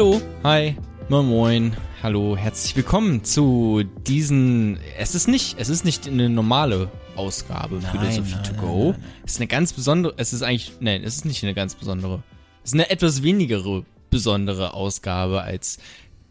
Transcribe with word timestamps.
Hallo, 0.00 0.18
hi, 0.42 0.76
moin 1.10 1.26
moin, 1.26 1.76
hallo, 2.02 2.34
herzlich 2.34 2.74
willkommen 2.74 3.22
zu 3.22 3.82
diesen. 4.06 4.80
Es 4.96 5.14
ist 5.14 5.28
nicht, 5.28 5.56
es 5.58 5.68
ist 5.68 5.84
nicht 5.84 6.08
eine 6.08 6.30
normale 6.30 6.90
Ausgabe 7.16 7.80
Nein, 7.82 7.90
Philosophie 7.92 8.34
nein, 8.36 8.44
to 8.44 8.52
nein, 8.52 8.60
go. 8.62 8.94
Es 9.26 9.32
ist 9.32 9.40
eine 9.40 9.46
ganz 9.46 9.74
besondere. 9.74 10.14
Es 10.16 10.32
ist 10.32 10.40
eigentlich, 10.40 10.72
nein, 10.80 11.04
es 11.04 11.16
ist 11.16 11.26
nicht 11.26 11.42
eine 11.42 11.52
ganz 11.52 11.74
besondere. 11.74 12.22
Es 12.64 12.70
ist 12.70 12.74
eine 12.76 12.88
etwas 12.88 13.22
wenigere 13.22 13.84
besondere 14.08 14.72
Ausgabe 14.72 15.42
als 15.42 15.76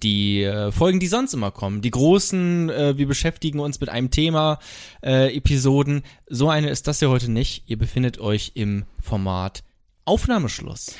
die 0.01 0.41
äh, 0.41 0.71
Folgen, 0.71 0.99
die 0.99 1.05
sonst 1.05 1.35
immer 1.35 1.51
kommen. 1.51 1.83
Die 1.83 1.91
großen, 1.91 2.71
äh, 2.71 2.97
wir 2.97 3.07
beschäftigen 3.07 3.59
uns 3.59 3.79
mit 3.79 3.89
einem 3.89 4.09
Thema, 4.09 4.57
äh, 5.03 5.37
Episoden. 5.37 6.01
So 6.27 6.49
eine 6.49 6.71
ist 6.71 6.87
das 6.87 7.01
ja 7.01 7.09
heute 7.09 7.29
nicht. 7.29 7.65
Ihr 7.67 7.77
befindet 7.77 8.19
euch 8.19 8.53
im 8.55 8.85
Format 8.99 9.61
Aufnahmeschluss. 10.05 10.95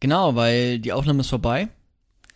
Genau, 0.00 0.34
weil 0.34 0.80
die 0.80 0.92
Aufnahme 0.92 1.20
ist 1.20 1.28
vorbei. 1.28 1.68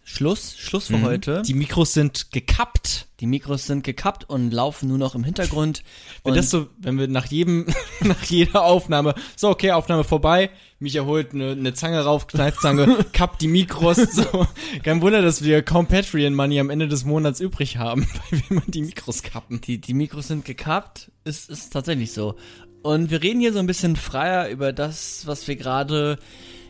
Schluss, 0.06 0.54
Schluss 0.58 0.88
für 0.88 0.98
Mhm. 0.98 1.02
heute. 1.02 1.42
Die 1.46 1.54
Mikros 1.54 1.94
sind 1.94 2.30
gekappt. 2.30 3.06
Die 3.20 3.26
Mikros 3.26 3.66
sind 3.66 3.84
gekappt 3.84 4.28
und 4.28 4.50
laufen 4.52 4.88
nur 4.88 4.98
noch 4.98 5.14
im 5.14 5.24
Hintergrund. 5.24 5.82
Wenn 6.24 6.34
das 6.34 6.50
so, 6.50 6.66
wenn 6.78 6.98
wir 6.98 7.08
nach 7.08 7.26
jedem, 7.26 7.66
nach 8.02 8.22
jeder 8.24 8.64
Aufnahme, 8.64 9.14
so 9.34 9.48
okay, 9.48 9.72
Aufnahme 9.72 10.04
vorbei, 10.04 10.50
Micha 10.78 11.04
holt 11.06 11.32
eine, 11.32 11.52
eine 11.52 11.72
Zange 11.72 12.00
rauf, 12.04 12.26
Kneifzange, 12.26 13.06
kappt 13.14 13.40
die 13.40 13.48
Mikros, 13.48 13.96
so. 13.96 14.46
Kein 14.82 15.00
Wunder, 15.00 15.22
dass 15.22 15.42
wir 15.42 15.62
kaum 15.62 15.86
Patreon-Money 15.86 16.60
am 16.60 16.68
Ende 16.68 16.86
des 16.86 17.04
Monats 17.06 17.40
übrig 17.40 17.78
haben, 17.78 18.06
weil 18.30 18.40
wir 18.40 18.50
immer 18.50 18.62
die 18.66 18.82
Mikros 18.82 19.22
kappen. 19.22 19.62
die, 19.62 19.80
die 19.80 19.94
Mikros 19.94 20.28
sind 20.28 20.44
gekappt. 20.44 21.10
Ist, 21.24 21.48
ist 21.48 21.72
tatsächlich 21.72 22.12
so. 22.12 22.34
Und 22.82 23.10
wir 23.10 23.22
reden 23.22 23.40
hier 23.40 23.54
so 23.54 23.58
ein 23.58 23.66
bisschen 23.66 23.96
freier 23.96 24.50
über 24.50 24.74
das, 24.74 25.26
was 25.26 25.48
wir 25.48 25.56
gerade 25.56 26.18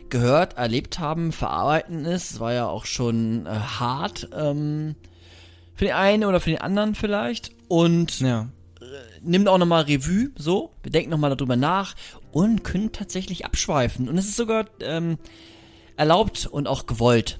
gehört, 0.09 0.57
erlebt 0.57 0.99
haben, 0.99 1.31
verarbeiten 1.31 2.05
ist. 2.05 2.31
Es 2.31 2.39
war 2.39 2.53
ja 2.53 2.67
auch 2.67 2.85
schon 2.85 3.45
äh, 3.45 3.49
hart. 3.49 4.29
Ähm, 4.33 4.95
für 5.75 5.85
den 5.85 5.93
einen 5.93 6.23
oder 6.23 6.39
für 6.39 6.49
den 6.51 6.61
anderen 6.61 6.95
vielleicht. 6.95 7.51
Und 7.67 8.19
Ja. 8.21 8.47
nimmt 9.21 9.47
auch 9.47 9.57
nochmal 9.57 9.83
Revue, 9.83 10.29
so. 10.37 10.71
Wir 10.83 10.91
denken 10.91 11.09
nochmal 11.09 11.35
darüber 11.35 11.55
nach 11.55 11.95
und 12.31 12.63
können 12.63 12.91
tatsächlich 12.91 13.45
abschweifen. 13.45 14.07
Und 14.07 14.17
es 14.17 14.25
ist 14.25 14.37
sogar 14.37 14.65
ähm, 14.81 15.17
erlaubt 15.97 16.45
und 16.47 16.67
auch 16.67 16.85
gewollt. 16.85 17.39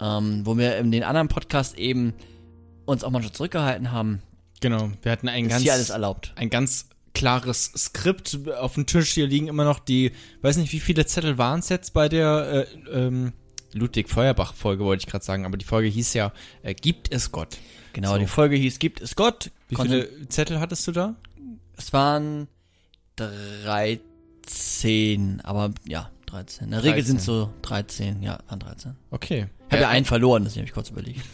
Ähm, 0.00 0.42
wo 0.46 0.56
wir 0.56 0.76
in 0.78 0.92
den 0.92 1.02
anderen 1.02 1.26
Podcast 1.28 1.76
eben 1.76 2.14
uns 2.86 3.02
auch 3.02 3.10
manchmal 3.10 3.32
zurückgehalten 3.32 3.90
haben, 3.92 4.22
Genau. 4.60 4.90
Wir 5.02 5.12
hatten 5.12 5.28
ein 5.28 5.44
ist 5.44 5.50
ganz, 5.50 5.62
hier 5.62 5.72
alles 5.72 5.90
erlaubt. 5.90 6.32
ein 6.36 6.50
ganz 6.50 6.87
klares 7.18 7.72
Skript 7.76 8.38
auf 8.58 8.74
dem 8.74 8.86
Tisch. 8.86 9.10
Hier 9.12 9.26
liegen 9.26 9.48
immer 9.48 9.64
noch 9.64 9.78
die, 9.80 10.12
weiß 10.42 10.56
nicht, 10.56 10.72
wie 10.72 10.80
viele 10.80 11.04
Zettel 11.06 11.36
waren 11.38 11.60
es 11.60 11.68
jetzt 11.68 11.92
bei 11.92 12.08
der, 12.08 12.66
äh, 12.90 13.06
ähm, 13.06 13.32
Ludwig 13.74 14.08
Feuerbach 14.08 14.54
Folge 14.54 14.84
wollte 14.84 15.02
ich 15.02 15.06
gerade 15.10 15.24
sagen, 15.24 15.44
aber 15.44 15.58
die 15.58 15.64
Folge 15.66 15.88
hieß 15.88 16.14
ja, 16.14 16.32
äh, 16.62 16.72
gibt 16.74 17.12
es 17.12 17.30
Gott? 17.32 17.58
Genau, 17.92 18.12
So. 18.12 18.18
die 18.18 18.26
Folge 18.26 18.56
hieß 18.56 18.78
Gibt 18.78 19.00
es 19.02 19.14
Gott? 19.14 19.50
Wie 19.68 19.76
viele 19.76 20.28
Zettel 20.28 20.58
hattest 20.60 20.86
du 20.86 20.92
da? 20.92 21.16
Es 21.76 21.92
waren 21.92 22.48
13, 23.16 25.40
aber 25.42 25.72
ja, 25.86 26.10
13. 26.26 26.64
In 26.66 26.70
der 26.70 26.80
Regel 26.82 26.94
13. 27.02 27.06
sind 27.06 27.16
es 27.18 27.24
so 27.26 27.50
13, 27.62 28.22
ja, 28.22 28.38
waren 28.48 28.60
13. 28.60 28.94
Okay. 29.10 29.48
Ich 29.66 29.72
habe 29.72 29.82
ja 29.82 29.88
einen 29.88 30.06
verloren, 30.06 30.44
deswegen 30.44 30.62
habe 30.62 30.68
ich 30.68 30.74
kurz 30.74 30.90
überlegt. 30.90 31.20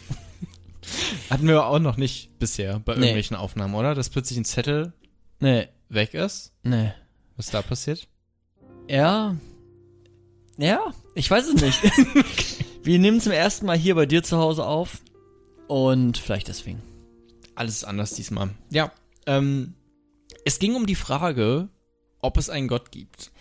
Hatten 1.29 1.47
wir 1.47 1.65
auch 1.65 1.79
noch 1.79 1.97
nicht 1.97 2.37
bisher 2.37 2.79
bei 2.79 2.93
Nee. 2.93 2.99
irgendwelchen 3.01 3.37
Aufnahmen, 3.37 3.73
oder? 3.75 3.95
Dass 3.95 4.09
plötzlich 4.09 4.37
ein 4.37 4.45
Zettel 4.45 4.93
Nee, 5.39 5.67
weg 5.89 6.13
ist? 6.13 6.51
nee. 6.63 6.91
Was 7.37 7.47
ist 7.47 7.53
da 7.53 7.61
passiert? 7.61 8.07
Ja. 8.87 9.35
Ja, 10.57 10.93
ich 11.15 11.29
weiß 11.29 11.47
es 11.49 11.61
nicht. 11.61 11.81
Wir 12.83 12.97
nehmen 12.97 13.19
zum 13.19 13.33
ersten 13.33 13.65
Mal 13.65 13.77
hier 13.77 13.95
bei 13.95 14.05
dir 14.05 14.23
zu 14.23 14.37
Hause 14.37 14.65
auf. 14.65 15.01
Und 15.67 16.17
vielleicht 16.17 16.47
deswegen. 16.47 16.81
Alles 17.55 17.77
ist 17.77 17.83
anders 17.83 18.13
diesmal. 18.13 18.51
Ja. 18.69 18.91
Ähm, 19.25 19.73
es 20.45 20.59
ging 20.59 20.75
um 20.75 20.85
die 20.85 20.95
Frage, 20.95 21.67
ob 22.21 22.37
es 22.37 22.49
einen 22.49 22.67
Gott 22.67 22.91
gibt. 22.91 23.31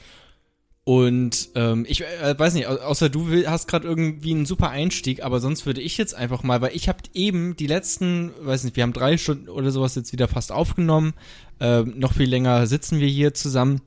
Und 0.86 1.48
ähm, 1.54 1.86
ich 1.88 2.02
äh, 2.02 2.38
weiß 2.38 2.52
nicht, 2.52 2.66
au- 2.66 2.76
außer 2.76 3.08
du 3.08 3.28
will, 3.28 3.48
hast 3.48 3.68
gerade 3.68 3.88
irgendwie 3.88 4.32
einen 4.32 4.44
super 4.44 4.68
Einstieg, 4.68 5.24
aber 5.24 5.40
sonst 5.40 5.64
würde 5.64 5.80
ich 5.80 5.96
jetzt 5.96 6.14
einfach 6.14 6.42
mal, 6.42 6.60
weil 6.60 6.76
ich 6.76 6.90
habe 6.90 6.98
eben 7.14 7.56
die 7.56 7.66
letzten, 7.66 8.32
weiß 8.40 8.64
nicht, 8.64 8.76
wir 8.76 8.82
haben 8.82 8.92
drei 8.92 9.16
Stunden 9.16 9.48
oder 9.48 9.70
sowas 9.70 9.94
jetzt 9.94 10.12
wieder 10.12 10.28
fast 10.28 10.52
aufgenommen. 10.52 11.14
Ähm, 11.58 11.94
noch 11.96 12.12
viel 12.12 12.28
länger 12.28 12.66
sitzen 12.66 13.00
wir 13.00 13.08
hier 13.08 13.32
zusammen. 13.32 13.80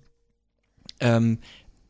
Ähm, 1.00 1.38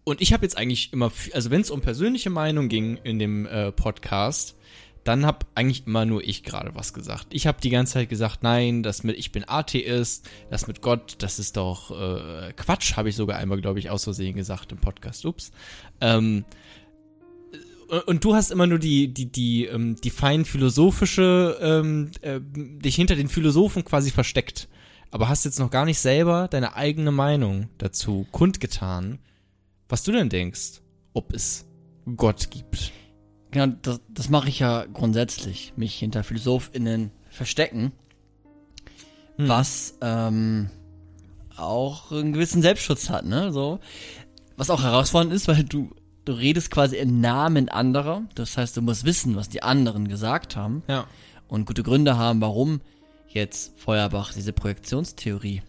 und 0.03 0.19
ich 0.19 0.33
habe 0.33 0.43
jetzt 0.43 0.57
eigentlich 0.57 0.91
immer, 0.91 1.09
also 1.33 1.51
wenn 1.51 1.61
es 1.61 1.71
um 1.71 1.79
persönliche 1.79 2.29
Meinung 2.29 2.67
ging 2.67 2.97
in 3.05 3.17
dem 3.17 3.45
äh, 3.45 3.71
Podcast, 3.71 4.56
dann 5.07 5.25
hab 5.25 5.45
eigentlich 5.55 5.87
immer 5.87 6.05
nur 6.05 6.23
ich 6.23 6.43
gerade 6.43 6.75
was 6.75 6.93
gesagt. 6.93 7.27
Ich 7.31 7.47
habe 7.47 7.61
die 7.61 7.69
ganze 7.69 7.93
Zeit 7.93 8.09
gesagt, 8.09 8.43
nein, 8.43 8.83
das 8.83 9.03
mit 9.03 9.17
ich 9.17 9.31
bin 9.31 9.45
Atheist, 9.47 10.27
das 10.49 10.67
mit 10.67 10.81
Gott, 10.81 11.15
das 11.19 11.39
ist 11.39 11.55
doch 11.55 11.91
äh, 11.91 12.51
Quatsch, 12.53 12.97
habe 12.97 13.09
ich 13.09 13.15
sogar 13.15 13.37
einmal, 13.37 13.61
glaube 13.61 13.79
ich, 13.79 13.89
aus 13.89 14.03
Versehen 14.03 14.35
gesagt 14.35 14.71
im 14.71 14.79
Podcast. 14.79 15.25
Ups. 15.25 15.51
Ähm, 16.01 16.43
und- 17.87 18.07
und 18.07 18.23
du 18.25 18.35
hast 18.35 18.51
immer 18.51 18.67
nur 18.67 18.79
die 18.79 19.13
die 19.13 19.31
die 19.31 19.65
ähm, 19.65 19.95
die 19.95 20.09
fein 20.09 20.43
philosophische 20.43 21.57
ähm, 21.61 22.11
äh, 22.21 22.41
dich 22.41 22.95
hinter 22.95 23.15
den 23.15 23.29
Philosophen 23.29 23.85
quasi 23.85 24.11
versteckt, 24.11 24.67
aber 25.09 25.29
hast 25.29 25.45
jetzt 25.45 25.59
noch 25.59 25.71
gar 25.71 25.85
nicht 25.85 25.99
selber 25.99 26.49
deine 26.49 26.75
eigene 26.75 27.11
Meinung 27.11 27.69
dazu 27.77 28.27
kundgetan, 28.31 29.19
was 29.87 30.03
du 30.03 30.11
denn 30.11 30.27
denkst, 30.27 30.81
ob 31.13 31.33
es 31.33 31.65
Gott 32.17 32.51
gibt. 32.51 32.91
Genau, 33.57 33.75
das, 33.81 34.01
das 34.09 34.29
mache 34.29 34.49
ich 34.49 34.59
ja 34.59 34.85
grundsätzlich. 34.85 35.73
Mich 35.75 35.95
hinter 35.95 36.23
PhilosophInnen 36.23 37.11
verstecken. 37.29 37.91
Hm. 39.37 39.47
Was 39.47 39.97
ähm, 40.01 40.69
auch 41.55 42.11
einen 42.11 42.33
gewissen 42.33 42.61
Selbstschutz 42.61 43.09
hat, 43.09 43.25
ne? 43.25 43.51
So. 43.51 43.79
Was 44.57 44.69
auch 44.69 44.83
herausfordernd 44.83 45.33
ist, 45.33 45.47
weil 45.47 45.63
du, 45.63 45.89
du 46.25 46.33
redest 46.33 46.69
quasi 46.69 46.97
im 46.97 47.19
Namen 47.19 47.69
anderer. 47.69 48.23
Das 48.35 48.57
heißt, 48.57 48.77
du 48.77 48.81
musst 48.83 49.05
wissen, 49.05 49.35
was 49.35 49.49
die 49.49 49.63
anderen 49.63 50.07
gesagt 50.07 50.55
haben. 50.55 50.83
Ja. 50.87 51.07
und 51.47 51.65
gute 51.65 51.81
Gründe 51.81 52.17
haben, 52.17 52.41
warum 52.41 52.81
jetzt 53.27 53.79
Feuerbach 53.79 54.33
diese 54.33 54.53
Projektionstheorie 54.53 55.63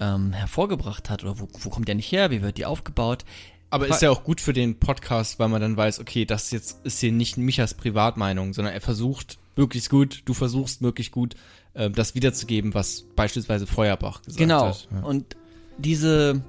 ähm, 0.00 0.32
hervorgebracht 0.32 1.08
hat 1.10 1.22
oder 1.22 1.38
wo, 1.38 1.48
wo 1.52 1.70
kommt 1.70 1.86
der 1.86 1.94
nicht 1.94 2.10
her, 2.10 2.30
wie 2.30 2.42
wird 2.42 2.58
die 2.58 2.66
aufgebaut. 2.66 3.24
Aber 3.72 3.88
ist 3.88 4.02
ja 4.02 4.10
auch 4.10 4.22
gut 4.22 4.42
für 4.42 4.52
den 4.52 4.78
Podcast, 4.78 5.38
weil 5.38 5.48
man 5.48 5.62
dann 5.62 5.78
weiß, 5.78 5.98
okay, 5.98 6.26
das 6.26 6.50
jetzt 6.50 6.84
ist 6.84 7.00
hier 7.00 7.10
nicht 7.10 7.38
Michas 7.38 7.72
Privatmeinung, 7.72 8.52
sondern 8.52 8.74
er 8.74 8.82
versucht 8.82 9.38
möglichst 9.56 9.88
gut, 9.88 10.20
du 10.26 10.34
versuchst 10.34 10.82
möglichst 10.82 11.10
gut, 11.10 11.36
äh, 11.72 11.88
das 11.88 12.14
wiederzugeben, 12.14 12.74
was 12.74 13.06
beispielsweise 13.16 13.66
Feuerbach 13.66 14.20
gesagt 14.20 14.38
genau. 14.38 14.66
hat. 14.66 14.88
Ja. 14.92 15.00
Und 15.00 15.36
diese 15.78 16.42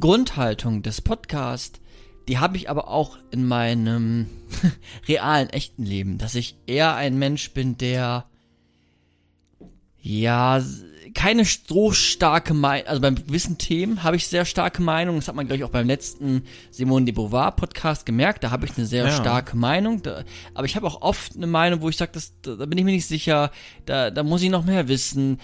Grundhaltung 0.00 0.82
des 0.82 1.00
Podcasts, 1.00 1.80
die 2.26 2.38
habe 2.38 2.56
ich 2.56 2.68
aber 2.68 2.88
auch 2.88 3.18
in 3.30 3.46
meinem 3.46 4.26
realen, 5.08 5.50
echten 5.50 5.84
Leben, 5.84 6.18
dass 6.18 6.34
ich 6.34 6.56
eher 6.66 6.96
ein 6.96 7.16
Mensch 7.20 7.52
bin, 7.52 7.78
der 7.78 8.24
ja 10.00 10.60
keine 11.14 11.44
so 11.44 11.92
starke 11.92 12.54
Meinung, 12.54 12.88
also 12.88 13.00
beim 13.00 13.14
gewissen 13.14 13.56
Themen 13.56 14.02
habe 14.02 14.16
ich 14.16 14.26
sehr 14.26 14.44
starke 14.44 14.82
Meinung. 14.82 15.16
Das 15.16 15.28
hat 15.28 15.34
man, 15.34 15.46
glaube 15.46 15.58
ich, 15.58 15.64
auch 15.64 15.70
beim 15.70 15.86
letzten 15.86 16.42
Simone 16.70 17.06
de 17.06 17.14
Beauvoir 17.14 17.52
Podcast 17.52 18.04
gemerkt. 18.04 18.42
Da 18.44 18.50
habe 18.50 18.66
ich 18.66 18.76
eine 18.76 18.86
sehr 18.86 19.04
Ja. 19.04 19.10
starke 19.10 19.56
Meinung. 19.56 20.02
Da, 20.02 20.24
aber 20.54 20.66
ich 20.66 20.76
habe 20.76 20.86
auch 20.86 21.02
oft 21.02 21.36
eine 21.36 21.46
Meinung, 21.46 21.80
wo 21.80 21.88
ich 21.88 21.96
sage, 21.96 22.12
da, 22.42 22.56
da 22.56 22.66
bin 22.66 22.76
ich 22.78 22.84
mir 22.84 22.90
nicht 22.92 23.06
sicher. 23.06 23.50
Da, 23.86 24.10
da 24.10 24.22
muss 24.22 24.42
ich 24.42 24.50
noch 24.50 24.64
mehr 24.64 24.88
wissen. 24.88 25.38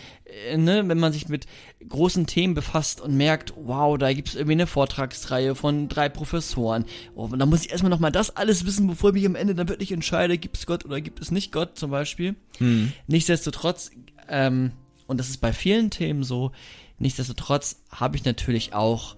Äh, 0.50 0.56
ne? 0.56 0.86
Wenn 0.88 0.98
man 0.98 1.12
sich 1.12 1.28
mit 1.28 1.46
großen 1.88 2.26
Themen 2.26 2.54
befasst 2.54 3.00
und 3.00 3.16
merkt, 3.16 3.54
wow, 3.56 3.96
da 3.96 4.12
gibt 4.12 4.28
es 4.28 4.34
irgendwie 4.34 4.52
eine 4.52 4.66
Vortragsreihe 4.66 5.54
von 5.54 5.88
drei 5.88 6.08
Professoren. 6.08 6.84
Oh, 7.14 7.24
und 7.26 7.38
da 7.38 7.46
muss 7.46 7.64
ich 7.64 7.70
erstmal 7.70 7.90
noch 7.90 8.00
mal 8.00 8.10
das 8.10 8.36
alles 8.36 8.66
wissen, 8.66 8.86
bevor 8.88 9.10
ich 9.10 9.14
mich 9.14 9.26
am 9.26 9.36
Ende 9.36 9.54
dann 9.54 9.68
wirklich 9.68 9.92
entscheide, 9.92 10.36
gibt 10.36 10.56
es 10.56 10.66
Gott 10.66 10.84
oder 10.84 11.00
gibt 11.00 11.20
es 11.20 11.30
nicht 11.30 11.52
Gott 11.52 11.78
zum 11.78 11.90
Beispiel. 11.90 12.34
Hm. 12.58 12.92
Nichtsdestotrotz, 13.06 13.92
ähm, 14.28 14.72
und 15.10 15.18
das 15.18 15.28
ist 15.28 15.38
bei 15.38 15.52
vielen 15.52 15.90
Themen 15.90 16.22
so, 16.22 16.52
nichtsdestotrotz 16.98 17.82
habe 17.90 18.16
ich 18.16 18.24
natürlich 18.24 18.74
auch 18.74 19.16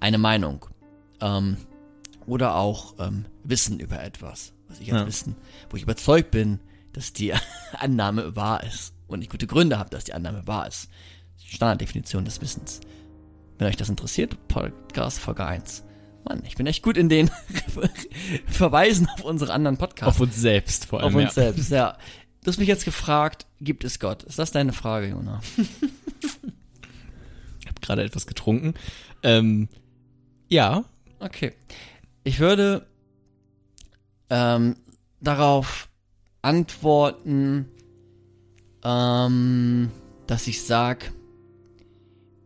eine 0.00 0.16
Meinung. 0.16 0.64
Ähm, 1.20 1.58
oder 2.26 2.56
auch 2.56 2.94
ähm, 2.98 3.26
Wissen 3.44 3.78
über 3.78 4.02
etwas, 4.02 4.54
was 4.66 4.80
ich 4.80 4.90
als 4.92 5.02
Ja. 5.02 5.06
Wissen, 5.06 5.36
wo 5.68 5.76
ich 5.76 5.82
überzeugt 5.82 6.30
bin, 6.30 6.58
dass 6.94 7.12
die 7.12 7.34
Annahme 7.78 8.34
wahr 8.34 8.64
ist. 8.64 8.94
Und 9.08 9.20
ich 9.20 9.28
gute 9.28 9.46
Gründe 9.46 9.78
habe, 9.78 9.90
dass 9.90 10.04
die 10.04 10.14
Annahme 10.14 10.46
wahr 10.46 10.66
ist. 10.66 10.88
Die 11.42 11.54
Standarddefinition 11.54 12.24
des 12.24 12.40
Wissens. 12.40 12.80
Wenn 13.58 13.68
euch 13.68 13.76
das 13.76 13.90
interessiert, 13.90 14.36
Podcast 14.48 15.18
Folge 15.18 15.44
1. 15.44 15.84
Mann, 16.24 16.42
ich 16.46 16.56
bin 16.56 16.66
echt 16.66 16.82
gut 16.82 16.96
in 16.96 17.10
den 17.10 17.30
Verweisen 18.46 19.06
auf 19.10 19.22
unsere 19.22 19.52
anderen 19.52 19.76
Podcasts. 19.76 20.16
Auf 20.16 20.20
uns 20.20 20.36
selbst 20.36 20.86
vor 20.86 21.00
allem. 21.00 21.08
Auf 21.08 21.14
uns 21.14 21.36
ja. 21.36 21.42
selbst, 21.42 21.70
ja. 21.70 21.98
Du 22.46 22.52
hast 22.52 22.58
mich 22.58 22.68
jetzt 22.68 22.84
gefragt, 22.84 23.46
gibt 23.60 23.82
es 23.82 23.98
Gott? 23.98 24.22
Ist 24.22 24.38
das 24.38 24.52
deine 24.52 24.72
Frage, 24.72 25.08
Jona? 25.08 25.40
Ich 27.60 27.66
habe 27.66 27.80
gerade 27.80 28.04
etwas 28.04 28.28
getrunken. 28.28 28.74
Ähm, 29.24 29.68
ja, 30.48 30.84
Okay. 31.18 31.52
Ich 32.24 32.40
würde 32.40 32.86
ähm, 34.30 34.76
darauf 35.20 35.88
antworten, 36.42 37.68
ähm, 38.84 39.90
dass 40.26 40.46
ich 40.46 40.62
sag, 40.62 41.12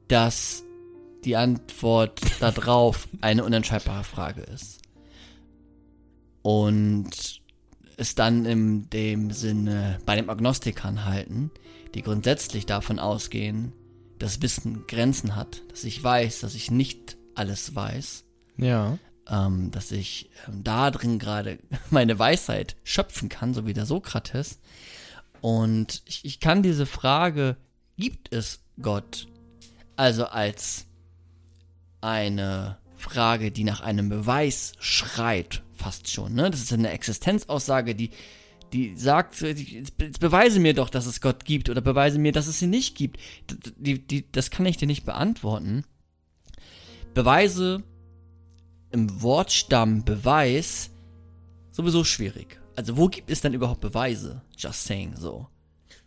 dass 0.08 0.62
die 1.24 1.36
Antwort 1.36 2.20
darauf 2.40 3.08
eine 3.20 3.44
unentscheidbare 3.44 4.04
Frage 4.04 4.42
ist. 4.42 4.80
Und 6.42 7.39
es 8.00 8.14
dann 8.14 8.44
in 8.46 8.88
dem 8.90 9.30
Sinne 9.30 9.98
bei 10.06 10.16
den 10.16 10.28
Agnostikern 10.30 11.04
halten, 11.04 11.50
die 11.94 12.02
grundsätzlich 12.02 12.66
davon 12.66 12.98
ausgehen, 12.98 13.72
dass 14.18 14.42
Wissen 14.42 14.86
Grenzen 14.86 15.36
hat, 15.36 15.62
dass 15.70 15.84
ich 15.84 16.02
weiß, 16.02 16.40
dass 16.40 16.54
ich 16.54 16.70
nicht 16.70 17.16
alles 17.34 17.74
weiß, 17.74 18.24
Ja. 18.56 18.98
ähm, 19.28 19.70
dass 19.70 19.92
ich 19.92 20.30
ähm, 20.48 20.62
da 20.64 20.90
drin 20.90 21.18
gerade 21.18 21.58
meine 21.90 22.18
Weisheit 22.18 22.76
schöpfen 22.84 23.28
kann, 23.28 23.54
so 23.54 23.66
wie 23.66 23.72
der 23.74 23.86
Sokrates. 23.86 24.58
Und 25.40 26.02
ich, 26.06 26.24
ich 26.24 26.40
kann 26.40 26.62
diese 26.62 26.86
Frage, 26.86 27.56
gibt 27.96 28.32
es 28.32 28.60
Gott, 28.82 29.26
also 29.96 30.26
als 30.26 30.86
eine 32.00 32.78
Frage, 33.00 33.50
die 33.50 33.64
nach 33.64 33.80
einem 33.80 34.08
Beweis 34.08 34.72
schreit, 34.78 35.62
fast 35.74 36.08
schon. 36.08 36.34
Ne? 36.34 36.50
Das 36.50 36.60
ist 36.60 36.72
eine 36.72 36.90
Existenzaussage, 36.90 37.94
die, 37.94 38.10
die 38.72 38.94
sagt, 38.96 39.40
jetzt 39.40 40.20
beweise 40.20 40.60
mir 40.60 40.74
doch, 40.74 40.90
dass 40.90 41.06
es 41.06 41.20
Gott 41.20 41.44
gibt 41.44 41.68
oder 41.70 41.80
beweise 41.80 42.18
mir, 42.18 42.32
dass 42.32 42.46
es 42.46 42.62
ihn 42.62 42.70
nicht 42.70 42.96
gibt. 42.96 43.18
Die, 43.76 44.06
die, 44.06 44.30
das 44.30 44.50
kann 44.50 44.66
ich 44.66 44.76
dir 44.76 44.86
nicht 44.86 45.04
beantworten. 45.04 45.84
Beweise 47.14 47.82
im 48.92 49.22
Wortstamm 49.22 50.04
Beweis 50.04 50.90
sowieso 51.70 52.04
schwierig. 52.04 52.60
Also 52.76 52.96
wo 52.96 53.08
gibt 53.08 53.30
es 53.30 53.40
denn 53.40 53.54
überhaupt 53.54 53.80
Beweise? 53.80 54.42
Just 54.56 54.84
saying 54.84 55.16
so. 55.16 55.48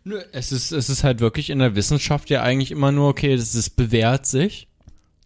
Nö, 0.04 0.22
es 0.32 0.52
ist, 0.52 0.70
es 0.70 0.88
ist 0.88 1.02
halt 1.02 1.20
wirklich 1.20 1.50
in 1.50 1.58
der 1.58 1.74
Wissenschaft 1.74 2.30
ja 2.30 2.42
eigentlich 2.42 2.70
immer 2.70 2.92
nur, 2.92 3.08
okay, 3.08 3.36
das 3.36 3.54
ist 3.54 3.70
bewährt 3.70 4.26
sich. 4.26 4.68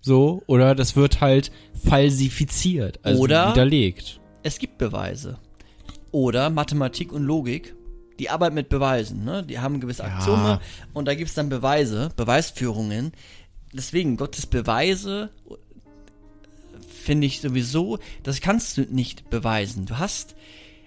So, 0.00 0.42
oder 0.46 0.74
das 0.74 0.96
wird 0.96 1.20
halt 1.20 1.50
falsifiziert, 1.84 3.00
also 3.02 3.22
Oder- 3.22 3.50
widerlegt. 3.50 4.20
Es 4.42 4.58
gibt 4.58 4.78
Beweise. 4.78 5.38
Oder 6.12 6.48
Mathematik 6.50 7.12
und 7.12 7.24
Logik, 7.24 7.74
die 8.18 8.30
arbeiten 8.30 8.54
mit 8.54 8.68
Beweisen, 8.68 9.24
ne? 9.24 9.42
Die 9.44 9.58
haben 9.58 9.80
gewisse 9.80 10.02
Ja. 10.02 10.16
Axiome 10.16 10.60
und 10.94 11.06
da 11.06 11.14
gibt 11.14 11.28
es 11.28 11.34
dann 11.34 11.48
Beweise, 11.48 12.10
Beweisführungen. 12.16 13.12
Deswegen, 13.72 14.16
Gottes 14.16 14.46
Beweise 14.46 15.30
finde 16.88 17.26
ich 17.26 17.40
sowieso, 17.40 17.98
das 18.22 18.40
kannst 18.40 18.76
du 18.76 18.82
nicht 18.82 19.30
beweisen. 19.30 19.86
Du 19.86 19.98
hast 19.98 20.34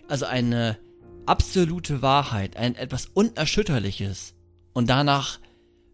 also 0.08 0.25
eine 0.25 0.78
absolute 1.25 2.02
Wahrheit, 2.02 2.58
ein 2.58 2.75
etwas 2.75 3.06
Unerschütterliches. 3.13 4.34
Und 4.74 4.90
danach 4.90 5.40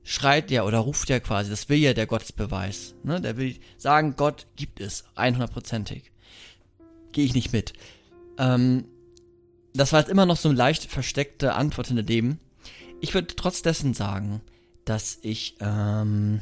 schreit 0.08 0.52
ja 0.52 0.64
oder 0.64 0.80
ruft 0.80 1.10
ja 1.10 1.20
quasi, 1.20 1.50
das 1.50 1.68
will 1.68 1.80
ja 1.80 1.94
der 1.94 2.08
Gottesbeweis. 2.08 2.96
Ne? 3.04 3.20
Der 3.20 3.36
will 3.36 3.58
sagen, 3.78 4.16
Gott 4.16 4.48
gibt 4.56 4.80
es, 4.80 5.04
100%ig. 5.18 6.04
Gehe 7.12 7.26
ich 7.26 7.34
nicht 7.34 7.52
mit. 7.52 7.74
Ähm, 8.38 8.86
das 9.74 9.92
war 9.92 10.00
jetzt 10.00 10.10
immer 10.10 10.26
noch 10.26 10.38
so 10.38 10.48
eine 10.48 10.58
leicht 10.58 10.86
versteckte 10.90 11.54
Antwort 11.54 11.88
hinter 11.88 12.04
dem. 12.04 12.40
Ich 13.02 13.14
würde 13.14 13.36
trotz 13.36 13.62
dessen 13.62 13.94
sagen, 13.94 14.42
dass 14.86 15.20
ich 15.22 15.58
ähm, 15.60 16.40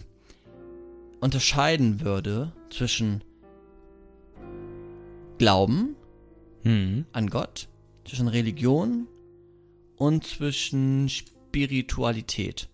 unterscheiden 1.20 2.02
würde 2.02 2.54
zwischen 2.70 3.24
Glauben 5.40 5.96
Hm. 6.66 7.06
an 7.12 7.30
Gott, 7.30 7.68
zwischen 8.06 8.28
Religion 8.28 9.08
und 9.98 10.26
zwischen 10.26 11.10
Spiritualität. 11.10 12.70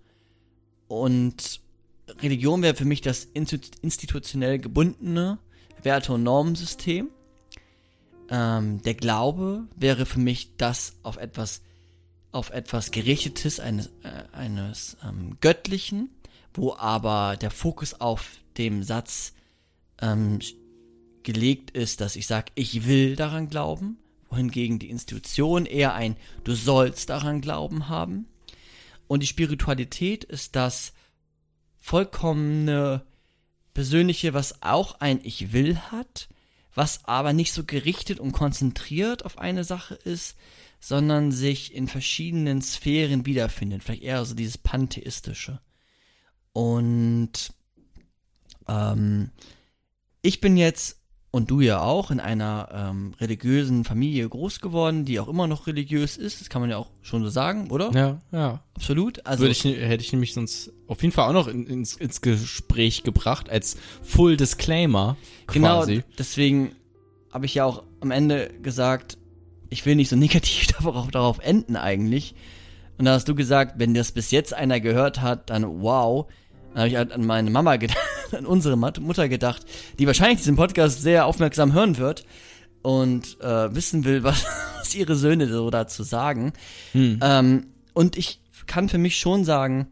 Und 0.91 1.61
Religion 2.19 2.61
wäre 2.61 2.75
für 2.75 2.83
mich 2.83 2.99
das 2.99 3.25
institu- 3.33 3.71
institutionell 3.81 4.59
gebundene 4.59 5.39
Werte- 5.83 6.11
und 6.11 6.23
Normensystem. 6.23 7.07
Ähm, 8.29 8.81
der 8.81 8.95
Glaube 8.95 9.69
wäre 9.77 10.05
für 10.05 10.19
mich 10.19 10.57
das 10.57 10.97
auf 11.01 11.15
etwas, 11.15 11.61
auf 12.33 12.49
etwas 12.49 12.91
gerichtetes, 12.91 13.61
eines, 13.61 13.87
äh, 14.03 14.35
eines 14.35 14.97
ähm, 15.07 15.37
Göttlichen, 15.39 16.09
wo 16.53 16.75
aber 16.75 17.37
der 17.37 17.51
Fokus 17.51 17.93
auf 17.93 18.29
dem 18.57 18.83
Satz 18.83 19.31
ähm, 20.01 20.39
gelegt 21.23 21.71
ist, 21.71 22.01
dass 22.01 22.17
ich 22.17 22.27
sage, 22.27 22.51
ich 22.55 22.85
will 22.85 23.15
daran 23.15 23.47
glauben, 23.47 23.97
wohingegen 24.29 24.77
die 24.77 24.89
Institution 24.89 25.65
eher 25.65 25.93
ein 25.93 26.17
Du 26.43 26.53
sollst 26.53 27.09
daran 27.09 27.39
glauben 27.39 27.87
haben. 27.87 28.27
Und 29.11 29.19
die 29.19 29.27
Spiritualität 29.27 30.23
ist 30.23 30.55
das 30.55 30.93
vollkommene 31.79 33.05
Persönliche, 33.73 34.33
was 34.33 34.63
auch 34.63 35.01
ein 35.01 35.19
Ich 35.23 35.51
will 35.51 35.77
hat, 35.77 36.29
was 36.73 37.03
aber 37.03 37.33
nicht 37.33 37.51
so 37.51 37.65
gerichtet 37.65 38.21
und 38.21 38.31
konzentriert 38.31 39.25
auf 39.25 39.37
eine 39.37 39.65
Sache 39.65 39.95
ist, 39.95 40.37
sondern 40.79 41.33
sich 41.33 41.75
in 41.75 41.89
verschiedenen 41.89 42.61
Sphären 42.61 43.25
wiederfindet. 43.25 43.83
Vielleicht 43.83 44.03
eher 44.03 44.23
so 44.23 44.33
dieses 44.33 44.57
Pantheistische. 44.57 45.59
Und 46.53 47.53
ähm, 48.69 49.31
ich 50.21 50.39
bin 50.39 50.55
jetzt 50.55 51.00
und 51.31 51.49
du 51.49 51.61
ja 51.61 51.81
auch 51.81 52.11
in 52.11 52.19
einer 52.19 52.67
ähm, 52.73 53.13
religiösen 53.19 53.85
Familie 53.85 54.27
groß 54.27 54.59
geworden, 54.59 55.05
die 55.05 55.19
auch 55.19 55.29
immer 55.29 55.47
noch 55.47 55.65
religiös 55.65 56.17
ist. 56.17 56.41
Das 56.41 56.49
kann 56.49 56.61
man 56.61 56.69
ja 56.69 56.77
auch 56.77 56.89
schon 57.01 57.23
so 57.23 57.29
sagen, 57.29 57.71
oder? 57.71 57.91
Ja, 57.93 58.19
ja. 58.33 58.63
Absolut. 58.75 59.25
Also 59.25 59.45
ich, 59.45 59.63
hätte 59.63 60.03
ich 60.03 60.11
nämlich 60.11 60.33
sonst 60.33 60.73
auf 60.87 61.01
jeden 61.01 61.13
Fall 61.13 61.29
auch 61.29 61.33
noch 61.33 61.47
in, 61.47 61.65
ins, 61.65 61.95
ins 61.95 62.19
Gespräch 62.19 63.03
gebracht, 63.03 63.49
als 63.49 63.77
Full 64.03 64.35
Disclaimer 64.35 65.15
genau 65.47 65.79
quasi. 65.79 66.03
deswegen 66.17 66.75
habe 67.31 67.45
ich 67.45 67.55
ja 67.55 67.63
auch 67.63 67.83
am 68.01 68.11
Ende 68.11 68.51
gesagt, 68.61 69.17
ich 69.69 69.85
will 69.85 69.95
nicht 69.95 70.09
so 70.09 70.15
negativ 70.17 70.67
darauf, 70.67 71.09
darauf 71.11 71.39
enden 71.39 71.77
eigentlich. 71.77 72.35
Und 72.97 73.05
da 73.05 73.13
hast 73.13 73.29
du 73.29 73.35
gesagt, 73.35 73.75
wenn 73.77 73.93
das 73.93 74.11
bis 74.11 74.31
jetzt 74.31 74.53
einer 74.53 74.81
gehört 74.81 75.21
hat, 75.21 75.49
dann 75.49 75.81
wow. 75.81 76.27
Dann 76.73 76.79
habe 76.79 76.89
ich 76.89 76.95
halt 76.97 77.13
an 77.13 77.25
meine 77.25 77.49
Mama 77.49 77.77
gedacht, 77.77 77.97
an 78.37 78.45
unsere 78.45 78.77
Mutter 78.77 79.29
gedacht, 79.29 79.65
die 79.99 80.07
wahrscheinlich 80.07 80.39
diesen 80.39 80.55
Podcast 80.55 81.01
sehr 81.01 81.25
aufmerksam 81.25 81.73
hören 81.73 81.97
wird 81.97 82.25
und 82.81 83.39
äh, 83.41 83.73
wissen 83.73 84.03
will, 84.03 84.23
was, 84.23 84.45
was 84.79 84.95
ihre 84.95 85.15
Söhne 85.15 85.47
so 85.47 85.69
dazu 85.69 86.03
sagen. 86.03 86.53
Hm. 86.93 87.19
Ähm, 87.21 87.67
und 87.93 88.17
ich 88.17 88.39
kann 88.67 88.89
für 88.89 88.97
mich 88.97 89.19
schon 89.19 89.43
sagen, 89.43 89.87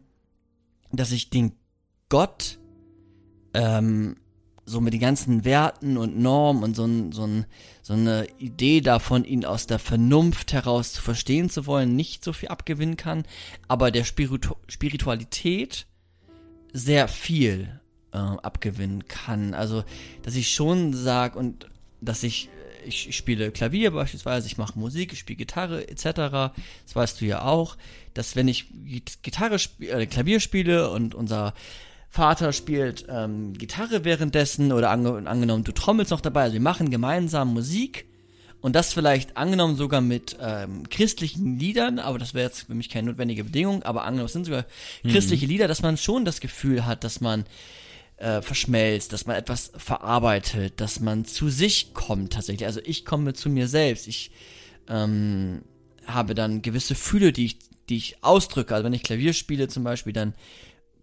dass 0.92 1.12
ich 1.12 1.30
den 1.30 1.52
Gott 2.08 2.58
ähm, 3.54 4.16
so 4.64 4.80
mit 4.80 4.92
den 4.92 5.00
ganzen 5.00 5.44
Werten 5.44 5.96
und 5.96 6.18
Normen 6.18 6.62
und 6.62 6.76
so, 6.76 6.84
ein, 6.84 7.12
so, 7.12 7.26
ein, 7.26 7.46
so 7.82 7.92
eine 7.92 8.26
Idee 8.38 8.80
davon, 8.80 9.24
ihn 9.24 9.44
aus 9.44 9.66
der 9.66 9.78
Vernunft 9.78 10.52
heraus 10.52 10.92
zu 10.92 11.02
verstehen 11.02 11.50
zu 11.50 11.66
wollen, 11.66 11.96
nicht 11.96 12.24
so 12.24 12.32
viel 12.32 12.48
abgewinnen 12.48 12.96
kann, 12.96 13.24
aber 13.68 13.90
der 13.90 14.04
Spiritu 14.04 14.54
Spiritualität 14.68 15.86
sehr 16.72 17.08
viel 17.08 17.79
äh, 18.12 18.18
abgewinnen 18.18 19.06
kann. 19.08 19.54
Also, 19.54 19.84
dass 20.22 20.34
ich 20.34 20.52
schon 20.52 20.92
sage 20.94 21.38
und 21.38 21.66
dass 22.00 22.22
ich, 22.22 22.48
ich, 22.86 23.08
ich 23.08 23.16
spiele 23.16 23.50
Klavier 23.50 23.90
beispielsweise, 23.90 24.46
ich 24.46 24.56
mache 24.58 24.78
Musik, 24.78 25.12
ich 25.12 25.18
spiele 25.18 25.36
Gitarre 25.36 25.88
etc. 25.88 26.04
Das 26.04 26.94
weißt 26.94 27.20
du 27.20 27.26
ja 27.26 27.42
auch, 27.42 27.76
dass 28.14 28.36
wenn 28.36 28.48
ich 28.48 28.66
Git- 28.86 29.22
Gitarre 29.22 29.58
spiele, 29.58 29.92
äh, 29.92 30.06
Klavier 30.06 30.40
spiele 30.40 30.90
und 30.90 31.14
unser 31.14 31.54
Vater 32.08 32.52
spielt 32.52 33.06
ähm, 33.08 33.52
Gitarre 33.52 34.04
währenddessen 34.04 34.72
oder 34.72 34.90
ange 34.90 35.28
angenommen, 35.28 35.62
du 35.62 35.72
trommelst 35.72 36.10
noch 36.10 36.20
dabei, 36.20 36.42
also 36.42 36.54
wir 36.54 36.60
machen 36.60 36.90
gemeinsam 36.90 37.54
Musik 37.54 38.06
und 38.60 38.74
das 38.74 38.92
vielleicht 38.92 39.36
angenommen 39.36 39.76
sogar 39.76 40.00
mit 40.00 40.36
ähm, 40.40 40.88
christlichen 40.88 41.58
Liedern, 41.58 42.00
aber 42.00 42.18
das 42.18 42.34
wäre 42.34 42.46
jetzt 42.48 42.62
für 42.62 42.74
mich 42.74 42.88
keine 42.88 43.10
notwendige 43.10 43.44
Bedingung, 43.44 43.84
aber 43.84 44.02
angenommen, 44.02 44.26
es 44.26 44.32
sind 44.32 44.46
sogar 44.46 44.64
christliche 45.04 45.46
Lieder, 45.46 45.68
dass 45.68 45.82
man 45.82 45.96
schon 45.96 46.24
das 46.24 46.40
Gefühl 46.40 46.84
hat, 46.84 47.04
dass 47.04 47.20
man 47.20 47.44
äh, 48.20 48.42
verschmelzt, 48.42 49.12
dass 49.12 49.26
man 49.26 49.36
etwas 49.36 49.72
verarbeitet, 49.76 50.80
dass 50.80 51.00
man 51.00 51.24
zu 51.24 51.48
sich 51.48 51.94
kommt 51.94 52.34
tatsächlich. 52.34 52.66
Also 52.66 52.80
ich 52.84 53.04
komme 53.04 53.34
zu 53.34 53.48
mir 53.50 53.66
selbst. 53.66 54.06
Ich 54.06 54.30
ähm, 54.88 55.62
habe 56.06 56.34
dann 56.34 56.62
gewisse 56.62 56.94
Fühle, 56.94 57.32
die 57.32 57.46
ich, 57.46 57.58
die 57.88 57.96
ich 57.96 58.22
ausdrücke. 58.22 58.74
Also 58.74 58.84
wenn 58.84 58.92
ich 58.92 59.02
Klavier 59.02 59.32
spiele 59.32 59.68
zum 59.68 59.84
Beispiel, 59.84 60.12
dann 60.12 60.34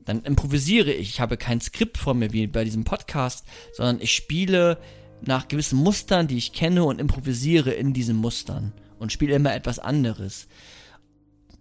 dann 0.08 0.22
improvisiere 0.24 0.94
ich. 0.94 1.10
Ich 1.10 1.20
habe 1.20 1.36
kein 1.36 1.60
Skript 1.60 1.98
vor 1.98 2.14
mir 2.14 2.32
wie 2.32 2.48
bei 2.48 2.64
diesem 2.64 2.86
Podcast, 2.86 3.46
sondern 3.74 4.00
ich 4.00 4.16
spiele 4.16 4.78
nach 5.22 5.50
gewissen 5.50 5.78
Mustern, 5.80 6.28
die 6.28 6.38
ich 6.38 6.54
kenne 6.54 6.86
und 6.86 7.02
improvisiere 7.02 7.72
in 7.72 7.94
diesen 7.94 8.16
Mustern 8.16 8.72
und 9.00 9.12
spiele 9.12 9.36
immer 9.36 9.54
etwas 9.54 9.80
anderes. 9.80 10.48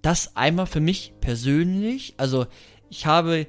Das 0.01 0.37
einmal 0.37 0.67
für 0.67 0.81
mich 0.81 1.15
persönlich, 1.21 2.15
also 2.19 2.47
ich 2.89 3.07
habe 3.07 3.49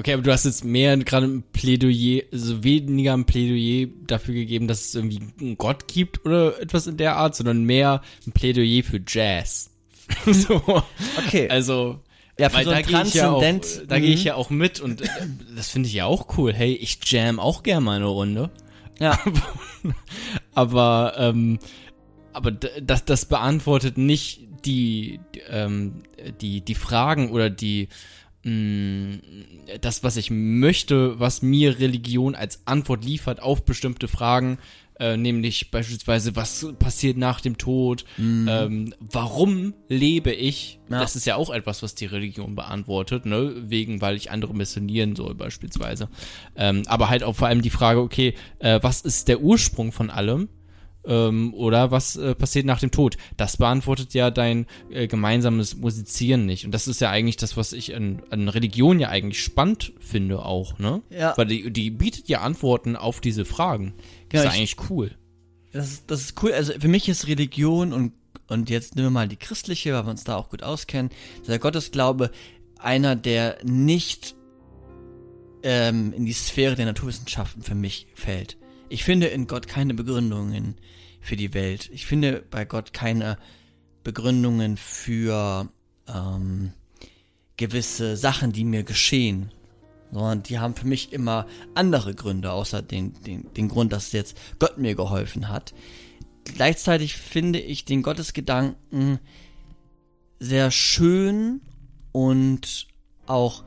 Okay, 0.00 0.14
aber 0.14 0.22
du 0.22 0.32
hast 0.32 0.46
jetzt 0.46 0.64
mehr 0.64 0.96
gerade 0.96 1.26
ein 1.26 1.42
Plädoyer, 1.52 2.22
also 2.32 2.64
weniger 2.64 3.12
ein 3.12 3.26
Plädoyer 3.26 3.88
dafür 4.06 4.32
gegeben, 4.32 4.66
dass 4.66 4.80
es 4.86 4.94
irgendwie 4.94 5.20
einen 5.40 5.58
Gott 5.58 5.88
gibt 5.88 6.24
oder 6.24 6.58
etwas 6.58 6.86
in 6.86 6.96
der 6.96 7.16
Art, 7.16 7.36
sondern 7.36 7.64
mehr 7.64 8.00
ein 8.26 8.32
Plädoyer 8.32 8.82
für 8.82 8.98
Jazz. 9.06 9.70
so. 10.26 10.62
Okay. 11.26 11.50
Also, 11.50 12.00
Ja, 12.38 12.48
für 12.48 12.56
weil 12.56 12.64
so 12.64 12.70
da 12.70 12.80
gehe 12.80 13.02
ich, 13.02 13.12
ja 13.14 13.30
auch, 13.30 13.42
Transzendent- 13.42 13.82
da 13.88 13.98
gehe 13.98 14.14
ich 14.14 14.20
Mhm. 14.20 14.26
ja 14.26 14.34
auch 14.36 14.48
mit 14.48 14.80
und 14.80 15.02
äh, 15.02 15.08
das 15.54 15.68
finde 15.68 15.88
ich 15.90 15.94
ja 15.94 16.06
auch 16.06 16.38
cool. 16.38 16.54
Hey, 16.54 16.72
ich 16.72 16.98
jam 17.04 17.38
auch 17.38 17.62
gerne 17.62 17.84
mal 17.84 17.96
eine 17.96 18.06
Runde. 18.06 18.48
ja. 18.98 19.18
Aber, 20.54 21.14
ähm, 21.18 21.58
aber 22.32 22.50
das, 22.52 23.04
das 23.04 23.24
beantwortet 23.26 23.98
nicht 23.98 24.40
die, 24.64 25.20
die, 25.34 25.40
ähm, 25.48 26.02
die, 26.40 26.60
die 26.60 26.74
Fragen 26.74 27.30
oder 27.30 27.50
die, 27.50 27.88
das, 28.42 30.02
was 30.02 30.16
ich 30.16 30.30
möchte, 30.30 31.20
was 31.20 31.42
mir 31.42 31.78
Religion 31.78 32.34
als 32.34 32.62
Antwort 32.66 33.04
liefert 33.04 33.42
auf 33.42 33.64
bestimmte 33.64 34.08
Fragen, 34.08 34.58
äh, 34.98 35.16
nämlich 35.16 35.70
beispielsweise, 35.70 36.36
was 36.36 36.74
passiert 36.78 37.16
nach 37.16 37.40
dem 37.40 37.56
Tod, 37.58 38.04
ähm, 38.18 38.94
warum 39.00 39.74
lebe 39.88 40.32
ich? 40.32 40.78
Ja. 40.90 41.00
Das 41.00 41.16
ist 41.16 41.24
ja 41.26 41.36
auch 41.36 41.50
etwas, 41.50 41.82
was 41.82 41.94
die 41.94 42.06
Religion 42.06 42.54
beantwortet, 42.54 43.24
ne? 43.24 43.54
Wegen, 43.68 44.02
weil 44.02 44.16
ich 44.16 44.30
andere 44.30 44.54
missionieren 44.54 45.16
soll, 45.16 45.34
beispielsweise. 45.34 46.08
Ähm, 46.54 46.82
aber 46.86 47.08
halt 47.08 47.22
auch 47.22 47.34
vor 47.34 47.48
allem 47.48 47.62
die 47.62 47.70
Frage, 47.70 48.00
okay, 48.00 48.34
äh, 48.58 48.78
was 48.82 49.00
ist 49.00 49.28
der 49.28 49.40
Ursprung 49.40 49.92
von 49.92 50.10
allem? 50.10 50.48
Ähm, 51.02 51.54
oder 51.54 51.90
was 51.90 52.16
äh, 52.16 52.34
passiert 52.34 52.66
nach 52.66 52.80
dem 52.80 52.90
Tod? 52.90 53.16
Das 53.38 53.56
beantwortet 53.56 54.12
ja 54.12 54.30
dein 54.30 54.66
äh, 54.90 55.06
gemeinsames 55.06 55.76
Musizieren 55.76 56.44
nicht. 56.44 56.66
Und 56.66 56.72
das 56.72 56.86
ist 56.88 57.00
ja 57.00 57.08
eigentlich 57.10 57.38
das, 57.38 57.56
was 57.56 57.72
ich 57.72 57.94
an, 57.96 58.22
an 58.28 58.48
Religion 58.50 59.00
ja 59.00 59.08
eigentlich 59.08 59.42
spannend 59.42 59.94
finde 59.98 60.44
auch, 60.44 60.78
ne? 60.78 61.00
Ja. 61.08 61.32
Weil 61.38 61.46
die, 61.46 61.70
die 61.70 61.90
bietet 61.90 62.28
ja 62.28 62.42
Antworten 62.42 62.96
auf 62.96 63.20
diese 63.22 63.46
Fragen. 63.46 63.94
Genau, 64.28 64.42
ist 64.42 64.44
ja 64.44 64.50
ich- 64.52 64.58
eigentlich 64.58 64.90
cool. 64.90 65.10
Das 65.72 65.90
ist, 65.90 66.10
das 66.10 66.20
ist 66.20 66.42
cool. 66.42 66.52
Also 66.52 66.72
für 66.78 66.88
mich 66.88 67.08
ist 67.08 67.28
Religion 67.28 67.92
und, 67.94 68.12
und 68.48 68.68
jetzt 68.68 68.94
nehmen 68.96 69.06
wir 69.06 69.10
mal 69.10 69.28
die 69.28 69.36
christliche, 69.36 69.94
weil 69.94 70.04
wir 70.04 70.10
uns 70.10 70.24
da 70.24 70.36
auch 70.36 70.50
gut 70.50 70.62
auskennen. 70.62 71.10
Der 71.46 71.58
Gottesglaube 71.58 72.30
einer, 72.78 73.14
der 73.16 73.58
nicht 73.64 74.34
ähm, 75.62 76.12
in 76.12 76.26
die 76.26 76.32
Sphäre 76.32 76.74
der 76.74 76.86
Naturwissenschaften 76.86 77.62
für 77.62 77.74
mich 77.74 78.06
fällt. 78.14 78.56
Ich 78.90 79.04
finde 79.04 79.28
in 79.28 79.46
Gott 79.46 79.68
keine 79.68 79.94
Begründungen 79.94 80.74
für 81.20 81.36
die 81.36 81.54
Welt. 81.54 81.88
Ich 81.92 82.06
finde 82.06 82.44
bei 82.50 82.64
Gott 82.64 82.92
keine 82.92 83.38
Begründungen 84.02 84.76
für 84.76 85.68
ähm, 86.08 86.72
gewisse 87.56 88.16
Sachen, 88.16 88.50
die 88.50 88.64
mir 88.64 88.82
geschehen. 88.82 89.52
Sondern 90.10 90.42
die 90.42 90.58
haben 90.58 90.74
für 90.74 90.88
mich 90.88 91.12
immer 91.12 91.46
andere 91.74 92.16
Gründe, 92.16 92.50
außer 92.50 92.82
den, 92.82 93.14
den, 93.22 93.54
den 93.54 93.68
Grund, 93.68 93.92
dass 93.92 94.10
jetzt 94.10 94.36
Gott 94.58 94.76
mir 94.76 94.96
geholfen 94.96 95.48
hat. 95.48 95.72
Gleichzeitig 96.42 97.16
finde 97.16 97.60
ich 97.60 97.84
den 97.84 98.02
Gottesgedanken 98.02 99.20
sehr 100.40 100.72
schön 100.72 101.60
und 102.10 102.88
auch 103.26 103.62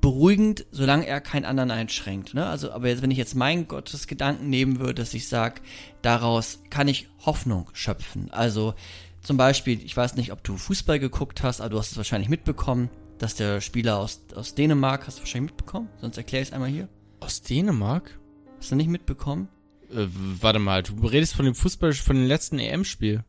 beruhigend, 0.00 0.66
solange 0.70 1.06
er 1.06 1.20
keinen 1.20 1.44
anderen 1.44 1.70
einschränkt. 1.70 2.34
Ne? 2.34 2.46
Also, 2.46 2.72
aber 2.72 2.88
jetzt, 2.88 3.02
wenn 3.02 3.10
ich 3.10 3.18
jetzt 3.18 3.34
meinen 3.34 3.68
Gottesgedanken 3.68 4.48
nehmen 4.48 4.78
würde, 4.78 4.94
dass 4.94 5.14
ich 5.14 5.28
sage, 5.28 5.60
daraus 6.02 6.60
kann 6.70 6.88
ich 6.88 7.08
Hoffnung 7.24 7.68
schöpfen. 7.72 8.30
Also 8.30 8.74
zum 9.22 9.36
Beispiel, 9.36 9.82
ich 9.82 9.96
weiß 9.96 10.16
nicht, 10.16 10.32
ob 10.32 10.42
du 10.44 10.56
Fußball 10.56 10.98
geguckt 10.98 11.42
hast, 11.42 11.60
aber 11.60 11.70
du 11.70 11.78
hast 11.78 11.92
es 11.92 11.96
wahrscheinlich 11.96 12.28
mitbekommen, 12.28 12.90
dass 13.18 13.34
der 13.34 13.60
Spieler 13.60 13.98
aus, 13.98 14.22
aus 14.34 14.54
Dänemark, 14.54 15.06
hast 15.06 15.18
du 15.18 15.22
wahrscheinlich 15.22 15.50
mitbekommen? 15.50 15.88
Sonst 16.00 16.16
erkläre 16.16 16.42
ich 16.42 16.48
es 16.48 16.54
einmal 16.54 16.70
hier. 16.70 16.88
Aus 17.20 17.42
Dänemark? 17.42 18.18
Hast 18.58 18.70
du 18.70 18.76
nicht 18.76 18.88
mitbekommen? 18.88 19.48
Äh, 19.90 20.06
warte 20.40 20.58
mal, 20.58 20.82
du 20.82 21.06
redest 21.06 21.34
von 21.34 21.44
dem 21.44 21.54
Fußball, 21.54 21.92
von 21.92 22.16
dem 22.16 22.26
letzten 22.26 22.58
EM-Spiel. 22.58 23.24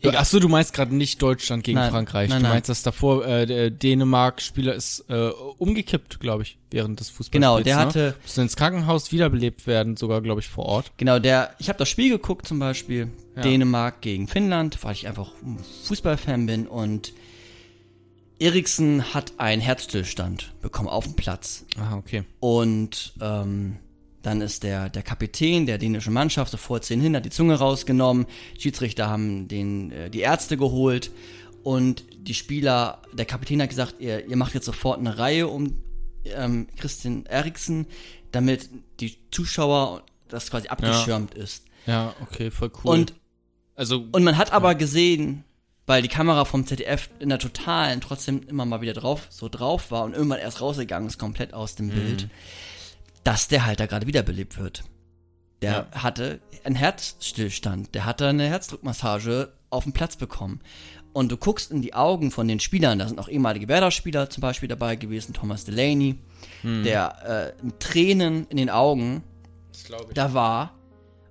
Egal. 0.00 0.16
Achso, 0.16 0.38
du 0.38 0.48
meinst 0.48 0.72
gerade 0.72 0.94
nicht 0.94 1.20
Deutschland 1.22 1.64
gegen 1.64 1.78
Nein, 1.78 1.90
Frankreich. 1.90 2.28
nein, 2.28 2.42
du 2.42 2.48
meinst, 2.48 2.68
dass 2.68 2.82
davor 2.82 3.26
äh, 3.26 3.46
der 3.46 3.70
Dänemark-Spieler 3.70 4.74
ist 4.74 5.04
äh, 5.08 5.30
umgekippt, 5.58 6.20
glaube 6.20 6.42
ich, 6.42 6.58
während 6.70 7.00
des 7.00 7.08
Fußballs. 7.08 7.30
Genau, 7.32 7.60
der 7.60 7.76
ne? 7.76 7.80
hatte, 7.82 8.14
Musste 8.22 8.42
ins 8.42 8.56
Krankenhaus 8.56 9.10
wiederbelebt 9.12 9.66
werden, 9.66 9.96
sogar, 9.96 10.20
glaube 10.20 10.40
ich, 10.40 10.48
vor 10.48 10.66
Ort. 10.66 10.92
genau, 10.98 11.18
der, 11.18 11.54
ich 11.58 11.68
habe 11.68 11.78
das 11.78 11.88
Spiel 11.88 12.10
geguckt 12.10 12.46
zum 12.46 12.58
Beispiel, 12.58 13.08
Ja. 13.36 13.42
Dänemark 13.42 14.00
gegen 14.02 14.28
Finnland, 14.28 14.82
weil 14.84 14.92
ich 14.92 15.06
einfach 15.08 15.30
ein 15.42 15.58
Fußballfan 15.84 16.46
bin 16.46 16.66
und 16.66 17.12
Eriksen 18.38 19.14
hat 19.14 19.32
einen 19.38 19.62
Herzstillstand 19.62 20.52
bekommen 20.60 20.88
auf 20.88 21.04
dem 21.04 21.14
Platz. 21.16 21.64
Ah, 21.78 21.96
okay. 21.96 22.24
Und 22.38 23.14
ähm, 23.20 23.76
dann 24.26 24.40
ist 24.40 24.64
der, 24.64 24.90
der 24.90 25.02
Kapitän 25.02 25.66
der 25.66 25.78
dänischen 25.78 26.12
Mannschaft 26.12 26.50
sofort 26.50 26.84
zehn 26.84 27.00
hin, 27.00 27.14
hat 27.14 27.24
die 27.24 27.30
Zunge 27.30 27.54
rausgenommen. 27.54 28.26
Schiedsrichter 28.58 29.08
haben 29.08 29.46
den, 29.46 29.92
äh, 29.92 30.10
die 30.10 30.20
Ärzte 30.20 30.56
geholt 30.56 31.12
und 31.62 32.04
die 32.18 32.34
Spieler, 32.34 33.02
der 33.12 33.24
Kapitän 33.24 33.62
hat 33.62 33.70
gesagt, 33.70 33.96
ihr, 34.00 34.26
ihr 34.26 34.36
macht 34.36 34.54
jetzt 34.54 34.66
sofort 34.66 34.98
eine 34.98 35.16
Reihe 35.16 35.46
um 35.46 35.80
ähm, 36.24 36.66
Christian 36.76 37.24
Eriksen, 37.26 37.86
damit 38.32 38.68
die 38.98 39.16
Zuschauer 39.30 40.02
das 40.28 40.50
quasi 40.50 40.66
abgeschirmt 40.68 41.34
ist. 41.34 41.64
Ja, 41.86 42.12
okay, 42.20 42.50
voll 42.50 42.72
cool. 42.82 42.90
Und 42.90 43.14
also, 43.76 44.06
und 44.10 44.24
man 44.24 44.36
hat 44.36 44.52
aber 44.52 44.74
gesehen, 44.74 45.44
weil 45.86 46.02
die 46.02 46.08
Kamera 46.08 46.44
vom 46.44 46.66
ZDF 46.66 47.10
in 47.20 47.28
der 47.28 47.38
Totalen 47.38 48.00
trotzdem 48.00 48.42
immer 48.48 48.64
mal 48.64 48.80
wieder 48.80 48.94
drauf, 48.94 49.28
so 49.30 49.48
drauf 49.48 49.92
war 49.92 50.02
und 50.02 50.14
irgendwann 50.14 50.40
erst 50.40 50.60
rausgegangen 50.60 51.08
ist, 51.08 51.18
komplett 51.18 51.54
aus 51.54 51.76
dem 51.76 51.90
Bild, 51.90 52.28
dass 53.26 53.48
der 53.48 53.66
halt 53.66 53.80
da 53.80 53.86
gerade 53.86 54.06
wiederbelebt 54.06 54.56
wird. 54.56 54.84
Der 55.60 55.88
hatte 55.90 56.40
einen 56.62 56.76
Herzstillstand, 56.76 57.92
der 57.94 58.04
hatte 58.04 58.28
eine 58.28 58.46
Herzdruckmassage 58.46 59.52
auf 59.68 59.82
dem 59.82 59.92
Platz 59.92 60.14
bekommen. 60.14 60.60
Und 61.12 61.32
du 61.32 61.36
guckst 61.36 61.72
in 61.72 61.82
die 61.82 61.94
Augen 61.94 62.30
von 62.30 62.46
den 62.46 62.60
Spielern, 62.60 63.00
da 63.00 63.08
sind 63.08 63.18
auch 63.18 63.28
ehemalige 63.28 63.66
Werder-Spieler 63.66 64.30
zum 64.30 64.42
Beispiel 64.42 64.68
dabei 64.68 64.94
gewesen, 64.94 65.32
Thomas 65.32 65.64
Delaney, 65.64 66.18
der 66.84 67.54
äh, 67.58 67.64
mit 67.64 67.80
Tränen 67.80 68.46
in 68.48 68.58
den 68.58 68.70
Augen 68.70 69.24
da 70.14 70.32
war 70.32 70.78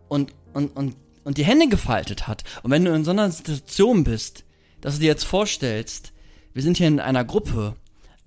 und, 0.09 0.33
und, 0.53 0.75
und, 0.75 0.95
und 1.23 1.37
die 1.37 1.45
Hände 1.45 1.69
gefaltet 1.69 2.27
hat. 2.27 2.43
Und 2.63 2.71
wenn 2.71 2.83
du 2.83 2.93
in 2.93 3.05
so 3.05 3.11
einer 3.11 3.31
Situation 3.31 4.03
bist, 4.03 4.43
dass 4.81 4.95
du 4.95 5.01
dir 5.01 5.07
jetzt 5.07 5.23
vorstellst, 5.23 6.11
wir 6.53 6.61
sind 6.61 6.75
hier 6.75 6.87
in 6.87 6.99
einer 6.99 7.23
Gruppe 7.23 7.75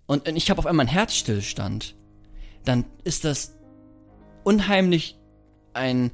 und, 0.07 0.27
und 0.27 0.37
ich 0.37 0.49
habe 0.49 0.59
auf 0.59 0.67
einmal 0.67 0.87
einen 0.87 0.95
Herzstillstand, 0.95 1.97
dann 2.65 2.85
ist 3.05 3.25
das 3.25 3.58
unheimlich 4.45 5.17
ein, 5.75 6.11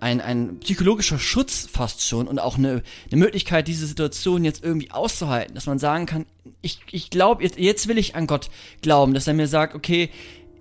ein, 0.00 0.20
ein 0.20 0.60
psychologischer 0.60 1.18
Schutz 1.18 1.68
fast 1.70 2.02
schon 2.02 2.28
und 2.28 2.38
auch 2.38 2.56
eine, 2.56 2.82
eine 3.10 3.18
Möglichkeit, 3.18 3.68
diese 3.68 3.86
Situation 3.86 4.44
jetzt 4.44 4.62
irgendwie 4.62 4.90
auszuhalten, 4.90 5.54
dass 5.54 5.66
man 5.66 5.78
sagen 5.78 6.06
kann, 6.06 6.26
ich, 6.62 6.80
ich 6.90 7.10
glaube, 7.10 7.42
jetzt, 7.42 7.58
jetzt 7.58 7.88
will 7.88 7.98
ich 7.98 8.14
an 8.14 8.26
Gott 8.26 8.50
glauben, 8.82 9.14
dass 9.14 9.26
er 9.26 9.34
mir 9.34 9.48
sagt, 9.48 9.74
okay, 9.74 10.10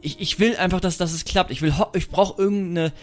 ich, 0.02 0.20
ich 0.20 0.40
will 0.40 0.56
einfach, 0.56 0.80
dass, 0.80 0.98
dass 0.98 1.14
es 1.14 1.26
klappt. 1.26 1.52
Ich 1.52 1.62
will, 1.62 1.74
ich 1.94 2.10
brauche 2.10 2.42
irgendeine 2.42 2.94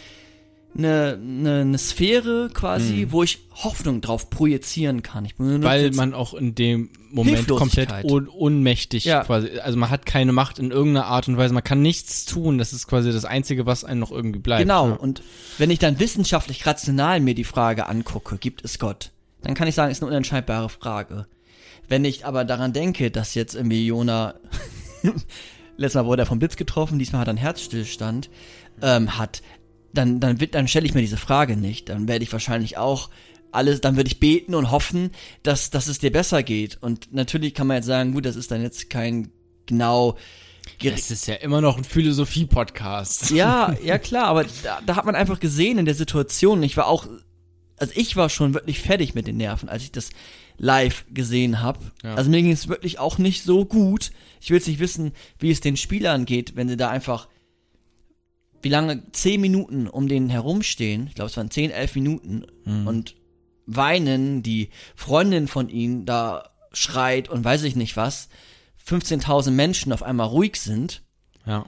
eine, 0.76 1.18
eine, 1.22 1.60
eine 1.60 1.78
Sphäre 1.78 2.50
quasi, 2.52 3.08
wo 3.10 3.22
ich 3.22 3.38
Hoffnung 3.52 4.00
drauf 4.00 4.30
projizieren 4.30 5.02
kann. 5.02 5.28
Mhm. 5.38 5.62
Weil 5.62 5.90
man 5.92 6.14
auch 6.14 6.34
in 6.34 6.54
dem 6.54 6.90
Moment 7.10 7.46
komplett 7.48 7.90
un 8.04 8.26
unmächtig 8.28 9.04
Ja. 9.04 9.22
quasi, 9.22 9.58
also 9.60 9.78
man 9.78 9.90
hat 9.90 10.04
keine 10.04 10.32
Macht 10.32 10.58
in 10.58 10.70
irgendeiner 10.72 11.06
Art 11.06 11.28
und 11.28 11.36
Weise, 11.36 11.54
man 11.54 11.62
kann 11.62 11.80
nichts 11.80 12.24
tun, 12.24 12.58
das 12.58 12.72
ist 12.72 12.88
quasi 12.88 13.12
das 13.12 13.24
Einzige, 13.24 13.66
was 13.66 13.84
einem 13.84 14.00
noch 14.00 14.10
irgendwie 14.10 14.40
bleibt. 14.40 14.62
Genau, 14.62 14.88
Ja. 14.88 14.94
und 14.94 15.22
wenn 15.58 15.70
ich 15.70 15.78
dann 15.78 16.00
wissenschaftlich 16.00 16.66
rational 16.66 17.20
mir 17.20 17.34
die 17.34 17.44
Frage 17.44 17.86
angucke, 17.86 18.36
gibt 18.38 18.64
es 18.64 18.78
Gott, 18.80 19.12
dann 19.42 19.54
kann 19.54 19.68
ich 19.68 19.74
sagen, 19.76 19.92
ist 19.92 20.02
eine 20.02 20.08
unentscheidbare 20.10 20.68
Frage. 20.68 21.26
Wenn 21.88 22.04
ich 22.04 22.26
aber 22.26 22.44
daran 22.44 22.72
denke, 22.72 23.10
dass 23.10 23.34
jetzt 23.34 23.54
irgendwie 23.54 23.86
Jona, 23.86 24.34
letztes 25.76 26.00
Mal 26.00 26.06
wurde 26.06 26.22
er 26.22 26.26
vom 26.26 26.38
Blitz 26.38 26.56
getroffen, 26.56 26.98
diesmal 26.98 27.20
hat 27.20 27.28
er 27.28 27.32
einen 27.32 27.38
Herzstillstand, 27.38 28.30
ähm, 28.82 29.18
hat, 29.18 29.42
dann, 29.94 30.20
dann, 30.20 30.40
wird- 30.40 30.54
dann 30.54 30.68
stelle 30.68 30.86
ich 30.86 30.94
mir 30.94 31.00
diese 31.00 31.16
Frage 31.16 31.56
nicht. 31.56 31.88
Dann 31.88 32.08
werde 32.08 32.24
ich 32.24 32.32
wahrscheinlich 32.32 32.76
auch 32.76 33.10
alles, 33.52 33.80
dann 33.80 33.96
würde 33.96 34.08
ich 34.08 34.18
beten 34.20 34.54
und 34.54 34.70
hoffen, 34.72 35.10
dass, 35.44 35.70
dass 35.70 35.86
es 35.86 35.98
dir 36.00 36.10
besser 36.10 36.42
geht. 36.42 36.78
Und 36.82 37.12
natürlich 37.14 37.54
kann 37.54 37.66
man 37.68 37.76
jetzt 37.76 37.86
sagen, 37.86 38.12
gut, 38.12 38.26
das 38.26 38.34
ist 38.36 38.50
dann 38.50 38.62
jetzt 38.62 38.90
kein 38.90 39.30
genau 39.66 40.16
Es 40.82 41.10
ist 41.10 41.26
ja 41.28 41.34
immer 41.36 41.60
noch 41.60 41.76
ein 41.76 41.84
Philosophie-Podcast. 41.84 43.30
ja, 43.30 43.74
ja 43.84 43.98
klar, 43.98 44.26
aber 44.26 44.44
da, 44.62 44.80
da 44.84 44.96
hat 44.96 45.04
man 45.04 45.14
einfach 45.14 45.40
gesehen 45.40 45.78
in 45.78 45.84
der 45.84 45.94
Situation, 45.94 46.62
ich 46.62 46.76
war 46.76 46.86
auch, 46.88 47.06
also 47.76 47.92
ich 47.96 48.16
war 48.16 48.28
schon 48.28 48.54
wirklich 48.54 48.80
fertig 48.80 49.14
mit 49.14 49.26
den 49.26 49.36
Nerven, 49.36 49.68
als 49.68 49.82
ich 49.84 49.92
das 49.92 50.10
live 50.56 51.04
gesehen 51.12 51.60
habe. 51.62 51.80
Ja. 52.02 52.14
Also 52.14 52.30
mir 52.30 52.42
ging 52.42 52.52
es 52.52 52.68
wirklich 52.68 52.98
auch 52.98 53.18
nicht 53.18 53.42
so 53.42 53.64
gut. 53.64 54.12
Ich 54.40 54.50
will 54.50 54.58
jetzt 54.58 54.68
nicht 54.68 54.78
wissen, 54.80 55.12
wie 55.38 55.50
es 55.50 55.60
den 55.60 55.76
Spielern 55.76 56.24
geht, 56.26 56.54
wenn 56.56 56.68
sie 56.68 56.76
da 56.76 56.90
einfach, 56.90 57.28
wie 58.64 58.70
lange, 58.70 59.02
zehn 59.12 59.40
Minuten 59.40 59.86
um 59.86 60.08
den 60.08 60.28
herumstehen, 60.28 61.06
ich 61.06 61.14
glaube 61.14 61.30
es 61.30 61.36
waren 61.36 61.50
zehn, 61.50 61.70
elf 61.70 61.94
Minuten 61.94 62.44
und 62.86 63.14
weinen, 63.66 64.42
die 64.42 64.70
Freundin 64.94 65.48
von 65.48 65.68
ihnen 65.68 66.06
da 66.06 66.50
schreit 66.72 67.28
und 67.28 67.44
weiß 67.44 67.62
ich 67.64 67.76
nicht 67.76 67.96
was, 67.96 68.28
15.000 68.88 69.50
Menschen 69.50 69.92
auf 69.92 70.02
einmal 70.02 70.26
ruhig 70.26 70.56
sind 70.56 71.02
Ja. 71.46 71.66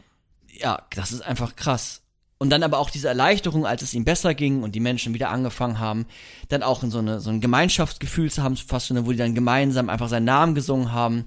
Ja, 0.59 0.83
das 0.95 1.13
ist 1.13 1.21
einfach 1.21 1.55
krass. 1.55 2.03
Und 2.39 2.51
dann 2.51 2.63
aber 2.63 2.79
auch 2.79 2.91
diese 2.91 3.09
Erleichterung, 3.09 3.67
als 3.67 3.83
es 3.83 3.95
ihm 3.95 4.05
besser 4.05 4.35
ging 4.35 4.63
und 4.63 4.75
die 4.75 4.81
Menschen 4.81 5.15
wieder 5.15 5.31
angefangen 5.31 5.79
haben, 5.79 6.07
dann 6.49 6.63
auch 6.63 6.83
in 6.83 6.91
so, 6.91 6.99
eine, 6.99 7.21
so 7.21 7.31
ein 7.31 7.41
Gemeinschaftsgefühl 7.41 8.31
zu 8.31 8.43
haben, 8.43 8.57
fast 8.57 8.87
schon, 8.87 9.07
wo 9.07 9.13
die 9.13 9.19
dann 9.19 9.35
gemeinsam 9.35 9.89
einfach 9.89 10.09
seinen 10.09 10.25
Namen 10.25 10.55
gesungen 10.55 10.93
haben. 10.93 11.27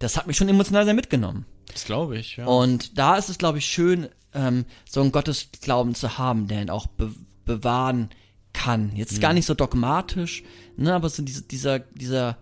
Das 0.00 0.16
hat 0.16 0.26
mich 0.26 0.36
schon 0.36 0.48
emotional 0.48 0.84
sehr 0.84 0.94
mitgenommen. 0.94 1.44
Das 1.72 1.84
glaube 1.84 2.18
ich, 2.18 2.36
ja. 2.36 2.46
Und 2.46 2.98
da 2.98 3.16
ist 3.16 3.28
es, 3.28 3.38
glaube 3.38 3.58
ich, 3.58 3.66
schön, 3.66 4.08
ähm, 4.34 4.64
so 4.88 5.00
einen 5.00 5.12
Gottesglauben 5.12 5.94
zu 5.94 6.18
haben, 6.18 6.48
der 6.48 6.62
ihn 6.62 6.70
auch 6.70 6.86
be 6.86 7.10
bewahren 7.44 8.10
kann. 8.52 8.92
Jetzt 8.94 9.16
Mhm. 9.16 9.20
gar 9.20 9.32
nicht 9.32 9.46
so 9.46 9.54
dogmatisch, 9.54 10.42
ne, 10.76 10.94
aber 10.94 11.08
so 11.08 11.22
diese, 11.22 11.42
dieser, 11.42 11.78
dieser, 11.78 12.36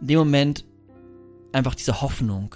in 0.00 0.06
dem 0.06 0.18
Moment 0.20 0.64
einfach 1.52 1.74
diese 1.74 2.00
Hoffnung. 2.00 2.54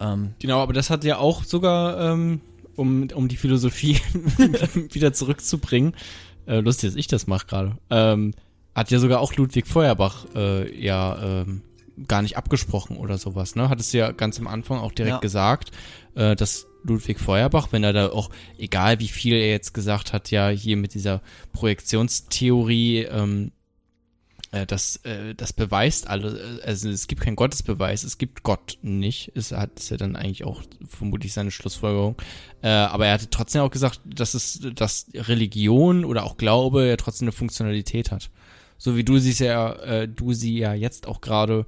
Ähm, 0.00 0.34
Genau, 0.40 0.58
aber 0.60 0.72
das 0.72 0.90
hat 0.90 1.04
ja 1.04 1.18
auch 1.18 1.44
sogar, 1.44 2.12
ähm, 2.12 2.40
um, 2.74 3.08
um 3.14 3.28
die 3.28 3.36
Philosophie 3.36 3.98
wieder 4.92 5.12
zurückzubringen, 5.12 5.94
äh, 6.46 6.58
lustig, 6.60 6.90
dass 6.90 6.96
ich 6.96 7.06
das 7.06 7.26
mache 7.28 7.46
gerade, 7.46 7.76
ähm, 7.90 8.32
hat 8.74 8.90
ja 8.90 8.98
sogar 8.98 9.20
auch 9.20 9.34
Ludwig 9.34 9.66
Feuerbach 9.68 10.26
äh, 10.34 10.74
ja 10.82 11.42
ähm, 11.42 11.62
gar 12.08 12.22
nicht 12.22 12.36
abgesprochen 12.36 12.96
oder 12.96 13.18
sowas, 13.18 13.54
ne? 13.56 13.68
Hat 13.68 13.78
es 13.78 13.92
ja 13.92 14.10
ganz 14.12 14.38
am 14.40 14.46
Anfang 14.48 14.78
auch 14.78 14.92
direkt 14.92 15.16
Ja. 15.16 15.20
gesagt, 15.20 15.70
äh, 16.14 16.34
dass 16.34 16.66
Ludwig 16.82 17.20
Feuerbach, 17.20 17.68
wenn 17.72 17.84
er 17.84 17.92
da 17.92 18.10
auch, 18.10 18.30
egal 18.58 18.98
wie 19.00 19.08
viel 19.08 19.34
er 19.34 19.50
jetzt 19.50 19.74
gesagt 19.74 20.12
hat, 20.12 20.30
ja 20.30 20.48
hier 20.48 20.76
mit 20.76 20.94
dieser 20.94 21.22
Projektionstheorie, 21.52 23.04
ähm, 23.04 23.52
äh, 24.52 24.66
das, 24.66 24.96
äh, 25.04 25.34
das 25.34 25.52
beweist 25.52 26.08
alle, 26.08 26.60
also 26.64 26.88
es 26.88 27.06
gibt 27.06 27.22
keinen 27.22 27.36
Gottesbeweis, 27.36 28.02
es 28.02 28.18
gibt 28.18 28.42
Gott 28.42 28.78
nicht. 28.82 29.32
Es 29.34 29.52
hat 29.52 29.78
ist 29.78 29.90
ja 29.90 29.96
dann 29.96 30.16
eigentlich 30.16 30.44
auch 30.44 30.62
vermutlich 30.88 31.32
seine 31.32 31.50
Schlussfolgerung. 31.50 32.16
Äh, 32.62 32.68
aber 32.68 33.06
er 33.06 33.14
hatte 33.14 33.30
trotzdem 33.30 33.62
auch 33.62 33.70
gesagt, 33.70 34.00
dass 34.04 34.34
es, 34.34 34.60
dass 34.74 35.06
Religion 35.14 36.04
oder 36.04 36.24
auch 36.24 36.36
Glaube 36.36 36.86
ja 36.86 36.96
trotzdem 36.96 37.26
eine 37.26 37.32
Funktionalität 37.32 38.10
hat. 38.10 38.30
So 38.76 38.96
wie 38.96 39.04
du 39.04 39.18
sie 39.18 39.32
ja, 39.44 39.72
äh, 39.74 40.08
du 40.08 40.32
sie 40.32 40.58
ja 40.58 40.74
jetzt 40.74 41.06
auch 41.06 41.20
gerade 41.20 41.66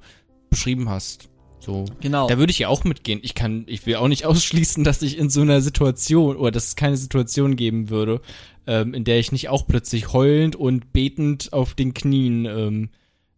beschrieben 0.49 0.89
hast. 0.89 1.29
So. 1.63 1.85
genau. 2.01 2.27
Da 2.27 2.37
würde 2.37 2.51
ich 2.51 2.59
ja 2.59 2.67
auch 2.67 2.83
mitgehen. 2.83 3.19
Ich 3.23 3.35
kann, 3.35 3.63
ich 3.67 3.85
will 3.85 3.95
auch 3.95 4.07
nicht 4.07 4.25
ausschließen, 4.27 4.83
dass 4.83 5.01
ich 5.01 5.17
in 5.17 5.29
so 5.29 5.41
einer 5.41 5.61
Situation 5.61 6.35
oder 6.35 6.51
dass 6.51 6.67
es 6.67 6.75
keine 6.75 6.97
Situation 6.97 7.55
geben 7.55 7.89
würde, 7.89 8.21
ähm, 8.67 8.93
in 8.93 9.03
der 9.05 9.19
ich 9.19 9.31
nicht 9.31 9.49
auch 9.49 9.65
plötzlich 9.65 10.11
heulend 10.11 10.55
und 10.55 10.91
betend 10.91 11.53
auf 11.53 11.73
den 11.73 11.93
Knien 11.93 12.45
ähm, 12.45 12.89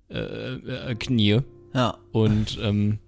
äh, 0.09 0.19
äh, 0.19 0.95
knie 0.95 1.39
ja. 1.73 1.97
und 2.11 2.59
ähm, 2.61 2.99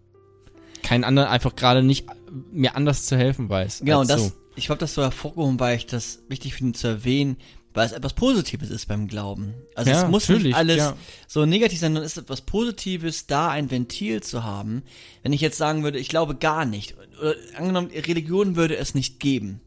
keinen 0.83 1.03
anderen 1.03 1.29
einfach 1.29 1.55
gerade 1.55 1.83
nicht 1.83 2.07
mir 2.51 2.75
anders 2.75 3.05
zu 3.05 3.17
helfen 3.17 3.49
weiß. 3.49 3.81
Genau, 3.83 4.01
und 4.01 4.09
das, 4.09 4.27
so. 4.27 4.31
ich 4.55 4.67
glaube, 4.67 4.79
das 4.79 4.93
so 4.93 5.01
hervorgehoben, 5.01 5.59
weil 5.59 5.77
ich 5.77 5.85
das 5.85 6.23
wichtig 6.27 6.55
finde 6.55 6.77
zu 6.77 6.87
erwähnen, 6.87 7.37
weil 7.77 7.85
es 7.85 7.91
etwas 7.91 8.13
Positives 8.13 8.71
ist 8.71 8.87
beim 8.87 9.07
Glauben. 9.07 9.53
Also 9.75 9.91
Ja, 9.91 10.03
es 10.03 10.09
muss 10.09 10.27
nicht 10.27 10.55
alles 10.55 10.77
ja. 10.77 10.97
so 11.27 11.45
negativ 11.45 11.79
sein, 11.79 11.91
sondern 11.91 12.05
es 12.05 12.17
ist 12.17 12.23
etwas 12.23 12.41
Positives, 12.41 13.27
da 13.27 13.49
ein 13.49 13.69
Ventil 13.69 14.23
zu 14.23 14.43
haben. 14.43 14.81
Wenn 15.21 15.31
ich 15.31 15.41
jetzt 15.41 15.59
sagen 15.59 15.83
würde, 15.83 15.99
ich 15.99 16.09
glaube 16.09 16.33
gar 16.35 16.65
nicht, 16.65 16.95
oder 17.21 17.35
angenommen, 17.55 17.91
Religion 17.91 18.55
würde 18.55 18.77
es 18.77 18.95
nicht 18.95 19.19
geben, 19.19 19.61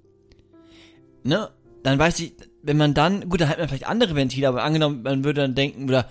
ne, 1.22 1.50
dann 1.84 2.00
weiß 2.00 2.18
ich, 2.18 2.32
wenn 2.62 2.76
man 2.76 2.94
dann, 2.94 3.28
gut, 3.28 3.40
dann 3.40 3.48
hat 3.48 3.58
man 3.58 3.68
vielleicht 3.68 3.86
andere 3.86 4.16
Ventile, 4.16 4.48
aber 4.48 4.64
angenommen, 4.64 5.02
man 5.02 5.22
würde 5.22 5.42
dann 5.42 5.54
denken, 5.54 5.84
oder 5.84 6.08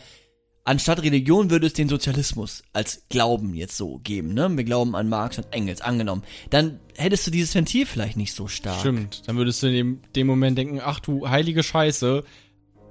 anstatt 0.69 1.01
Religion 1.01 1.49
würde 1.49 1.65
es 1.65 1.73
den 1.73 1.89
Sozialismus 1.89 2.62
als 2.73 3.01
Glauben 3.10 3.55
jetzt 3.55 3.75
so 3.75 3.97
geben, 4.03 4.36
ne? 4.36 4.55
Wir 4.55 4.63
glauben 4.63 4.95
an 4.95 5.10
Marx 5.10 5.39
und 5.39 5.47
Engels, 5.51 5.82
angenommen. 5.82 6.23
Dann 6.51 6.79
hättest 6.95 7.25
du 7.25 7.32
dieses 7.32 7.55
Ventil 7.55 7.88
vielleicht 7.88 8.17
nicht 8.17 8.36
so 8.36 8.47
stark. 8.47 8.79
Stimmt. 8.79 9.27
Dann 9.27 9.36
würdest 9.36 9.63
du 9.63 9.67
in 9.67 9.73
dem, 9.73 10.01
dem 10.15 10.27
Moment 10.27 10.60
denken, 10.60 10.79
ach 10.84 10.99
du 10.99 11.27
heilige 11.27 11.63
Scheiße, 11.63 12.23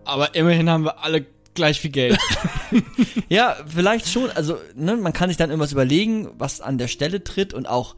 aber 0.05 0.35
immerhin 0.35 0.69
haben 0.69 0.87
wir 0.87 1.05
alle 1.05 1.25
gleich 1.55 1.81
viel 1.81 1.93
Geld. 1.93 2.19
Ja, 3.31 3.57
vielleicht 3.67 4.09
schon. 4.09 4.31
Also, 4.31 4.59
ne, 4.75 4.97
man 4.97 5.13
kann 5.13 5.29
sich 5.29 5.37
dann 5.37 5.51
irgendwas 5.51 5.73
überlegen, 5.73 6.29
was 6.39 6.61
an 6.63 6.79
der 6.79 6.89
Stelle 6.89 7.25
tritt 7.25 7.53
und 7.53 7.67
auch 7.67 7.95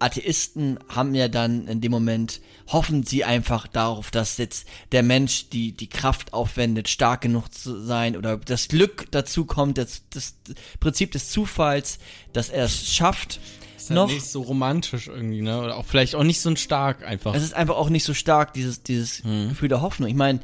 Atheisten 0.00 0.78
haben 0.88 1.14
ja 1.14 1.28
dann 1.28 1.68
in 1.68 1.80
dem 1.80 1.92
Moment, 1.92 2.40
hoffen 2.68 3.02
sie 3.04 3.24
einfach 3.24 3.66
darauf, 3.66 4.10
dass 4.10 4.38
jetzt 4.38 4.66
der 4.92 5.02
Mensch 5.02 5.50
die, 5.50 5.72
die 5.72 5.88
Kraft 5.88 6.32
aufwendet, 6.32 6.88
stark 6.88 7.20
genug 7.20 7.52
zu 7.52 7.80
sein 7.80 8.16
oder 8.16 8.38
das 8.38 8.68
Glück 8.68 9.06
dazu 9.10 9.44
kommt, 9.44 9.78
das, 9.78 10.02
das 10.10 10.36
Prinzip 10.80 11.12
des 11.12 11.30
Zufalls, 11.30 11.98
dass 12.32 12.48
er 12.48 12.64
es 12.64 12.92
schafft. 12.92 13.40
Ist 13.76 13.90
halt 13.90 13.96
noch, 13.96 14.08
nicht 14.08 14.24
so 14.24 14.40
romantisch 14.40 15.08
irgendwie, 15.08 15.42
ne? 15.42 15.60
Oder 15.60 15.76
auch 15.76 15.84
vielleicht 15.84 16.14
auch 16.14 16.24
nicht 16.24 16.40
so 16.40 16.54
stark 16.56 17.04
einfach. 17.06 17.34
es 17.34 17.42
ist 17.42 17.54
einfach 17.54 17.76
auch 17.76 17.90
nicht 17.90 18.04
so 18.04 18.14
stark, 18.14 18.54
dieses, 18.54 18.82
dieses 18.82 19.22
Gefühl 19.22 19.68
der 19.68 19.82
Hoffnung. 19.82 20.08
Ich 20.08 20.14
meine, 20.14 20.40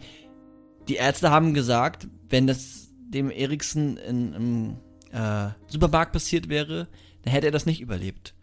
die 0.88 0.96
Ärzte 0.96 1.30
haben 1.30 1.54
gesagt, 1.54 2.06
wenn 2.28 2.46
das 2.46 2.88
dem 3.08 3.30
Eriksen 3.30 3.96
in, 3.96 4.32
im 4.34 4.76
äh, 5.12 5.48
Supermarkt 5.66 6.12
passiert 6.12 6.48
wäre, 6.48 6.88
dann 7.22 7.32
hätte 7.32 7.46
er 7.46 7.52
das 7.52 7.66
nicht 7.66 7.80
überlebt. 7.80 8.35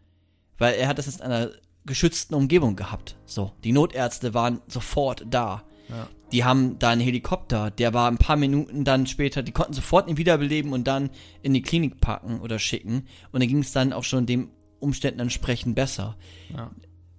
Weil 0.58 0.76
er 0.76 0.88
hat 0.88 0.98
das 0.98 1.08
in 1.08 1.22
einer 1.22 1.50
geschützten 1.86 2.34
Umgebung 2.36 2.76
gehabt. 2.76 3.18
So, 3.26 3.52
die 3.63 3.72
Notärzte 3.72 4.34
waren 4.34 4.62
sofort 4.68 5.26
da. 5.30 5.63
Ja. 5.89 6.08
Die 6.32 6.44
haben 6.44 6.80
da 6.80 6.89
einen 6.89 7.02
Helikopter, 7.02 7.70
der 7.70 7.94
war 7.94 8.10
ein 8.10 8.18
paar 8.18 8.38
Minuten 8.38 8.84
dann 8.86 9.06
später, 9.06 9.44
die 9.44 9.52
konnten 9.52 9.74
sofort 9.74 10.10
ihn 10.10 10.18
wiederbeleben 10.18 10.74
und 10.74 10.88
dann 10.88 11.10
in 11.42 11.54
die 11.54 11.62
Klinik 11.62 12.02
packen 12.02 12.39
oder 12.39 12.58
schicken. 12.58 13.08
Und 13.32 13.42
dann 13.42 13.50
ging 13.50 13.60
es 13.60 13.72
dann 13.72 13.94
auch 13.94 14.04
schon 14.04 14.26
dem 14.26 14.50
Umständen 14.80 15.20
entsprechend 15.20 15.76
besser 15.76 16.18
Ja. 16.50 16.72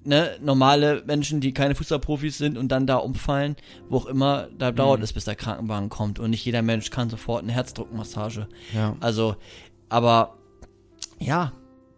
ne, 0.02 0.36
normale 0.42 1.02
Menschen, 1.06 1.40
die 1.40 1.54
keine 1.54 1.74
Fußballprofis 1.74 2.38
sind 2.38 2.58
und 2.58 2.68
dann 2.68 2.86
da 2.86 2.96
umfallen, 2.96 3.56
wo 3.88 3.98
auch 3.98 4.06
immer, 4.06 4.48
da 4.58 4.72
dauert 4.72 5.02
es, 5.02 5.12
bis 5.12 5.24
der 5.24 5.36
Krankenwagen 5.36 5.90
kommt 5.90 6.18
und 6.18 6.30
nicht 6.30 6.44
jeder 6.44 6.62
Mensch 6.62 6.90
kann 6.90 7.08
sofort 7.08 7.42
eine 7.42 7.52
Herzdruckmassage. 7.52 8.48
Ja. 8.74 8.96
Also, 9.00 9.36
aber 9.88 10.36
ja, 11.20 11.52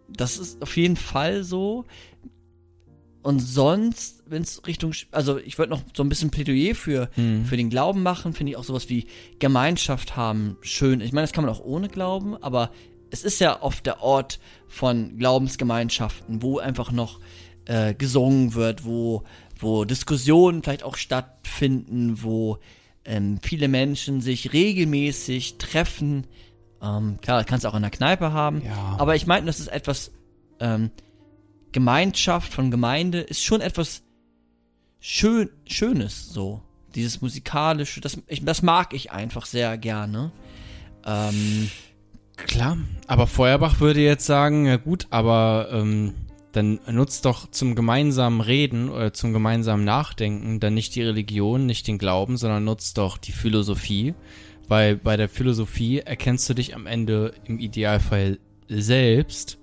das 0.09 0.37
ist 0.37 0.61
auf 0.61 0.75
jeden 0.77 0.95
Fall 0.95 1.43
so. 1.43 1.85
Und 3.23 3.39
sonst, 3.39 4.23
wenn 4.27 4.41
es 4.43 4.65
Richtung, 4.67 4.93
also 5.11 5.37
ich 5.37 5.57
würde 5.57 5.71
noch 5.71 5.81
so 5.93 6.01
ein 6.03 6.07
bisschen 6.09 6.29
Plädoyer 6.29 6.75
für, 6.75 7.09
Mhm. 7.17 7.45
für 7.45 7.57
den 7.57 7.69
Glauben 7.69 8.01
machen, 8.01 8.33
finde 8.33 8.51
ich 8.51 8.57
auch 8.57 8.63
sowas 8.63 8.87
wie 8.89 9.07
Gemeinschaft 9.39 10.15
haben 10.15 10.57
schön. 10.61 11.01
Ich 11.01 11.11
meine, 11.11 11.23
das 11.23 11.33
kann 11.33 11.43
man 11.43 11.53
auch 11.53 11.59
ohne 11.59 11.89
Glauben, 11.89 12.41
aber 12.41 12.71
es 13.09 13.23
ist 13.23 13.39
ja 13.39 13.61
oft 13.61 13.85
der 13.85 14.01
Ort 14.01 14.39
von 14.67 15.17
Glaubensgemeinschaften, 15.17 16.41
wo 16.41 16.59
einfach 16.59 16.91
noch 16.91 17.19
äh, 17.65 17.93
gesungen 17.93 18.53
wird, 18.53 18.85
wo, 18.85 19.23
wo 19.59 19.83
Diskussionen 19.83 20.63
vielleicht 20.63 20.83
auch 20.83 20.95
stattfinden, 20.95 22.23
wo 22.23 22.59
ähm, 23.03 23.39
viele 23.41 23.67
Menschen 23.67 24.21
sich 24.21 24.53
regelmäßig 24.53 25.57
treffen. 25.57 26.27
Ähm, 26.81 27.19
klar, 27.21 27.39
das 27.39 27.47
kannst 27.47 27.65
du 27.65 27.69
auch 27.69 27.75
in 27.75 27.81
der 27.81 27.91
Kneipe 27.91 28.31
haben. 28.31 28.61
Ja. 28.63 28.95
Aber 28.97 29.15
ich 29.15 29.27
meine, 29.27 29.45
das 29.45 29.59
ist 29.59 29.67
etwas, 29.67 30.11
ähm, 30.59 30.91
Gemeinschaft 31.71 32.53
von 32.53 32.71
Gemeinde 32.71 33.19
ist 33.19 33.43
schon 33.43 33.61
etwas 33.61 34.03
schön, 34.99 35.49
Schönes, 35.65 36.29
so. 36.29 36.61
Dieses 36.95 37.21
musikalische, 37.21 38.01
das, 38.01 38.17
ich, 38.27 38.43
das 38.43 38.61
mag 38.61 38.93
ich 38.93 39.11
einfach 39.11 39.45
sehr 39.45 39.77
gerne. 39.77 40.31
Ähm, 41.05 41.69
Klar, 42.37 42.77
aber 43.07 43.25
Feuerbach 43.25 43.79
würde 43.79 43.99
jetzt 44.01 44.25
sagen, 44.25 44.67
ja 44.67 44.77
gut, 44.77 45.07
aber 45.09 45.69
ähm, 45.71 46.13
dann 46.51 46.79
nutzt 46.89 47.25
doch 47.25 47.49
zum 47.49 47.75
gemeinsamen 47.75 48.41
Reden 48.41 48.89
oder 48.89 49.11
zum 49.11 49.33
gemeinsamen 49.33 49.83
Nachdenken 49.83 50.59
dann 50.59 50.75
nicht 50.75 50.95
die 50.95 51.01
Religion, 51.01 51.65
nicht 51.65 51.87
den 51.87 51.97
Glauben, 51.97 52.37
sondern 52.37 52.63
nutzt 52.63 52.97
doch 52.99 53.17
die 53.17 53.31
Philosophie, 53.31 54.13
weil 54.67 54.97
bei 54.97 55.17
der 55.17 55.29
Philosophie 55.29 55.99
erkennst 55.99 56.49
du 56.49 56.53
dich 56.53 56.75
am 56.75 56.85
Ende 56.87 57.33
im 57.45 57.59
Idealfall 57.59 58.39
selbst 58.67 59.57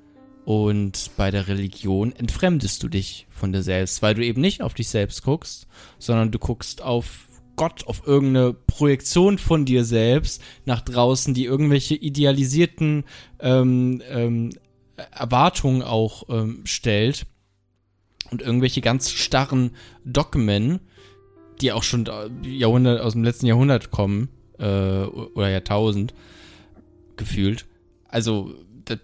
und 0.45 1.11
bei 1.17 1.31
der 1.31 1.49
Religion 1.49 2.13
entfremdest 2.13 2.83
du 2.83 2.89
dich 2.89 3.27
von 3.31 3.53
dir 3.53 3.63
selbst, 3.63 4.03
weil 4.03 4.15
du 4.15 4.25
eben 4.25 4.41
nicht 4.41 4.63
auf 4.63 4.75
dich 4.75 4.89
selbst 4.89 5.23
guckst, 5.23 5.67
sondern 5.99 6.31
du 6.31 6.39
guckst 6.39 6.83
auf 6.83 7.29
Gott, 7.57 7.87
auf 7.87 8.07
irgendeine 8.07 8.53
Projektion 8.53 9.39
von 9.39 9.65
dir 9.65 9.85
selbst 9.85 10.43
nach 10.65 10.81
draußen, 10.81 11.35
die 11.35 11.45
irgendwelche 11.45 11.95
idealisierten 11.95 13.05
ähm, 13.41 14.03
ähm, 14.11 14.51
Erwartungen 14.97 15.83
auch 15.83 16.25
ähm, 16.29 16.63
stellt 16.65 17.27
und 18.31 18.43
irgendwelche 18.43 18.81
ganz 18.81 19.13
starren 19.13 19.71
Dogmen, 20.05 20.81
die 21.61 21.73
auch 21.73 21.85
schon 21.85 22.09
Jahrhundert 22.43 23.01
aus 23.01 23.13
dem 23.13 23.23
letzten 23.23 23.47
Jahrhundert 23.47 23.91
kommen 23.91 24.29
äh, 24.59 25.05
oder 25.05 25.51
Jahrtausend 25.51 26.15
gefühlt. 27.17 27.67
Also 28.09 28.55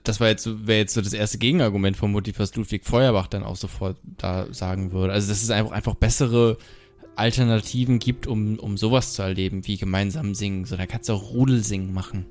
das 0.04 0.20
war 0.20 0.28
jetzt 0.28 0.46
wäre 0.66 0.80
jetzt 0.80 0.94
so 0.94 1.00
das 1.00 1.12
erste 1.12 1.38
Gegenargument 1.38 1.96
vermutlich, 1.96 2.38
was 2.38 2.54
Ludwig 2.54 2.84
Feuerbach 2.84 3.28
dann 3.28 3.44
auch 3.44 3.56
sofort 3.56 3.96
da 4.02 4.52
sagen 4.52 4.92
würde. 4.92 5.12
Also 5.12 5.28
dass 5.28 5.42
es 5.42 5.50
einfach 5.50 5.72
einfach 5.72 5.94
bessere 5.94 6.58
Alternativen 7.16 7.98
gibt, 7.98 8.26
um 8.26 8.58
um 8.58 8.76
sowas 8.76 9.14
zu 9.14 9.22
erleben, 9.22 9.66
wie 9.66 9.78
gemeinsam 9.78 10.34
singen. 10.34 10.64
So 10.64 10.76
da 10.76 10.86
kannst 10.86 11.08
du 11.08 11.14
auch 11.14 11.30
Rudelsingen 11.30 11.92
machen 11.92 12.26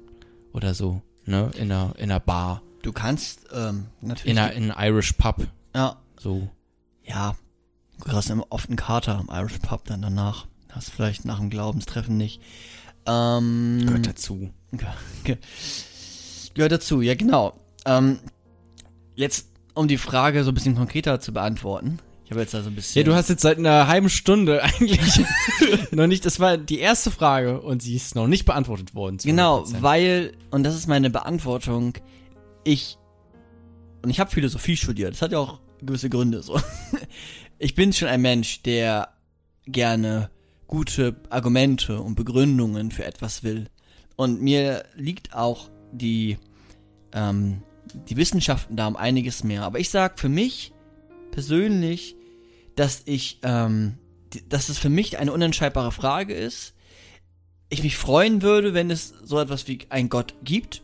oder 0.53 0.73
so, 0.73 1.01
ne, 1.25 1.51
in 1.55 1.71
einer 1.71 1.93
in 1.97 2.11
einer 2.11 2.19
Bar, 2.19 2.61
du 2.81 2.91
kannst 2.91 3.47
ähm, 3.53 3.85
natürlich. 4.01 4.31
in 4.31 4.37
einer 4.37 4.53
in 4.53 4.71
einem 4.71 4.93
Irish 4.93 5.13
Pub, 5.13 5.47
ja, 5.75 5.97
so. 6.19 6.49
ja, 7.03 7.35
du 8.05 8.11
hast 8.11 8.29
immer 8.29 8.45
oft 8.49 8.69
einen 8.69 8.77
Kater 8.77 9.19
im 9.19 9.33
Irish 9.33 9.59
Pub 9.59 9.85
dann 9.85 10.01
danach. 10.01 10.47
Hast 10.71 10.91
vielleicht 10.91 11.25
nach 11.25 11.39
dem 11.39 11.49
Glaubenstreffen 11.49 12.15
nicht. 12.15 12.41
Ähm, 13.09 13.81
Gehört 13.85 14.07
dazu. 14.07 14.49
Ge 15.23 15.37
gehört 16.53 16.71
dazu, 16.71 17.01
ja 17.01 17.15
genau. 17.15 17.53
Ähm, 17.85 18.19
jetzt, 19.15 19.47
um 19.73 19.87
die 19.87 19.97
Frage 19.97 20.43
so 20.43 20.51
ein 20.51 20.53
bisschen 20.53 20.75
konkreter 20.75 21.19
zu 21.19 21.33
beantworten. 21.33 21.99
Ich 22.25 22.31
habe 22.31 22.41
jetzt 22.41 22.53
da 22.53 22.61
so 22.61 22.69
ein 22.69 22.75
bisschen. 22.75 22.99
Ja, 22.99 23.03
du 23.03 23.15
hast 23.15 23.29
jetzt 23.29 23.41
seit 23.41 23.57
einer 23.57 23.87
halben 23.87 24.09
Stunde 24.09 24.61
eigentlich 24.63 25.01
noch 25.91 26.05
nicht, 26.05 26.25
das 26.25 26.39
war 26.39 26.57
die 26.57 26.79
erste 26.79 27.09
Frage 27.09 27.61
und 27.61 27.81
sie 27.81 27.95
ist 27.95 28.13
noch 28.13 28.27
nicht 28.27 28.45
beantwortet 28.45 28.93
worden. 28.93 29.17
Genau, 29.23 29.63
100%. 29.63 29.81
weil, 29.81 30.33
und 30.51 30.63
das 30.63 30.75
ist 30.75 30.87
meine 30.87 31.09
Beantwortung, 31.09 31.93
ich, 32.63 32.97
und 34.03 34.11
ich 34.11 34.19
habe 34.19 34.29
Philosophie 34.29 34.77
studiert, 34.77 35.13
das 35.13 35.21
hat 35.23 35.31
ja 35.31 35.39
auch 35.39 35.59
gewisse 35.81 36.09
Gründe 36.09 36.43
so. 36.43 36.59
Ich 37.61 37.75
bin 37.75 37.91
schon 37.91 38.07
ein 38.07 38.21
Mensch, 38.21 38.61
der 38.61 39.09
gerne 39.65 40.29
gute 40.69 41.15
Argumente 41.31 41.99
und 41.99 42.13
Begründungen 42.13 42.91
für 42.91 43.03
etwas 43.03 43.43
will. 43.43 43.65
Und 44.15 44.39
mir 44.41 44.85
liegt 44.95 45.33
auch 45.33 45.67
die, 45.91 46.37
ähm, 47.11 47.63
die 48.07 48.15
Wissenschaften 48.17 48.75
da 48.75 48.85
um 48.87 48.95
einiges 48.95 49.43
mehr. 49.43 49.63
Aber 49.63 49.79
ich 49.79 49.89
sag 49.89 50.19
für 50.19 50.29
mich 50.29 50.71
persönlich, 51.31 52.15
dass 52.75 53.01
ich, 53.05 53.39
ähm, 53.41 53.97
dass 54.47 54.69
es 54.69 54.77
für 54.77 54.89
mich 54.89 55.17
eine 55.17 55.33
unentscheidbare 55.33 55.91
Frage 55.91 56.35
ist. 56.35 56.75
Ich 57.69 57.81
mich 57.81 57.97
freuen 57.97 58.43
würde, 58.43 58.75
wenn 58.75 58.91
es 58.91 59.15
so 59.23 59.39
etwas 59.39 59.67
wie 59.67 59.79
ein 59.89 60.07
Gott 60.07 60.35
gibt. 60.43 60.83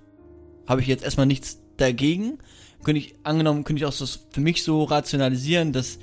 Habe 0.67 0.81
ich 0.81 0.87
jetzt 0.87 1.03
erstmal 1.03 1.27
nichts 1.27 1.59
dagegen. 1.77 2.39
Könnte 2.83 2.99
ich, 2.99 3.13
angenommen, 3.21 3.63
könnte 3.63 3.81
ich 3.81 3.85
auch 3.85 3.95
das 3.95 4.25
für 4.31 4.41
mich 4.41 4.63
so 4.63 4.83
rationalisieren, 4.83 5.73
dass 5.73 5.99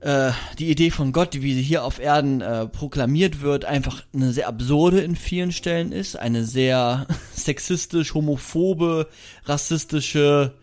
äh, 0.00 0.30
die 0.58 0.70
Idee 0.70 0.90
von 0.90 1.12
Gott, 1.12 1.34
wie 1.40 1.54
sie 1.54 1.62
hier 1.62 1.84
auf 1.84 1.98
Erden 1.98 2.40
äh, 2.40 2.66
proklamiert 2.66 3.40
wird, 3.40 3.64
einfach 3.64 4.04
eine 4.14 4.32
sehr 4.32 4.48
absurde 4.48 5.00
in 5.00 5.16
vielen 5.16 5.52
Stellen 5.52 5.92
ist. 5.92 6.16
Eine 6.16 6.44
sehr 6.44 7.06
sexistisch, 7.34 8.14
homophobe, 8.14 9.08
rassistische 9.44 10.54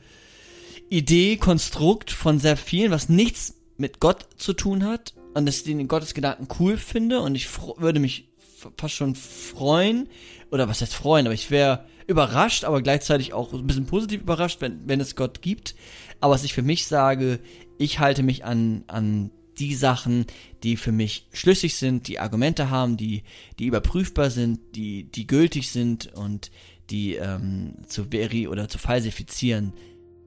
Idee, 0.90 1.38
Konstrukt 1.38 2.12
von 2.12 2.40
sehr 2.40 2.58
vielen, 2.58 2.92
was 2.92 3.10
nichts 3.10 3.56
mit 3.78 4.00
Gott 4.00 4.26
zu 4.38 4.54
tun 4.54 4.86
hat. 4.86 5.14
Und 5.34 5.46
dass 5.46 5.58
ich 5.58 5.64
den 5.64 5.88
Gottesgedanken 5.90 6.48
cool 6.60 6.78
finde 6.78 7.20
und 7.20 7.36
ich 7.36 7.50
würde 7.78 8.00
mich 8.00 8.30
fast 8.78 8.96
schon 8.96 9.16
freuen, 9.16 10.08
oder 10.50 10.70
was 10.70 10.80
heißt 10.80 10.94
freuen, 10.94 11.28
aber 11.28 11.34
ich 11.34 11.52
wäre 11.52 11.86
überrascht, 12.08 12.64
aber 12.64 12.82
gleichzeitig 12.82 13.34
auch 13.34 13.52
ein 13.54 13.68
bisschen 13.68 13.86
positiv 13.86 14.22
überrascht, 14.22 14.62
wenn, 14.62 14.88
wenn 14.88 15.02
es 15.02 15.16
Gott 15.16 15.42
gibt. 15.42 15.76
Aber 16.22 16.34
was 16.34 16.44
ich 16.44 16.54
für 16.54 16.62
mich 16.62 16.88
sage, 16.88 17.40
ich 17.78 18.00
halte 18.00 18.24
mich 18.24 18.46
an, 18.46 18.84
an 18.88 19.32
die 19.58 19.76
Sachen, 19.76 20.26
die 20.64 20.78
für 20.78 20.92
mich 20.92 21.28
schlüssig 21.32 21.76
sind, 21.76 22.08
die 22.08 22.20
Argumente 22.20 22.70
haben, 22.70 22.98
die, 22.98 23.24
die 23.60 23.66
überprüfbar 23.66 24.30
sind, 24.30 24.60
die, 24.76 25.06
die 25.06 25.28
gültig 25.28 25.72
sind 25.72 26.14
und 26.14 26.52
die 26.90 27.16
ähm, 27.16 27.76
zu 27.88 28.06
veri 28.06 28.48
oder 28.48 28.68
zu 28.68 28.78
falsifizieren 28.78 29.74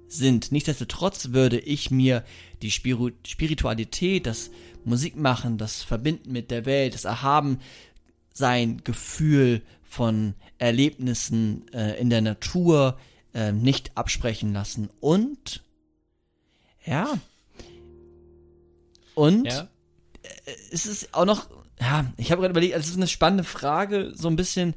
sind. 0.08 0.50
Nichtsdestotrotz 0.50 1.32
würde 1.32 1.58
ich 1.58 1.90
mir 1.90 2.24
die 2.62 2.70
Spiru 2.70 3.10
Spiritualität, 3.26 4.26
das 4.26 4.50
Musikmachen, 4.84 5.58
das 5.58 5.82
Verbinden 5.82 6.32
mit 6.32 6.50
der 6.50 6.64
Welt, 6.66 6.94
das 6.94 7.04
Erhaben 7.04 7.58
sein 8.32 8.82
Gefühl 8.84 9.62
von 9.82 10.34
Erlebnissen 10.58 11.66
äh, 11.72 12.00
in 12.00 12.10
der 12.10 12.20
Natur 12.20 12.98
äh, 13.34 13.52
nicht 13.52 13.96
absprechen 13.96 14.52
lassen. 14.52 14.88
Und 15.00 15.62
ja. 16.84 17.18
Und 19.18 19.46
Ja. 19.46 19.66
es 20.70 20.86
ist 20.86 21.12
auch 21.12 21.24
noch, 21.24 21.50
ja, 21.80 22.06
ich 22.16 22.30
habe 22.30 22.40
gerade 22.40 22.52
überlegt, 22.52 22.76
es 22.76 22.86
ist 22.86 22.96
eine 22.96 23.08
spannende 23.08 23.42
Frage, 23.42 24.12
so 24.14 24.28
ein 24.28 24.36
bisschen, 24.36 24.74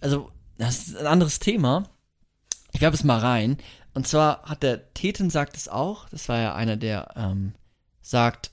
also, 0.00 0.30
das 0.58 0.86
ist 0.86 0.96
ein 0.96 1.08
anderes 1.08 1.40
Thema. 1.40 1.88
Ich 2.72 2.80
werfe 2.80 2.94
es 2.96 3.02
mal 3.02 3.18
rein. 3.18 3.58
Und 3.94 4.06
zwar 4.06 4.44
hat 4.44 4.62
der 4.62 4.94
Teten 4.94 5.28
sagt 5.28 5.56
es 5.56 5.68
auch, 5.68 6.08
das 6.10 6.28
war 6.28 6.38
ja 6.38 6.54
einer, 6.54 6.76
der 6.76 7.08
ähm, 7.16 7.54
sagt, 8.00 8.52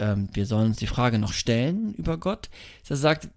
ähm, 0.00 0.28
wir 0.32 0.46
sollen 0.46 0.70
uns 0.70 0.78
die 0.78 0.88
Frage 0.88 1.20
noch 1.20 1.32
stellen 1.32 1.94
über 1.94 2.18
Gott. 2.18 2.50
Der 2.88 2.96
sagt, 2.96 3.28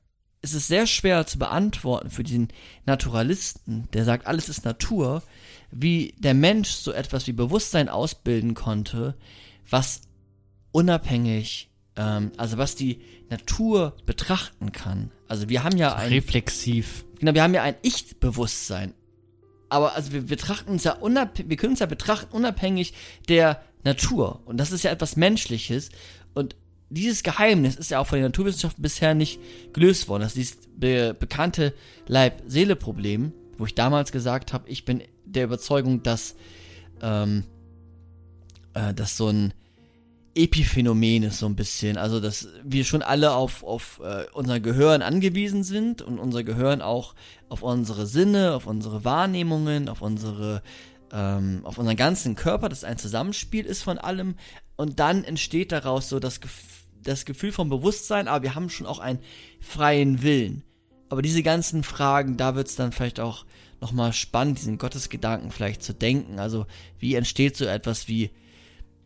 es 0.41 0.54
ist 0.54 0.67
sehr 0.67 0.88
schwer 0.88 1.27
zu 1.27 1.38
beantworten 1.38 2.10
für 2.10 2.23
diesen 2.23 2.47
Naturalisten, 2.88 3.88
der 3.93 4.06
sagt, 4.06 4.25
alles 4.25 4.49
ist 4.49 4.65
Natur, 4.65 5.21
wie 5.69 6.15
der 6.17 6.34
Mensch 6.34 6.69
so 6.69 6.91
etwas 6.91 7.27
wie 7.27 7.34
Bewusstsein 7.34 7.89
ausbilden 7.89 8.56
konnte, 8.56 9.15
was 9.69 10.01
unabhängig, 10.72 11.70
ähm, 11.96 12.32
also 12.38 12.58
was 12.58 12.76
die 12.76 13.02
Natur 13.30 13.96
betrachten 14.06 14.72
kann. 14.72 15.12
Also 15.28 15.50
wir 15.50 15.64
haben 15.64 15.78
ja 15.78 15.96
ein, 15.96 16.12
Reflexiv. 16.12 17.06
genau, 17.20 17.34
wir 17.34 17.44
haben 17.44 17.54
ja 17.54 17.64
ein 17.64 17.76
Ich-Bewusstsein. 17.82 18.94
Aber 19.70 19.96
also 19.96 20.12
wir 20.12 20.24
betrachten 20.24 20.72
uns 20.72 20.84
ja 20.84 20.94
unabhängig, 20.94 21.50
wir 21.50 21.58
können 21.58 21.74
uns 21.74 21.80
ja 21.80 21.86
betrachten 21.86 22.36
unabhängig 22.36 22.94
der 23.30 23.62
Natur. 23.84 24.42
Und 24.46 24.58
das 24.58 24.72
ist 24.72 24.84
ja 24.84 24.92
etwas 24.92 25.16
Menschliches. 25.16 25.90
Und 26.34 26.56
dieses 26.90 27.24
Geheimnis 27.24 27.78
ist 27.78 27.92
ja 27.92 28.00
auch 28.00 28.08
von 28.08 28.18
den 28.18 28.26
Naturwissenschaften 28.26 28.82
bisher 28.82 29.14
nicht 29.14 29.40
gelöst 29.72 30.10
worden. 30.10 30.24
Das 30.24 30.36
ist 30.36 30.38
dieses 30.38 30.58
be 30.76 31.16
bekannte 31.18 31.74
Leib-Seele-Problem, 32.08 33.32
wo 33.58 33.66
ich 33.66 33.76
damals 33.76 34.12
gesagt 34.12 34.52
habe, 34.52 34.70
ich 34.70 34.84
bin 34.84 35.02
der 35.24 35.46
Überzeugung, 35.46 36.04
dass 36.04 36.36
ähm, 37.02 37.46
äh, 38.74 38.94
das 38.94 39.16
so 39.16 39.30
ein 39.30 39.54
Epiphänomen 40.34 41.24
ist 41.24 41.39
so 41.39 41.46
ein 41.46 41.56
bisschen. 41.56 41.98
Also, 41.98 42.20
dass 42.20 42.48
wir 42.63 42.86
schon 42.86 43.02
alle 43.02 43.34
auf, 43.34 43.63
auf 43.63 44.00
äh, 44.04 44.26
unser 44.34 44.60
Gehirn 44.60 45.02
angewiesen 45.02 45.63
sind 45.63 46.02
und 46.02 46.20
unser 46.20 46.44
Gehirn 46.44 46.82
auch 46.82 47.15
auf 47.50 47.63
unsere 47.63 48.06
Sinne, 48.06 48.54
auf 48.54 48.65
unsere 48.65 49.04
Wahrnehmungen, 49.04 49.89
auf 49.89 50.02
unsere, 50.02 50.63
ähm, 51.12 51.62
auf 51.63 51.78
unseren 51.78 51.98
ganzen 51.98 52.36
Körper, 52.36 52.70
das 52.70 52.84
ein 52.84 52.98
Zusammenspiel 52.98 53.65
ist 53.65 53.84
von 53.84 53.98
allem. 53.98 54.36
Und 54.78 55.00
dann 55.00 55.24
entsteht 55.24 55.72
daraus 55.72 56.08
so 56.08 56.20
das, 56.20 56.39
Gef 56.39 56.86
das 57.04 57.26
Gefühl 57.26 57.52
von 57.52 57.67
Bewusstsein, 57.67 58.28
aber 58.28 58.44
wir 58.44 58.56
haben 58.56 58.70
schon 58.70 58.88
auch 58.88 59.00
einen 59.00 59.20
freien 59.60 60.22
Willen. 60.22 60.63
Aber 61.10 61.22
diese 61.22 61.44
ganzen 61.44 61.84
Fragen, 61.84 62.38
da 62.38 62.56
wird's 62.56 62.76
dann 62.76 62.94
vielleicht 62.94 63.20
auch 63.20 63.46
nochmal 63.82 64.13
spannend, 64.13 64.60
diesen 64.60 64.78
Gottesgedanken 64.78 65.52
vielleicht 65.52 65.84
zu 65.84 65.94
denken. 65.94 66.39
Also, 66.39 66.67
wie 67.00 67.15
entsteht 67.15 67.58
so 67.58 67.65
etwas 67.65 68.08
wie 68.08 68.30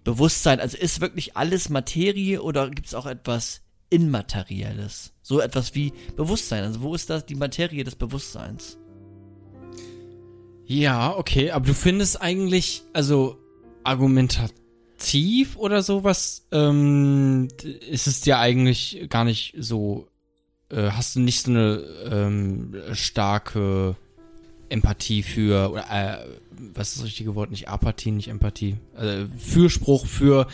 Bewusstsein? 0.05 0.61
Also, 0.61 0.77
ist 0.77 1.01
wirklich 1.01 1.35
alles 1.35 1.67
Materie 1.67 2.41
oder 2.41 2.69
gibt's 2.69 2.93
auch 2.93 3.05
etwas 3.05 3.61
Immaterielles? 3.89 5.11
So 5.21 5.41
etwas 5.41 5.75
wie 5.75 5.91
Bewusstsein. 6.15 6.63
Also, 6.63 6.81
wo 6.81 6.95
ist 6.95 7.09
das 7.09 7.25
die 7.25 7.35
Materie 7.35 7.83
des 7.83 7.95
Bewusstseins? 7.95 8.77
Ja, 10.65 11.15
okay, 11.15 11.51
aber 11.51 11.65
du 11.67 11.73
findest 11.73 12.21
eigentlich, 12.21 12.83
also 12.93 13.37
argumentativ 13.83 15.57
oder 15.57 15.83
sowas, 15.83 16.47
ähm, 16.51 17.49
ist 17.89 18.07
es 18.07 18.21
dir 18.21 18.39
eigentlich 18.39 19.07
gar 19.09 19.25
nicht 19.25 19.53
so, 19.59 20.07
äh, 20.69 20.89
hast 20.91 21.15
du 21.15 21.19
nicht 21.19 21.41
so 21.41 21.51
eine 21.51 21.83
ähm, 22.09 22.75
starke 22.93 23.95
Empathie 24.69 25.23
für, 25.23 25.71
oder, 25.71 25.86
äh, 25.89 26.25
was 26.73 26.89
ist 26.89 26.97
das 26.99 27.06
richtige 27.06 27.36
Wort? 27.36 27.51
Nicht 27.51 27.67
Apathie, 27.67 28.12
nicht 28.12 28.28
Empathie. 28.28 28.78
Also 28.95 29.28
Fürspruch 29.38 30.06
für, 30.06 30.47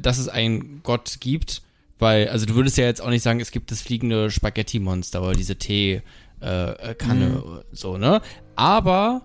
dass 0.00 0.18
es 0.18 0.28
einen 0.28 0.82
Gott 0.82 1.18
gibt. 1.20 1.62
Weil, 1.98 2.28
also 2.28 2.46
du 2.46 2.56
würdest 2.56 2.78
ja 2.78 2.84
jetzt 2.84 3.00
auch 3.00 3.10
nicht 3.10 3.22
sagen, 3.22 3.38
es 3.38 3.52
gibt 3.52 3.70
das 3.70 3.80
fliegende 3.80 4.30
Spaghetti-Monster 4.30 5.22
oder 5.22 5.34
diese 5.34 5.56
Tee, 5.56 6.02
äh, 6.40 6.72
äh, 6.72 6.94
Kanne, 6.94 7.64
so, 7.70 7.96
ne? 7.96 8.20
Aber 8.56 9.22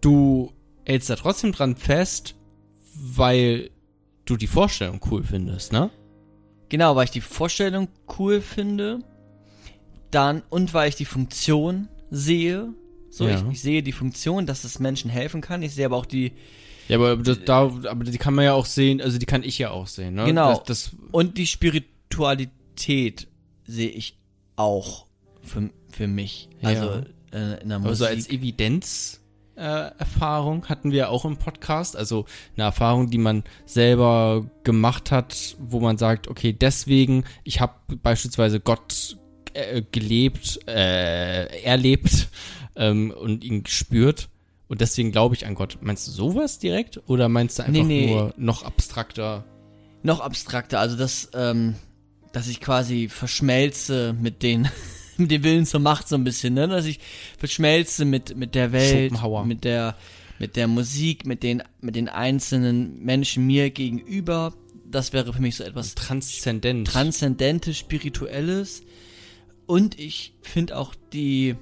du 0.00 0.52
hältst 0.86 1.10
da 1.10 1.16
trotzdem 1.16 1.52
dran 1.52 1.76
fest, 1.76 2.36
weil 2.94 3.70
du 4.24 4.38
die 4.38 4.46
Vorstellung 4.46 5.00
cool 5.10 5.22
findest, 5.22 5.72
ne? 5.72 5.90
Genau, 6.70 6.96
weil 6.96 7.04
ich 7.04 7.10
die 7.10 7.20
Vorstellung 7.20 7.88
cool 8.18 8.40
finde. 8.40 9.00
Dann, 10.10 10.42
und 10.48 10.72
weil 10.72 10.88
ich 10.88 10.96
die 10.96 11.04
Funktion 11.04 11.88
sehe. 12.10 12.72
So, 13.10 13.28
Ja. 13.28 13.36
ich, 13.36 13.52
ich 13.52 13.60
sehe 13.60 13.82
die 13.82 13.92
Funktion, 13.92 14.46
dass 14.46 14.64
es 14.64 14.78
Menschen 14.78 15.10
helfen 15.10 15.40
kann. 15.40 15.62
Ich 15.62 15.74
sehe 15.74 15.84
aber 15.86 15.96
auch 15.96 16.06
die, 16.06 16.32
Ja, 16.88 16.96
aber 16.96 17.16
das, 17.16 17.40
da, 17.44 17.62
aber 17.62 18.04
die 18.04 18.18
kann 18.18 18.34
man 18.34 18.44
ja 18.44 18.54
auch 18.54 18.66
sehen, 18.66 19.00
also 19.00 19.18
die 19.18 19.26
kann 19.26 19.42
ich 19.42 19.58
ja 19.58 19.70
auch 19.70 19.86
sehen, 19.86 20.14
ne? 20.14 20.24
Genau. 20.24 20.54
Das, 20.58 20.64
das, 20.64 20.96
Und 21.10 21.36
die 21.36 21.46
Spiritualität 21.46 23.26
sehe 23.66 23.90
ich 23.90 24.16
auch 24.56 25.06
für, 25.42 25.70
für 25.90 26.06
mich. 26.06 26.48
Also 26.62 27.02
äh, 27.32 27.62
in 27.62 27.68
der 27.68 27.78
Musik. 27.78 27.90
also 27.90 28.04
als 28.06 28.28
Evidenz. 28.30 29.16
Äh, 29.56 29.90
Erfahrung 29.98 30.66
hatten 30.70 30.90
wir 30.90 31.10
auch 31.10 31.26
im 31.26 31.36
Podcast, 31.36 31.94
also 31.94 32.24
eine 32.56 32.64
Erfahrung, 32.64 33.10
die 33.10 33.18
man 33.18 33.44
selber 33.66 34.46
gemacht 34.64 35.10
hat, 35.10 35.56
wo 35.58 35.80
man 35.80 35.98
sagt, 35.98 36.28
okay, 36.28 36.52
deswegen, 36.54 37.24
ich 37.44 37.60
habe 37.60 37.74
beispielsweise 38.02 38.58
Gott 38.60 39.18
äh, 39.52 39.82
gelebt, 39.92 40.60
äh, 40.66 41.62
erlebt 41.62 42.28
ähm, 42.76 43.10
und 43.10 43.44
ihn 43.44 43.62
gespürt 43.62 44.28
Und 44.68 44.80
deswegen 44.80 45.10
glaube 45.10 45.34
ich 45.34 45.46
an 45.46 45.54
Gott. 45.54 45.78
Meinst 45.80 46.06
du 46.06 46.12
sowas 46.12 46.58
direkt? 46.58 47.00
Oder 47.08 47.28
meinst 47.28 47.58
du 47.58 47.64
einfach 47.64 47.72
Nee, 47.72 48.06
nee. 48.06 48.14
nur 48.14 48.34
noch 48.36 48.62
abstrakter? 48.62 49.44
Noch 50.02 50.20
abstrakter, 50.20 50.80
also 50.80 50.96
das, 50.96 51.30
ähm, 51.34 51.74
dass 52.32 52.48
ich 52.48 52.60
quasi 52.60 53.08
verschmelze 53.08 54.14
mit 54.18 54.42
den, 54.42 54.68
mit 55.18 55.30
dem 55.30 55.42
Willen 55.44 55.66
zur 55.66 55.80
Macht 55.80 56.08
so 56.08 56.14
ein 56.16 56.24
bisschen, 56.24 56.54
ne? 56.54 56.68
Dass 56.68 56.86
ich 56.86 57.00
verschmelze 57.36 58.04
mit, 58.04 58.36
mit 58.36 58.54
der 58.54 58.72
Welt, 58.72 59.12
mit 59.44 59.64
der, 59.64 59.96
mit 60.38 60.56
der 60.56 60.68
Musik, 60.68 61.26
mit 61.26 61.42
den, 61.42 61.62
mit 61.80 61.96
den 61.96 62.08
einzelnen 62.08 62.98
Menschen 63.02 63.46
mir 63.46 63.70
gegenüber. 63.70 64.54
Das 64.90 65.12
wäre 65.12 65.32
für 65.32 65.42
mich 65.42 65.56
so 65.56 65.64
etwas 65.64 65.94
Transzendent. 65.94 66.88
Transzendentes, 66.88 67.76
Spirituelles. 67.76 68.82
Und 69.66 69.98
ich 69.98 70.34
finde 70.40 70.76
auch 70.78 70.94
die 71.12 71.56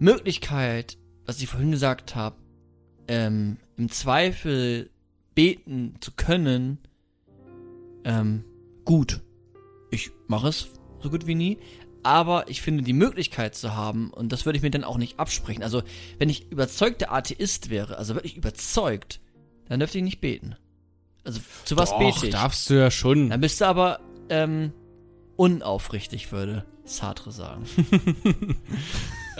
Möglichkeit, 0.00 0.98
was 1.26 1.40
ich 1.40 1.46
vorhin 1.46 1.70
gesagt 1.70 2.16
habe, 2.16 2.36
ähm, 3.06 3.58
im 3.76 3.90
Zweifel 3.90 4.90
beten 5.34 5.94
zu 6.00 6.12
können, 6.12 6.78
ähm, 8.04 8.44
gut. 8.84 9.20
Ich 9.90 10.10
mache 10.26 10.48
es 10.48 10.70
so 11.00 11.10
gut 11.10 11.26
wie 11.26 11.34
nie. 11.34 11.58
Aber 12.02 12.48
ich 12.48 12.62
finde 12.62 12.82
die 12.82 12.94
Möglichkeit 12.94 13.54
zu 13.54 13.76
haben, 13.76 14.10
und 14.10 14.32
das 14.32 14.46
würde 14.46 14.56
ich 14.56 14.62
mir 14.62 14.70
dann 14.70 14.84
auch 14.84 14.96
nicht 14.96 15.18
absprechen. 15.18 15.62
Also, 15.62 15.82
wenn 16.18 16.30
ich 16.30 16.50
überzeugter 16.50 17.12
Atheist 17.12 17.68
wäre, 17.68 17.98
also 17.98 18.14
wirklich 18.14 18.36
überzeugt, 18.36 19.20
dann 19.68 19.80
dürfte 19.80 19.98
ich 19.98 20.04
nicht 20.04 20.20
beten. 20.20 20.56
Also, 21.24 21.40
zu 21.64 21.76
was 21.76 21.90
Doch, 21.90 21.98
bete 21.98 22.26
ich? 22.26 22.32
darfst 22.32 22.70
du 22.70 22.74
ja 22.74 22.90
schon. 22.90 23.28
Dann 23.28 23.42
bist 23.42 23.60
du 23.60 23.66
aber 23.66 24.00
ähm, 24.30 24.72
unaufrichtig, 25.36 26.32
würde 26.32 26.64
Sartre 26.84 27.32
sagen. 27.32 27.64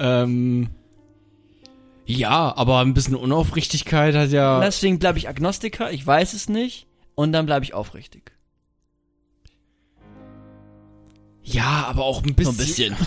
Ähm, 0.00 0.70
ja, 2.06 2.56
aber 2.56 2.80
ein 2.80 2.94
bisschen 2.94 3.14
Unaufrichtigkeit 3.14 4.14
hat 4.14 4.30
ja. 4.30 4.58
Deswegen 4.60 4.98
bleibe 4.98 5.18
ich 5.18 5.28
Agnostiker, 5.28 5.92
ich 5.92 6.04
weiß 6.04 6.32
es 6.32 6.48
nicht, 6.48 6.86
und 7.14 7.32
dann 7.32 7.46
bleibe 7.46 7.64
ich 7.64 7.74
aufrichtig. 7.74 8.32
Ja, 11.42 11.84
aber 11.88 12.04
auch 12.04 12.22
ein 12.22 12.34
bisschen. 12.34 12.54
So 12.54 12.62
ein 12.62 12.66
bisschen. 12.66 12.96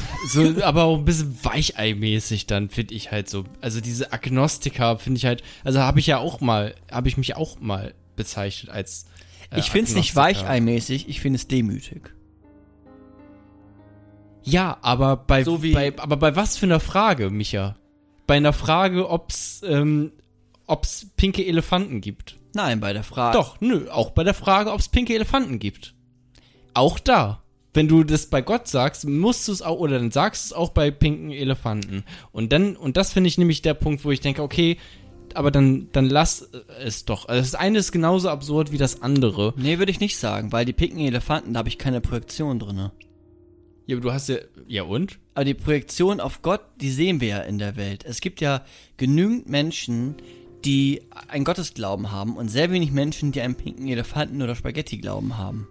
So, 0.55 0.63
aber 0.63 0.83
auch 0.85 0.97
ein 0.99 1.05
bisschen 1.05 1.37
weicheimäßig 1.43 2.47
dann, 2.47 2.69
finde 2.69 2.93
ich 2.93 3.11
halt 3.11 3.29
so. 3.29 3.43
Also 3.59 3.81
diese 3.81 4.13
Agnostiker 4.13 4.97
finde 4.97 5.17
ich 5.17 5.25
halt, 5.25 5.43
also 5.65 5.81
habe 5.81 5.99
ich 5.99 6.07
ja 6.07 6.17
auch 6.19 6.39
mal, 6.39 6.75
habe 6.89 7.09
ich 7.09 7.17
mich 7.17 7.35
auch 7.35 7.59
mal 7.59 7.93
bezeichnet 8.15 8.71
als. 8.71 9.05
äh, 9.51 9.59
Ich 9.59 9.69
finde 9.69 9.89
es 9.89 9.95
nicht 9.95 10.15
weicheimäßig, 10.15 11.09
ich 11.09 11.19
finde 11.19 11.35
es 11.37 11.47
demütig. 11.47 12.13
Ja, 14.43 14.77
aber 14.81 15.15
bei, 15.17 15.43
So 15.43 15.63
wie- 15.63 15.73
bei, 15.73 15.93
aber 15.97 16.17
bei 16.17 16.35
was 16.35 16.57
für 16.57 16.65
einer 16.65 16.79
Frage, 16.79 17.29
Micha? 17.29 17.75
Bei 18.27 18.35
einer 18.35 18.53
Frage, 18.53 19.09
ob's, 19.09 19.61
ähm, 19.65 20.11
ob's 20.67 21.07
pinke 21.17 21.45
Elefanten 21.45 22.01
gibt. 22.01 22.37
Nein, 22.53 22.79
bei 22.79 22.93
der 22.93 23.03
Frage. 23.03 23.37
Doch, 23.37 23.59
nö, 23.61 23.89
auch 23.89 24.11
bei 24.11 24.23
der 24.23 24.33
Frage, 24.33 24.71
ob's 24.71 24.89
pinke 24.89 25.13
Elefanten 25.15 25.59
gibt. 25.59 25.93
Auch 26.73 26.99
da. 26.99 27.39
Wenn 27.75 27.87
du 27.87 28.03
das 28.03 28.27
bei 28.27 28.41
Gott 28.41 28.67
sagst, 28.67 29.07
musst 29.07 29.47
du 29.47 29.51
es 29.51 29.63
auch, 29.63 29.79
oder 29.79 29.97
dann 29.97 30.11
sagst 30.11 30.43
du 30.45 30.47
es 30.47 30.53
auch 30.53 30.69
bei 30.69 30.91
pinken 30.91 31.31
Elefanten. 31.31 32.03
Und 32.31 32.51
dann, 32.53 32.75
und 32.75 32.97
das 32.97 33.11
finde 33.13 33.29
ich 33.29 33.37
nämlich 33.39 33.63
der 33.63 33.73
Punkt, 33.73 34.05
wo 34.05 34.11
ich 34.11 34.19
denke, 34.21 34.43
okay, 34.43 34.77
aber 35.33 35.49
dann, 35.49 35.89
dann 35.91 36.05
lass 36.07 36.47
es 36.83 37.05
doch. 37.05 37.27
Also 37.27 37.41
das 37.41 37.55
eine 37.55 37.79
ist 37.79 37.91
genauso 37.91 38.29
absurd 38.29 38.71
wie 38.71 38.77
das 38.77 39.01
andere. 39.01 39.55
Nee, 39.57 39.79
würde 39.79 39.91
ich 39.91 39.99
nicht 39.99 40.17
sagen, 40.17 40.51
weil 40.51 40.65
die 40.65 40.73
pinken 40.73 40.99
Elefanten, 40.99 41.53
da 41.53 41.59
habe 41.59 41.69
ich 41.69 41.79
keine 41.79 42.01
Projektion 42.01 42.59
drinne. 42.59 42.91
Ja, 43.85 43.95
aber 43.95 44.03
du 44.03 44.13
hast 44.13 44.29
ja, 44.29 44.37
ja 44.67 44.83
und? 44.83 45.19
Aber 45.33 45.45
die 45.45 45.53
Projektion 45.53 46.19
auf 46.19 46.41
Gott, 46.41 46.61
die 46.79 46.91
sehen 46.91 47.19
wir 47.19 47.27
ja 47.27 47.39
in 47.39 47.57
der 47.57 47.75
Welt. 47.75 48.05
Es 48.05 48.21
gibt 48.21 48.39
ja 48.39 48.63
genügend 48.97 49.49
Menschen, 49.49 50.15
die 50.63 51.01
einen 51.27 51.43
Gottesglauben 51.43 52.11
haben 52.11 52.37
und 52.37 52.47
sehr 52.47 52.71
wenig 52.71 52.91
Menschen, 52.91 53.31
die 53.31 53.41
einen 53.41 53.55
pinken 53.55 53.87
Elefanten 53.87 54.41
oder 54.41 54.55
Spaghetti-Glauben 54.55 55.37
haben. 55.37 55.67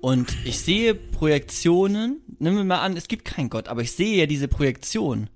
Und 0.00 0.34
ich 0.44 0.58
sehe 0.60 0.94
Projektionen, 0.94 2.20
nehmen 2.38 2.56
wir 2.56 2.64
mal 2.64 2.80
an, 2.80 2.96
es 2.96 3.08
gibt 3.08 3.24
keinen 3.24 3.50
Gott, 3.50 3.68
aber 3.68 3.82
ich 3.82 3.92
sehe 3.92 4.16
ja 4.16 4.26
diese 4.26 4.48
Projektion. 4.48 5.28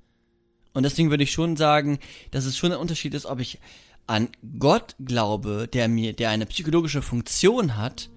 Und 0.73 0.85
deswegen 0.85 1.11
würde 1.11 1.25
ich 1.25 1.33
schon 1.33 1.57
sagen, 1.57 1.99
dass 2.31 2.47
es 2.47 2.57
schon 2.57 2.73
ein 2.73 2.79
Unterschied 2.79 3.13
ist, 3.13 3.27
ob 3.27 3.41
ich 3.41 3.59
an 4.07 4.29
Gott 4.59 4.95
glaube, 5.05 5.69
der 5.71 5.89
mir, 5.89 6.13
der 6.13 6.31
eine 6.31 6.47
psychologische 6.47 7.03
Funktion 7.03 7.77
hat, 7.77 8.09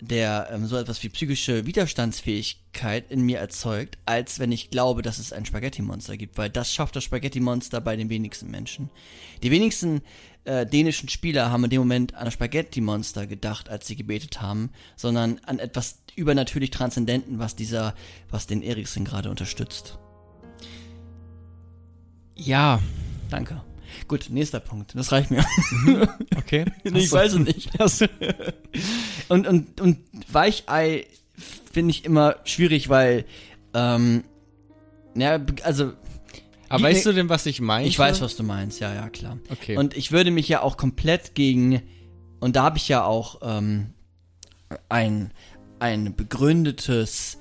der 0.00 0.48
ähm, 0.50 0.66
so 0.66 0.76
etwas 0.76 1.02
wie 1.02 1.08
psychische 1.08 1.66
Widerstandsfähigkeit 1.66 3.10
in 3.10 3.22
mir 3.22 3.38
erzeugt, 3.38 3.98
als 4.06 4.38
wenn 4.38 4.52
ich 4.52 4.70
glaube, 4.70 5.02
dass 5.02 5.18
es 5.18 5.32
ein 5.32 5.46
Spaghetti-Monster 5.46 6.16
gibt, 6.16 6.36
weil 6.36 6.50
das 6.50 6.72
schafft 6.72 6.96
das 6.96 7.04
Spaghetti-Monster 7.04 7.80
bei 7.80 7.96
den 7.96 8.08
wenigsten 8.08 8.50
Menschen. 8.50 8.90
Die 9.42 9.50
wenigsten 9.50 10.02
äh, 10.44 10.66
dänischen 10.66 11.08
Spieler 11.08 11.50
haben 11.50 11.64
in 11.64 11.70
dem 11.70 11.80
Moment 11.80 12.14
an 12.14 12.30
Spaghetti-Monster 12.30 13.26
gedacht, 13.26 13.68
als 13.68 13.86
sie 13.86 13.96
gebetet 13.96 14.40
haben, 14.42 14.70
sondern 14.96 15.40
an 15.46 15.58
etwas 15.58 16.00
übernatürlich 16.16 16.70
Transzendenten, 16.70 17.38
was 17.38 17.56
dieser, 17.56 17.94
was 18.30 18.46
den 18.46 18.62
Eriksen 18.62 19.04
gerade 19.04 19.30
unterstützt. 19.30 19.98
Ja. 22.36 22.80
Danke. 23.30 23.62
Gut, 24.08 24.26
nächster 24.30 24.60
Punkt. 24.60 24.94
Das 24.94 25.12
reicht 25.12 25.30
mir. 25.30 25.44
Okay. 26.36 26.64
ich 26.84 27.10
weiß 27.10 27.34
es 27.34 27.38
nicht. 27.38 27.70
und, 29.28 29.46
und, 29.46 29.80
und 29.80 29.98
Weichei 30.30 31.06
finde 31.72 31.90
ich 31.90 32.04
immer 32.04 32.36
schwierig, 32.44 32.88
weil, 32.88 33.24
ähm, 33.74 34.24
ja, 35.14 35.40
also, 35.62 35.92
Aber 36.68 36.78
Die- 36.78 36.84
weißt 36.84 37.06
du 37.06 37.12
denn, 37.12 37.28
was 37.28 37.46
ich 37.46 37.60
meine? 37.60 37.86
ich 37.86 37.98
weiß, 37.98 38.20
was 38.20 38.36
du 38.36 38.42
meinst, 38.42 38.80
ja, 38.80 38.94
ja, 38.94 39.08
klar. 39.08 39.38
Okay. 39.50 39.76
Und 39.76 39.96
ich 39.96 40.12
würde 40.12 40.30
mich 40.30 40.48
ja 40.48 40.62
auch 40.62 40.76
komplett 40.76 41.34
gegen, 41.34 41.82
und 42.40 42.56
da 42.56 42.62
habe 42.62 42.78
ich 42.78 42.88
ja 42.88 43.04
auch 43.04 43.40
ähm, 43.42 43.94
ein, 44.88 45.32
ein 45.78 46.14
begründetes 46.14 47.38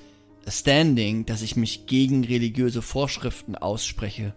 Standing, 0.47 1.25
dass 1.25 1.41
ich 1.41 1.55
mich 1.55 1.85
gegen 1.85 2.25
religiöse 2.25 2.81
Vorschriften 2.81 3.55
ausspreche, 3.55 4.33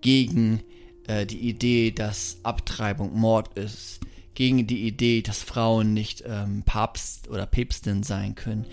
gegen 0.00 0.62
äh, 1.06 1.26
die 1.26 1.48
Idee, 1.48 1.90
dass 1.90 2.38
Abtreibung 2.42 3.18
Mord 3.18 3.56
ist, 3.58 4.00
gegen 4.34 4.66
die 4.66 4.86
Idee, 4.86 5.22
dass 5.22 5.42
Frauen 5.42 5.94
nicht 5.94 6.24
ähm, 6.26 6.62
Papst 6.64 7.28
oder 7.28 7.46
Päpstin 7.46 8.02
sein 8.02 8.34
können. 8.34 8.66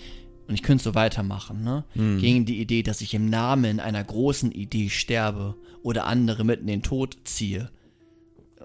Und 0.48 0.56
ich 0.56 0.64
könnte 0.64 0.84
so 0.84 0.96
weitermachen, 0.96 1.64
ne? 1.64 1.86
Gegen 2.20 2.46
die 2.46 2.60
Idee, 2.60 2.84
dass 2.84 3.02
ich 3.02 3.14
im 3.14 3.30
Namen 3.30 3.80
einer 3.80 4.04
großen 4.04 4.52
Idee 4.52 4.90
sterbe 4.90 5.56
oder 5.84 6.08
andere 6.08 6.44
mitten 6.44 6.64
in 6.64 6.80
den 6.80 6.84
Tod 6.84 7.18
ziehe. 7.24 7.70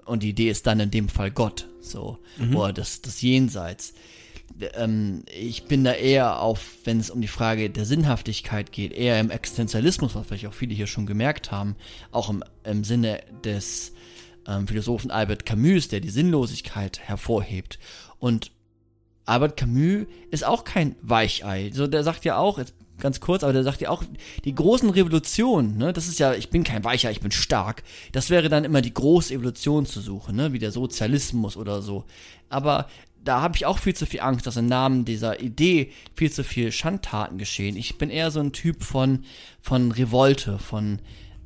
Und 0.05 0.23
die 0.23 0.29
Idee 0.29 0.49
ist 0.49 0.67
dann 0.67 0.79
in 0.79 0.91
dem 0.91 1.07
Fall 1.07 1.31
Gott, 1.31 1.67
so. 1.79 2.17
Oder 2.57 2.73
das, 2.73 3.01
das 3.01 3.21
Jenseits. 3.21 3.93
Ähm, 4.73 5.23
ich 5.33 5.65
bin 5.65 5.83
da 5.83 5.93
eher 5.93 6.41
auf, 6.41 6.77
wenn 6.83 6.99
es 6.99 7.09
um 7.09 7.21
die 7.21 7.27
Frage 7.27 7.69
der 7.69 7.85
Sinnhaftigkeit 7.85 8.71
geht, 8.71 8.93
eher 8.93 9.19
im 9.19 9.29
Existenzialismus, 9.29 10.15
was 10.15 10.27
vielleicht 10.27 10.47
auch 10.47 10.53
viele 10.53 10.73
hier 10.73 10.87
schon 10.87 11.05
gemerkt 11.05 11.51
haben, 11.51 11.75
auch 12.11 12.29
im, 12.29 12.43
im 12.63 12.83
Sinne 12.83 13.21
des 13.43 13.93
ähm, 14.47 14.67
Philosophen 14.67 15.11
Albert 15.11 15.45
Camus, 15.45 15.89
der 15.89 15.99
die 15.99 16.09
Sinnlosigkeit 16.09 16.99
hervorhebt. 16.99 17.79
Und 18.19 18.51
Albert 19.25 19.57
Camus 19.57 20.07
ist 20.31 20.45
auch 20.45 20.63
kein 20.63 20.95
Weichei. 21.01 21.71
So, 21.73 21.87
der 21.87 22.03
sagt 22.03 22.25
ja 22.25 22.37
auch, 22.37 22.57
jetzt 22.57 22.73
ganz 22.99 23.19
kurz, 23.19 23.43
aber 23.43 23.53
der 23.53 23.63
sagt 23.63 23.81
ja 23.81 23.89
auch, 23.89 24.03
die 24.43 24.55
großen 24.55 24.89
Revolutionen, 24.89 25.77
ne, 25.77 25.93
das 25.93 26.07
ist 26.07 26.19
ja, 26.19 26.33
ich 26.33 26.49
bin 26.49 26.63
kein 26.63 26.83
Weicher, 26.83 27.11
ich 27.11 27.21
bin 27.21 27.31
stark. 27.31 27.83
Das 28.11 28.29
wäre 28.29 28.49
dann 28.49 28.63
immer 28.63 28.81
die 28.81 28.93
große 28.93 29.33
Evolution 29.33 29.85
zu 29.85 30.01
suchen, 30.01 30.35
ne, 30.35 30.53
wie 30.53 30.59
der 30.59 30.71
Sozialismus 30.71 31.57
oder 31.57 31.81
so. 31.81 32.05
Aber 32.49 32.87
da 33.27 33.41
habe 33.41 33.55
ich 33.57 33.65
auch 33.65 33.79
viel 33.79 33.95
zu 33.95 34.05
viel 34.05 34.21
Angst, 34.21 34.47
dass 34.47 34.57
im 34.57 34.67
Namen 34.67 35.03
dieser 35.03 35.41
Idee 35.41 35.91
viel 36.15 36.31
zu 36.31 36.43
viel 36.43 36.71
Schandtaten 36.71 37.37
geschehen. 37.37 37.75
Ich 37.75 37.97
bin 37.97 38.09
eher 38.09 38.31
so 38.31 38.39
ein 38.39 38.53
Typ 38.53 38.83
von, 38.83 39.25
von 39.61 39.91
Revolte, 39.91 40.59
von 40.59 40.99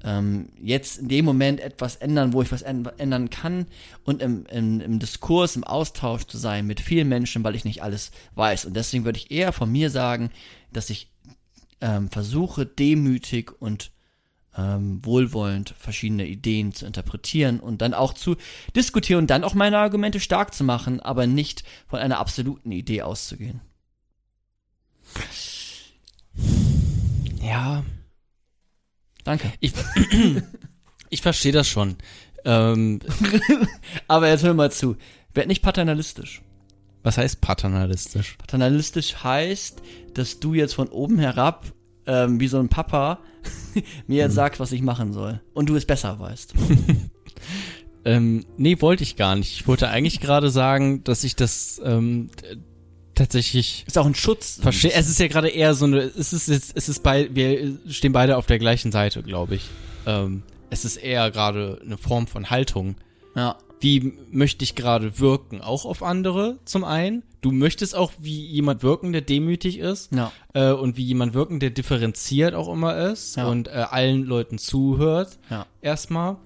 ähm, 0.03 0.49
jetzt 0.61 0.99
in 0.99 1.07
dem 1.07 1.25
Moment 1.25 1.59
etwas 1.59 1.95
ändern, 1.95 2.33
wo 2.33 2.41
ich 2.41 2.51
was 2.51 2.65
änd- 2.65 2.91
ändern 2.97 3.29
kann 3.29 3.65
und 4.03 4.21
im, 4.21 4.45
im, 4.47 4.81
im 4.81 4.99
Diskurs, 4.99 5.55
im 5.55 5.63
Austausch 5.63 6.25
zu 6.25 6.37
sein 6.37 6.67
mit 6.67 6.79
vielen 6.79 7.09
Menschen, 7.09 7.43
weil 7.43 7.55
ich 7.55 7.65
nicht 7.65 7.83
alles 7.83 8.11
weiß. 8.35 8.65
Und 8.65 8.75
deswegen 8.75 9.05
würde 9.05 9.19
ich 9.19 9.31
eher 9.31 9.51
von 9.51 9.71
mir 9.71 9.89
sagen, 9.89 10.31
dass 10.73 10.89
ich 10.89 11.11
ähm, 11.81 12.09
versuche, 12.09 12.65
demütig 12.65 13.51
und 13.59 13.91
ähm, 14.57 14.99
wohlwollend 15.03 15.73
verschiedene 15.77 16.27
Ideen 16.27 16.73
zu 16.73 16.85
interpretieren 16.85 17.59
und 17.59 17.81
dann 17.81 17.93
auch 17.93 18.13
zu 18.13 18.35
diskutieren 18.75 19.19
und 19.19 19.29
dann 19.29 19.43
auch 19.43 19.53
meine 19.53 19.77
Argumente 19.77 20.19
stark 20.19 20.53
zu 20.53 20.63
machen, 20.63 20.99
aber 20.99 21.27
nicht 21.27 21.63
von 21.87 21.99
einer 21.99 22.19
absoluten 22.19 22.71
Idee 22.71 23.01
auszugehen. 23.01 23.61
ja. 27.41 27.83
Danke. 29.23 29.53
Ich, 29.59 29.73
ich 31.09 31.21
verstehe 31.21 31.51
das 31.51 31.67
schon. 31.67 31.97
Ähm, 32.45 32.99
Aber 34.07 34.29
jetzt 34.29 34.43
hör 34.43 34.53
mal 34.53 34.71
zu. 34.71 34.97
Werd 35.33 35.47
nicht 35.47 35.61
paternalistisch. 35.61 36.41
was 37.03 37.17
heißt 37.17 37.41
paternalistisch? 37.41 38.35
Paternalistisch 38.37 39.23
heißt, 39.23 39.81
dass 40.13 40.39
du 40.39 40.53
jetzt 40.53 40.73
von 40.73 40.89
oben 40.89 41.19
herab, 41.19 41.65
ähm, 42.11 42.39
wie 42.39 42.47
so 42.47 42.59
ein 42.59 42.69
Papa, 42.69 43.19
mir 44.07 44.17
jetzt 44.17 44.35
sagst, 44.35 44.59
was 44.59 44.71
ich 44.71 44.81
machen 44.81 45.13
soll. 45.13 45.41
Und 45.53 45.69
du 45.69 45.75
es 45.75 45.85
besser 45.85 46.19
weißt. 46.19 46.53
Ähm, 48.03 48.45
nee, 48.57 48.81
wollte 48.81 49.03
ich 49.03 49.15
gar 49.15 49.35
nicht. 49.35 49.53
Ich 49.53 49.67
wollte 49.67 49.87
eigentlich 49.89 50.19
gerade 50.19 50.49
sagen, 50.49 51.03
dass 51.03 51.23
ich 51.23 51.35
das 51.35 51.79
ähm, 51.85 52.29
tatsächlich 53.13 53.83
Ist 53.87 53.97
auch 53.97 54.05
ein 54.07 54.15
Schutz. 54.15 54.59
verstehe. 54.61 54.93
Es 54.93 55.07
ist 55.07 55.19
ja 55.19 55.27
gerade 55.27 55.49
eher 55.49 55.75
so 55.75 55.85
eine, 55.85 55.99
es 55.99 56.33
ist 56.33 56.47
jetzt, 56.47 56.71
es 56.75 56.89
ist 56.89 57.03
bei, 57.03 57.29
wir 57.31 57.77
stehen 57.87 58.11
beide 58.11 58.37
auf 58.37 58.47
der 58.47 58.57
gleichen 58.57 58.91
Seite, 58.91 59.21
glaube 59.21 59.55
ich. 59.55 59.69
Ähm, 60.07 60.41
es 60.71 60.83
ist 60.83 60.97
eher 60.97 61.29
gerade 61.29 61.79
eine 61.85 61.97
Form 61.97 62.25
von 62.25 62.49
Haltung. 62.49 62.95
Ja. 63.35 63.57
Wie 63.81 64.13
möchte 64.31 64.63
ich 64.63 64.75
gerade 64.75 65.19
wirken? 65.19 65.59
Auch 65.61 65.85
auf 65.85 66.03
andere 66.03 66.59
zum 66.65 66.83
einen. 66.83 67.23
Du 67.41 67.51
möchtest 67.51 67.95
auch 67.95 68.11
wie 68.19 68.45
jemand 68.45 68.83
wirken, 68.83 69.11
der 69.11 69.21
demütig 69.21 69.79
ist. 69.79 70.13
Ja. 70.13 70.31
Äh, 70.53 70.71
und 70.71 70.95
wie 70.97 71.03
jemand 71.03 71.33
wirken, 71.33 71.59
der 71.59 71.71
differenziert 71.71 72.53
auch 72.53 72.71
immer 72.71 72.95
ist 73.11 73.35
Ja. 73.37 73.47
und 73.47 73.67
äh, 73.67 73.71
allen 73.71 74.23
Leuten 74.23 74.57
zuhört. 74.59 75.39
Ja. 75.49 75.65
Erstmal. 75.81 76.37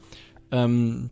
Ähm, 0.51 1.09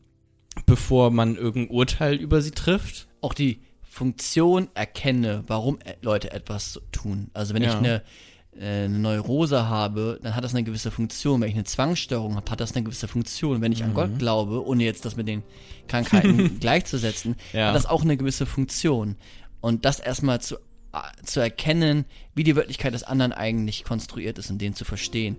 bevor 0.66 1.12
man 1.12 1.36
irgendein 1.36 1.76
Urteil 1.76 2.16
über 2.16 2.42
sie 2.42 2.52
trifft. 2.52 3.08
Auch 3.22 3.34
die 3.34 3.60
Funktion 3.82 4.70
erkenne, 4.74 5.44
warum 5.48 5.80
e- 5.86 5.96
Leute 6.02 6.32
etwas 6.32 6.80
tun. 6.92 7.30
Also 7.34 7.54
wenn 7.54 7.64
ich 7.64 7.74
eine, 7.74 7.96
äh, 7.96 8.02
eine 8.60 9.00
Neurose 9.00 9.68
habe, 9.68 10.20
dann 10.22 10.36
hat 10.36 10.44
das 10.44 10.54
eine 10.54 10.64
gewisse 10.64 10.92
Funktion. 10.92 11.42
Wenn 11.42 11.50
ich 11.50 11.56
eine 11.56 11.64
Zwangsstörung 11.64 12.36
habe, 12.36 12.50
hat 12.52 12.60
das 12.60 12.74
eine 12.76 12.84
gewisse 12.84 13.08
Funktion. 13.08 13.62
Wenn 13.62 13.72
ich 13.72 13.80
Mhm. 13.80 13.86
an 13.88 13.94
Gott 13.94 14.20
glaube, 14.20 14.66
ohne 14.66 14.84
jetzt 14.84 15.06
das 15.06 15.16
mit 15.16 15.28
den 15.28 15.44
Krankheiten 15.88 16.60
gleichzusetzen, 16.60 17.36
Ja. 17.52 17.68
hat 17.68 17.76
das 17.76 17.86
auch 17.86 18.04
eine 18.04 18.18
gewisse 18.18 18.46
Funktion. 18.46 19.16
Und 19.62 19.86
das 19.86 20.00
erstmal 20.00 20.40
zu, 20.42 20.56
äh, 20.94 21.00
zu 21.24 21.40
erkennen, 21.40 22.06
wie 22.36 22.44
die 22.44 22.56
Wirklichkeit 22.56 22.94
des 22.94 23.04
anderen 23.04 23.32
eigentlich 23.34 23.84
konstruiert 23.84 24.38
ist 24.38 24.50
und 24.52 24.60
den 24.62 24.76
zu 24.76 24.86
verstehen. 24.86 25.38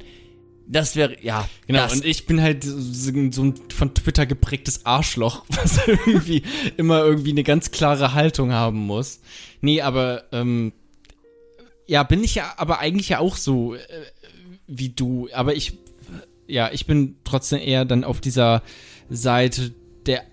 Das 0.67 0.97
wäre, 0.97 1.23
ja, 1.23 1.47
Genau, 1.67 1.81
das, 1.83 1.93
und 1.93 2.07
ich 2.07 2.25
bin 2.25 2.41
halt 2.41 2.65
so 2.65 3.11
ein 3.13 3.55
von 3.69 3.93
Twitter 3.95 4.25
geprägtes 4.25 4.87
Arschloch, 4.87 5.45
was 5.49 5.79
irgendwie 5.87 6.43
immer 6.79 7.05
irgendwie 7.05 7.33
eine 7.33 7.43
ganz 7.45 7.71
klare 7.71 8.15
Haltung 8.15 8.51
haben 8.53 8.79
muss. 8.79 9.21
Nee, 9.61 9.83
aber 9.83 10.25
ähm, 10.33 10.73
ja, 11.87 12.03
bin 12.03 12.25
ich 12.25 12.35
ja 12.35 12.55
aber 12.57 12.79
eigentlich 12.79 13.11
ja 13.11 13.19
auch 13.19 13.37
so 13.37 13.75
äh, 13.75 13.81
wie 14.67 14.91
du. 14.91 15.29
Aber 15.33 15.55
ich, 15.55 15.79
ja, 16.47 16.71
ich 16.73 16.87
bin 16.87 17.17
trotzdem 17.25 17.61
eher 17.61 17.85
dann 17.85 18.05
auf 18.05 18.21
dieser 18.21 18.63
Seite 19.11 19.73
der 20.07 20.25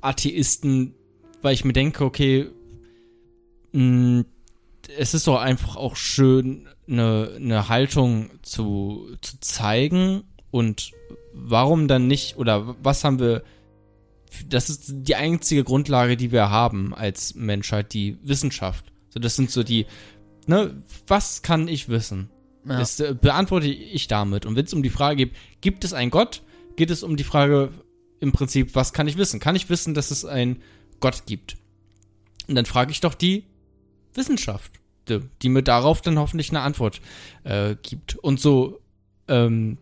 Atheisten, 0.00 0.94
weil 1.42 1.54
ich 1.54 1.64
mir 1.64 1.72
denke, 1.72 2.04
okay, 2.04 2.48
mh, 3.72 4.24
es 4.98 5.14
ist 5.14 5.26
doch 5.26 5.40
einfach 5.40 5.76
auch 5.76 5.96
schön, 5.96 6.68
eine, 6.86 7.32
eine 7.36 7.68
Haltung 7.68 8.30
zu, 8.42 9.08
zu 9.22 9.40
zeigen 9.40 10.24
und 10.50 10.92
warum 11.32 11.88
dann 11.88 12.06
nicht, 12.06 12.36
oder 12.36 12.76
was 12.82 13.04
haben 13.04 13.18
wir, 13.18 13.42
das 14.46 14.68
ist 14.68 14.84
die 14.88 15.14
einzige 15.14 15.64
Grundlage, 15.64 16.16
die 16.16 16.32
wir 16.32 16.50
haben 16.50 16.94
als 16.94 17.34
Menschheit, 17.34 17.92
die 17.92 18.18
Wissenschaft. 18.22 18.84
So, 19.08 19.20
das 19.20 19.36
sind 19.36 19.50
so 19.50 19.62
die, 19.62 19.86
ne, 20.48 20.82
was 21.06 21.42
kann 21.42 21.68
ich 21.68 21.88
wissen? 21.88 22.30
Ja. 22.66 22.78
Das 22.78 22.98
äh, 23.00 23.14
beantworte 23.18 23.66
ich 23.66 24.08
damit. 24.08 24.46
Und 24.46 24.56
wenn 24.56 24.64
es 24.64 24.74
um 24.74 24.82
die 24.82 24.90
Frage 24.90 25.26
geht, 25.26 25.36
gibt 25.60 25.84
es 25.84 25.92
einen 25.92 26.10
Gott, 26.10 26.42
geht 26.76 26.90
es 26.90 27.02
um 27.02 27.16
die 27.16 27.24
Frage 27.24 27.70
im 28.20 28.32
Prinzip, 28.32 28.74
was 28.74 28.92
kann 28.92 29.06
ich 29.06 29.18
wissen? 29.18 29.40
Kann 29.40 29.56
ich 29.56 29.68
wissen, 29.68 29.94
dass 29.94 30.10
es 30.10 30.24
einen 30.24 30.62
Gott 31.00 31.26
gibt? 31.26 31.56
Und 32.48 32.54
dann 32.54 32.66
frage 32.66 32.90
ich 32.90 33.00
doch 33.00 33.14
die 33.14 33.44
Wissenschaft, 34.14 34.72
die, 35.08 35.20
die 35.42 35.48
mir 35.48 35.62
darauf 35.62 36.00
dann 36.00 36.18
hoffentlich 36.18 36.50
eine 36.50 36.60
Antwort 36.60 37.00
äh, 37.44 37.76
gibt. 37.82 38.16
Und 38.16 38.40
so, 38.40 38.80
ähm, 39.28 39.78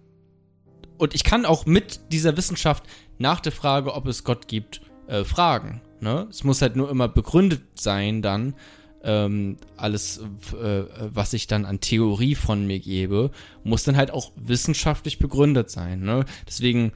und 0.99 1.15
ich 1.15 1.25
kann 1.25 1.45
auch 1.45 1.67
mit 1.67 2.13
dieser 2.13 2.37
Wissenschaft 2.37 2.85
nach 3.19 3.41
der 3.41 3.53
Frage, 3.53 3.95
ob 3.95 4.07
es 4.07 4.25
Gott 4.25 4.49
gibt, 4.49 4.81
äh, 5.07 5.25
fragen. 5.25 5.81
Ne? 6.01 6.27
Es 6.31 6.45
muss 6.45 6.63
halt 6.63 6.77
nur 6.77 6.91
immer 6.91 7.09
begründet 7.09 7.63
sein 7.75 8.23
dann, 8.23 8.55
ähm, 9.05 9.59
alles, 9.77 10.19
äh, 10.19 10.85
was 10.99 11.33
ich 11.33 11.47
dann 11.47 11.65
an 11.65 11.81
Theorie 11.81 12.35
von 12.35 12.67
mir 12.67 12.79
gebe, 12.81 13.31
muss 13.65 13.85
dann 13.85 13.97
halt 13.97 14.11
auch 14.11 14.33
wissenschaftlich 14.37 15.19
begründet 15.19 15.71
sein. 15.71 16.01
Ne? 16.01 16.25
Deswegen 16.47 16.93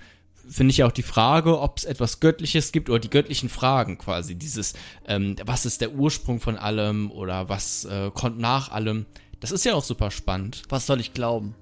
finde 0.48 0.70
ich 0.70 0.84
auch 0.84 0.92
die 0.92 1.02
Frage, 1.02 1.60
ob 1.60 1.78
es 1.78 1.84
etwas 1.84 2.20
Göttliches 2.20 2.72
gibt 2.72 2.88
oder 2.88 2.98
die 2.98 3.10
göttlichen 3.10 3.48
Fragen 3.48 3.98
quasi. 3.98 4.36
Dieses, 4.36 4.74
ähm, 5.06 5.36
was 5.44 5.66
ist 5.66 5.80
der 5.80 5.94
Ursprung 5.94 6.40
von 6.40 6.56
allem 6.56 7.10
oder 7.10 7.48
was 7.48 7.84
äh, 7.84 8.10
kommt 8.12 8.38
nach 8.38 8.70
allem. 8.70 9.06
Das 9.40 9.50
ist 9.50 9.64
ja 9.64 9.74
auch 9.74 9.84
super 9.84 10.10
spannend. 10.10 10.62
was 10.68 10.86
soll 10.86 11.00
ich 11.00 11.12
glauben? 11.12 11.54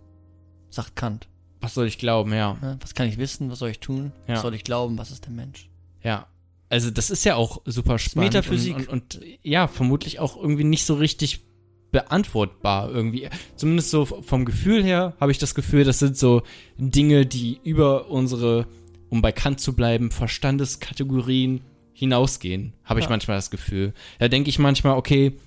Sagt 0.70 0.96
Kant. 0.96 1.28
Was 1.60 1.74
soll 1.74 1.86
ich 1.86 1.98
glauben, 1.98 2.34
ja. 2.34 2.58
Was 2.80 2.94
kann 2.94 3.08
ich 3.08 3.16
wissen? 3.16 3.50
Was 3.50 3.60
soll 3.60 3.70
ich 3.70 3.80
tun? 3.80 4.12
Ja. 4.26 4.34
Was 4.34 4.42
soll 4.42 4.54
ich 4.54 4.64
glauben? 4.64 4.98
Was 4.98 5.10
ist 5.10 5.24
der 5.24 5.32
Mensch? 5.32 5.70
Ja. 6.02 6.26
Also 6.74 6.90
das 6.90 7.08
ist 7.08 7.22
ja 7.24 7.36
auch 7.36 7.62
super 7.66 8.00
spannend. 8.00 8.34
Metaphysik. 8.34 8.74
Und, 8.74 8.88
und, 8.88 9.14
und 9.14 9.24
ja, 9.44 9.68
vermutlich 9.68 10.18
auch 10.18 10.36
irgendwie 10.36 10.64
nicht 10.64 10.84
so 10.84 10.94
richtig 10.94 11.44
beantwortbar 11.92 12.90
irgendwie. 12.90 13.28
Zumindest 13.54 13.90
so 13.90 14.04
vom 14.04 14.44
Gefühl 14.44 14.82
her 14.82 15.14
habe 15.20 15.30
ich 15.30 15.38
das 15.38 15.54
Gefühl, 15.54 15.84
das 15.84 16.00
sind 16.00 16.16
so 16.18 16.42
Dinge, 16.76 17.26
die 17.26 17.60
über 17.62 18.10
unsere, 18.10 18.66
um 19.08 19.22
bei 19.22 19.30
Kant 19.30 19.60
zu 19.60 19.76
bleiben, 19.76 20.10
Verstandeskategorien 20.10 21.60
hinausgehen, 21.92 22.72
habe 22.82 22.98
ich 22.98 23.04
Ja. 23.04 23.10
manchmal 23.10 23.38
das 23.38 23.52
Gefühl. 23.52 23.94
Da 24.18 24.26
denke 24.26 24.50
ich 24.50 24.58
manchmal, 24.58 24.96
okay, 24.96 25.38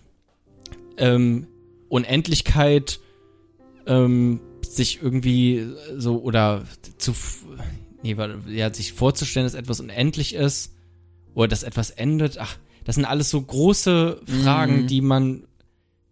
ähm, 0.95 1.47
Unendlichkeit, 1.89 3.01
ähm, 3.85 4.39
sich 4.61 5.01
irgendwie 5.01 5.67
so 5.97 6.21
oder 6.21 6.63
zu, 6.97 7.13
nee, 8.01 8.15
warte, 8.15 8.39
ja, 8.47 8.73
sich 8.73 8.93
vorzustellen, 8.93 9.45
dass 9.45 9.55
etwas 9.55 9.81
unendlich 9.81 10.33
ist 10.33 10.76
oder 11.37 11.49
dass 11.49 11.61
etwas 11.61 11.91
endet, 11.91 12.39
ach, 12.39 12.57
das 12.83 12.95
sind 12.95 13.05
alles 13.05 13.29
so 13.29 13.39
große 13.39 14.21
Fragen, 14.41 14.81
Mhm. 14.81 14.87
die 14.87 15.01
man 15.01 15.43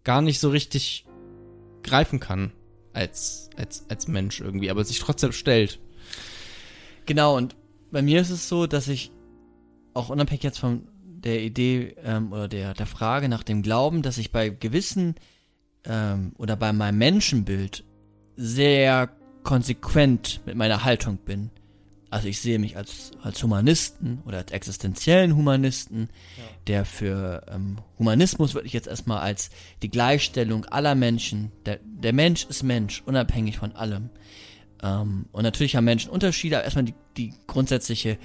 gar 0.04 0.22
nicht 0.22 0.38
so 0.38 0.50
richtig 0.50 1.04
greifen 1.82 2.20
kann 2.20 2.52
als, 2.92 3.50
als, 3.56 3.84
als 3.88 4.06
Mensch 4.06 4.40
irgendwie, 4.40 4.70
aber 4.70 4.84
sich 4.84 5.00
trotzdem 5.00 5.32
stellt. 5.32 5.80
Genau, 7.06 7.36
und 7.36 7.56
bei 7.90 8.02
mir 8.02 8.20
ist 8.20 8.30
es 8.30 8.48
so, 8.48 8.68
dass 8.68 8.86
ich 8.86 9.10
auch 9.94 10.10
unabhängig 10.10 10.44
jetzt 10.44 10.60
von 10.60 10.86
der 11.02 11.42
Idee 11.42 11.96
ähm, 12.04 12.32
oder 12.32 12.46
der, 12.46 12.74
der 12.74 12.86
Frage 12.86 13.28
nach 13.28 13.42
dem 13.42 13.62
Glauben, 13.62 14.02
dass 14.02 14.18
ich 14.18 14.30
bei 14.30 14.48
gewissen 14.50 15.16
ähm, 15.84 16.34
oder 16.38 16.54
bei 16.54 16.72
meinem 16.72 16.98
Menschenbild 16.98 17.82
sehr 18.36 19.10
konsequent 19.42 20.40
mit 20.46 20.54
meiner 20.54 20.84
Haltung 20.84 21.16
bin. 21.18 21.50
Also 22.08 22.28
ich 22.28 22.40
sehe 22.40 22.58
mich 22.58 22.76
als, 22.76 23.10
als 23.22 23.42
Humanisten 23.42 24.22
oder 24.24 24.38
als 24.38 24.52
existenziellen 24.52 25.34
Humanisten, 25.34 26.08
der 26.66 26.84
für 26.84 27.44
ähm, 27.50 27.78
Humanismus 27.98 28.54
würde 28.54 28.66
ich 28.66 28.72
jetzt 28.72 28.86
erstmal 28.86 29.18
als 29.18 29.50
die 29.82 29.90
Gleichstellung 29.90 30.64
aller 30.66 30.94
Menschen, 30.94 31.50
der, 31.64 31.80
der 31.82 32.12
Mensch 32.12 32.46
ist 32.46 32.62
Mensch, 32.62 33.02
unabhängig 33.06 33.58
von 33.58 33.74
allem. 33.74 34.10
Ähm, 34.82 35.26
und 35.32 35.42
natürlich 35.42 35.74
haben 35.74 35.84
Menschen 35.84 36.10
Unterschiede, 36.10 36.56
aber 36.56 36.64
erstmal 36.64 36.84
die, 36.84 36.94
die 37.16 37.34
grundsätzliche 37.46 38.18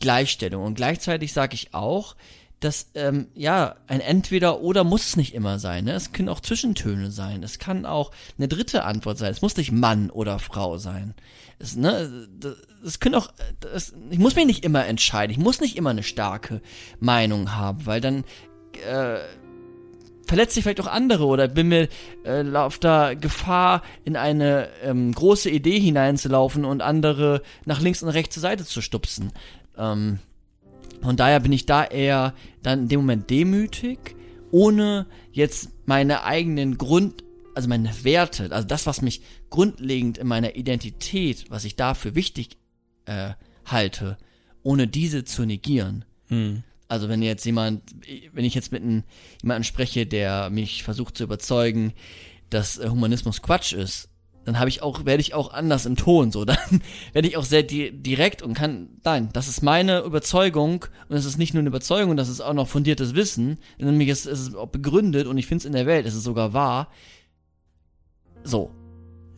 Gleichstellung. 0.00 0.62
Und 0.62 0.74
gleichzeitig 0.74 1.32
sage 1.32 1.54
ich 1.54 1.72
auch, 1.72 2.16
dass, 2.60 2.90
ähm, 2.94 3.28
ja, 3.34 3.76
ein 3.86 4.00
Entweder 4.00 4.60
oder 4.60 4.84
muss 4.84 5.08
es 5.08 5.16
nicht 5.16 5.34
immer 5.34 5.58
sein. 5.58 5.84
Ne? 5.84 5.92
Es 5.92 6.12
können 6.12 6.28
auch 6.30 6.40
Zwischentöne 6.40 7.10
sein. 7.10 7.42
Es 7.42 7.58
kann 7.58 7.84
auch 7.84 8.10
eine 8.38 8.48
dritte 8.48 8.84
Antwort 8.84 9.18
sein. 9.18 9.30
Es 9.30 9.42
muss 9.42 9.56
nicht 9.56 9.70
Mann 9.70 10.10
oder 10.10 10.38
Frau 10.38 10.78
sein. 10.78 11.14
Es, 11.58 11.76
ne, 11.76 12.28
es 12.84 13.00
können 13.00 13.14
auch, 13.14 13.32
das, 13.60 13.94
ich 14.10 14.18
muss 14.18 14.36
mich 14.36 14.46
nicht 14.46 14.64
immer 14.64 14.86
entscheiden. 14.86 15.32
Ich 15.32 15.38
muss 15.38 15.60
nicht 15.60 15.76
immer 15.76 15.90
eine 15.90 16.02
starke 16.02 16.60
Meinung 17.00 17.56
haben, 17.56 17.86
weil 17.86 18.00
dann 18.00 18.24
äh, 18.86 19.18
verletzt 20.26 20.54
sich 20.54 20.64
vielleicht 20.64 20.80
auch 20.80 20.86
andere 20.86 21.26
oder 21.26 21.48
bin 21.48 21.68
mir 21.68 21.88
äh, 22.24 22.44
auf 22.54 22.78
der 22.78 23.16
Gefahr, 23.16 23.82
in 24.04 24.16
eine 24.16 24.68
ähm, 24.82 25.12
große 25.12 25.50
Idee 25.50 25.78
hineinzulaufen 25.78 26.64
und 26.64 26.82
andere 26.82 27.42
nach 27.64 27.80
links 27.80 28.02
und 28.02 28.08
rechts 28.10 28.34
zur 28.34 28.42
Seite 28.42 28.64
zu 28.64 28.80
stupsen. 28.80 29.32
Ähm, 29.76 30.18
von 31.02 31.16
daher 31.16 31.40
bin 31.40 31.52
ich 31.52 31.66
da 31.66 31.84
eher 31.84 32.34
dann 32.62 32.80
in 32.80 32.88
dem 32.88 33.00
Moment 33.00 33.28
demütig, 33.30 34.16
ohne 34.50 35.06
jetzt 35.32 35.70
meine 35.86 36.24
eigenen 36.24 36.78
Grund, 36.78 37.24
also 37.54 37.68
meine 37.68 37.90
Werte, 38.04 38.50
also 38.52 38.66
das, 38.66 38.86
was 38.86 39.02
mich 39.02 39.22
grundlegend 39.50 40.18
in 40.18 40.26
meiner 40.26 40.56
Identität, 40.56 41.44
was 41.50 41.64
ich 41.64 41.76
dafür 41.76 42.14
wichtig 42.14 42.56
äh, 43.06 43.30
halte, 43.64 44.18
ohne 44.62 44.86
diese 44.86 45.24
zu 45.24 45.44
negieren. 45.44 46.04
Hm. 46.28 46.62
Also 46.88 47.08
wenn 47.08 47.22
jetzt 47.22 47.44
jemand, 47.44 47.82
wenn 48.32 48.44
ich 48.44 48.54
jetzt 48.54 48.72
mit 48.72 48.82
einem, 48.82 49.04
jemandem 49.42 49.64
spreche, 49.64 50.06
der 50.06 50.50
mich 50.50 50.82
versucht 50.82 51.16
zu 51.16 51.24
überzeugen, 51.24 51.92
dass 52.50 52.78
äh, 52.78 52.88
Humanismus 52.88 53.42
Quatsch 53.42 53.72
ist, 53.72 54.08
dann 54.44 54.58
habe 54.58 54.68
ich 54.68 54.82
auch, 54.82 55.06
werde 55.06 55.22
ich 55.22 55.32
auch 55.32 55.52
anders 55.52 55.86
im 55.86 55.96
Ton, 55.96 56.30
so, 56.30 56.44
dann 56.44 56.82
werde 57.12 57.28
ich 57.28 57.36
auch 57.36 57.44
sehr 57.44 57.62
di 57.62 57.90
direkt 57.90 58.42
und 58.42 58.54
kann, 58.54 59.00
nein, 59.04 59.30
das 59.32 59.48
ist 59.48 59.62
meine 59.62 60.00
Überzeugung 60.00 60.84
und 61.08 61.16
es 61.16 61.24
ist 61.24 61.38
nicht 61.38 61.54
nur 61.54 61.60
eine 61.60 61.68
Überzeugung, 61.68 62.16
das 62.16 62.28
ist 62.28 62.40
auch 62.40 62.52
noch 62.52 62.68
fundiertes 62.68 63.14
Wissen, 63.14 63.58
nämlich 63.78 64.08
ist 64.08 64.26
es 64.26 64.40
ist 64.40 64.54
auch 64.54 64.68
begründet 64.68 65.26
und 65.26 65.38
ich 65.38 65.46
finde 65.46 65.62
es 65.62 65.64
in 65.64 65.72
der 65.72 65.86
Welt, 65.86 66.06
es 66.06 66.14
ist 66.14 66.24
sogar 66.24 66.52
wahr. 66.52 66.88
So. 68.42 68.70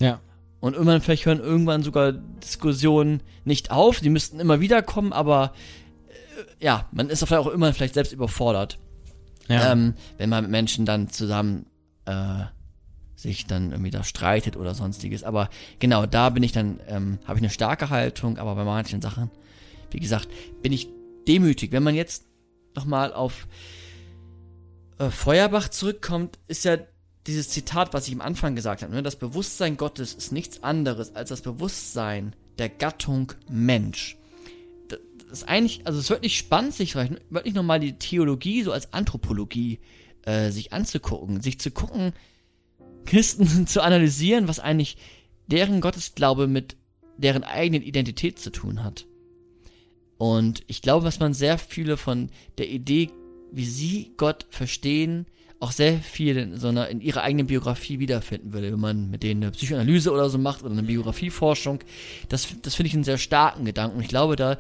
Ja. 0.01 0.21
Und 0.61 0.75
irgendwann, 0.75 1.01
vielleicht 1.01 1.27
hören 1.27 1.41
irgendwann 1.41 1.83
sogar 1.83 2.13
Diskussionen 2.13 3.23
nicht 3.45 3.71
auf, 3.71 4.01
die 4.01 4.11
müssten 4.11 4.41
immer 4.41 4.61
wieder 4.61 4.83
kommen, 4.83 5.13
aber 5.13 5.53
äh, 6.09 6.65
ja, 6.65 6.89
man 6.93 7.11
ist 7.11 7.31
auch 7.31 7.47
immer 7.47 7.73
vielleicht 7.73 7.95
selbst 7.95 8.13
überfordert. 8.13 8.79
Ja. 9.49 9.73
Ähm, 9.73 9.95
wenn 10.19 10.31
man 10.31 10.45
mit 10.45 10.51
Menschen 10.51 10.87
dann 10.87 11.09
zusammen 11.09 11.67
äh, 12.07 12.45
sich 13.15 13.47
dann 13.47 13.71
irgendwie 13.71 13.91
da 13.91 14.05
streitet 14.05 14.57
oder 14.57 14.75
sonstiges. 14.75 15.25
Aber 15.25 15.49
genau, 15.79 16.07
da 16.07 16.31
bin 16.31 16.43
ich 16.43 16.53
dann, 16.53 16.81
ähm, 16.87 17.19
habe 17.25 17.39
ich 17.39 17.43
eine 17.43 17.51
starke 17.51 17.91
Haltung, 17.91 18.39
aber 18.39 18.55
bei 18.55 18.65
manchen 18.65 19.01
Sachen, 19.01 19.31
wie 19.91 20.01
gesagt, 20.01 20.29
bin 20.63 20.73
ich 20.73 20.89
demütig. 21.27 21.73
Wenn 21.73 21.83
man 21.83 21.95
jetzt 21.95 22.27
nochmal 22.75 23.13
auf 23.13 23.49
äh, 24.99 25.11
Feuerbach 25.11 25.69
zurückkommt, 25.69 26.39
ist 26.47 26.65
ja 26.65 26.77
dieses 27.27 27.49
Zitat, 27.49 27.93
was 27.93 28.07
ich 28.09 28.15
am 28.15 28.21
Anfang 28.21 28.55
gesagt 28.55 28.83
habe, 28.83 28.95
ne? 28.95 29.03
das 29.03 29.17
Bewusstsein 29.17 29.77
Gottes 29.77 30.15
ist 30.15 30.33
nichts 30.33 30.63
anderes 30.63 31.15
als 31.15 31.31
das 31.31 31.43
Bewusstsein 31.43 32.35
der 32.59 32.69
Gattung 32.69 33.33
Mensch. 33.49 34.17
Das 34.89 35.01
ist 35.31 35.49
eigentlich, 35.49 35.87
also 35.87 35.99
es 35.99 36.07
ist 36.07 36.11
wirklich 36.11 36.39
spannend, 36.39 36.75
sich 36.75 36.95
wirklich 36.95 37.55
nochmal 37.55 37.81
die 37.81 37.99
Theologie 37.99 38.63
so 38.63 38.73
als 38.73 38.93
Anthropologie 38.93 39.81
äh, 40.23 40.51
sich 40.51 40.73
anzugucken, 40.73 41.41
sich 41.41 41.59
zu 41.59 41.71
gucken, 41.71 42.13
Christen 43.05 43.67
zu 43.67 43.83
analysieren, 43.83 44.49
was 44.49 44.61
eigentlich 44.61 44.97
deren 45.47 45.81
Gottesglaube 45.81 46.47
mit 46.47 46.77
deren 47.17 47.45
eigenen 47.45 47.83
Identität 47.83 48.39
zu 48.39 48.51
tun 48.51 48.85
hat. 48.85 49.07
Und 50.19 50.63
ich 50.67 50.83
glaube, 50.83 51.05
was 51.05 51.21
man 51.21 51.35
sehr 51.35 51.59
viele 51.59 51.97
von 51.97 52.31
der 52.59 52.69
Idee, 52.69 53.11
wie 53.53 53.65
sie 53.65 54.13
Gott 54.17 54.47
verstehen, 54.51 55.27
auch 55.59 55.73
sehr 55.73 55.99
viel 55.99 56.37
in 56.37 56.59
so 56.59 56.69
einer, 56.69 56.89
in 56.89 57.01
ihrer 57.01 57.23
eigenen 57.23 57.47
Biografie 57.47 57.99
wiederfinden 57.99 58.53
würde, 58.53 58.73
wenn 58.73 58.81
man 58.81 59.11
mit 59.11 59.23
denen 59.23 59.43
eine 59.43 59.53
Psychoanalyse 59.53 60.13
oder 60.13 60.29
so 60.29 60.39
macht 60.39 60.63
oder 60.63 60.73
eine 60.73 60.83
Biografieforschung. 60.83 61.81
Das, 62.29 62.49
das 62.63 62.75
finde 62.75 62.89
ich 62.89 62.95
einen 62.95 63.05
sehr 63.05 63.19
starken 63.19 63.65
Gedanken. 63.65 63.97
Und 63.97 64.03
ich 64.03 64.09
glaube, 64.09 64.37
da 64.37 64.59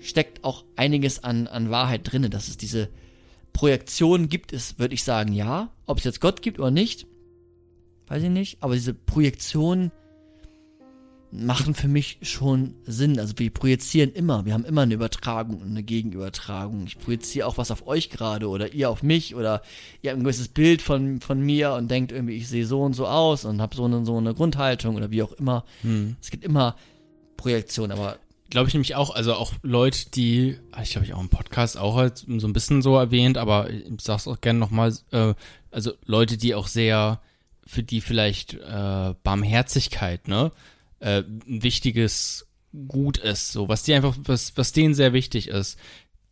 steckt 0.00 0.42
auch 0.44 0.64
einiges 0.74 1.22
an, 1.22 1.46
an 1.46 1.70
Wahrheit 1.70 2.00
drin, 2.04 2.28
dass 2.30 2.48
es 2.48 2.56
diese 2.56 2.88
Projektion 3.52 4.28
gibt 4.28 4.52
es, 4.52 4.78
würde 4.78 4.94
ich 4.94 5.04
sagen, 5.04 5.32
ja. 5.32 5.70
Ob 5.86 5.98
es 5.98 6.04
jetzt 6.04 6.20
Gott 6.20 6.42
gibt 6.42 6.58
oder 6.58 6.70
nicht, 6.70 7.06
weiß 8.08 8.24
ich 8.24 8.30
nicht. 8.30 8.58
Aber 8.60 8.74
diese 8.74 8.94
Projektionen 8.94 9.92
machen 11.32 11.74
für 11.74 11.88
mich 11.88 12.18
schon 12.22 12.74
Sinn. 12.84 13.18
Also 13.18 13.34
wir 13.36 13.50
projizieren 13.50 14.12
immer, 14.12 14.44
wir 14.44 14.54
haben 14.54 14.64
immer 14.64 14.82
eine 14.82 14.94
Übertragung 14.94 15.58
und 15.58 15.70
eine 15.70 15.82
Gegenübertragung. 15.82 16.86
Ich 16.86 16.98
projiziere 16.98 17.46
auch 17.46 17.58
was 17.58 17.70
auf 17.70 17.86
euch 17.86 18.10
gerade 18.10 18.48
oder 18.48 18.72
ihr 18.72 18.90
auf 18.90 19.02
mich 19.02 19.34
oder 19.34 19.62
ihr 20.02 20.10
habt 20.10 20.20
ein 20.20 20.24
gewisses 20.24 20.48
Bild 20.48 20.82
von, 20.82 21.20
von 21.20 21.40
mir 21.40 21.72
und 21.74 21.90
denkt 21.90 22.12
irgendwie, 22.12 22.36
ich 22.36 22.48
sehe 22.48 22.66
so 22.66 22.82
und 22.82 22.94
so 22.94 23.06
aus 23.06 23.44
und 23.44 23.60
habe 23.60 23.76
so 23.76 23.84
eine, 23.84 24.04
so 24.04 24.16
eine 24.16 24.34
Grundhaltung 24.34 24.96
oder 24.96 25.10
wie 25.10 25.22
auch 25.22 25.32
immer. 25.32 25.64
Hm. 25.82 26.16
Es 26.20 26.30
gibt 26.30 26.44
immer 26.44 26.76
Projektionen, 27.36 27.92
aber 27.92 28.18
Glaube 28.48 28.68
ich 28.68 28.74
nämlich 28.74 28.94
auch, 28.94 29.12
also 29.12 29.34
auch 29.34 29.54
Leute, 29.62 30.08
die, 30.10 30.56
ah, 30.70 30.82
ich 30.82 30.90
glaube, 30.90 31.04
ich 31.04 31.14
auch 31.14 31.20
im 31.20 31.30
Podcast 31.30 31.76
auch 31.76 31.96
halt 31.96 32.18
so 32.18 32.46
ein 32.46 32.52
bisschen 32.52 32.80
so 32.80 32.96
erwähnt, 32.96 33.38
aber 33.38 33.68
ich 33.70 33.82
sag's 34.00 34.28
auch 34.28 34.40
gerne 34.40 34.60
nochmal, 34.60 34.94
äh, 35.10 35.34
also 35.72 35.92
Leute, 36.04 36.36
die 36.36 36.54
auch 36.54 36.68
sehr, 36.68 37.20
für 37.66 37.82
die 37.82 38.00
vielleicht 38.00 38.54
äh, 38.54 39.14
Barmherzigkeit, 39.24 40.28
ne, 40.28 40.52
äh, 41.00 41.22
ein 41.22 41.62
wichtiges 41.62 42.46
Gut 42.88 43.16
ist, 43.18 43.52
so, 43.52 43.68
was 43.68 43.84
die 43.84 43.94
einfach, 43.94 44.16
was, 44.24 44.56
was 44.56 44.72
denen 44.72 44.92
sehr 44.94 45.12
wichtig 45.14 45.48
ist. 45.48 45.78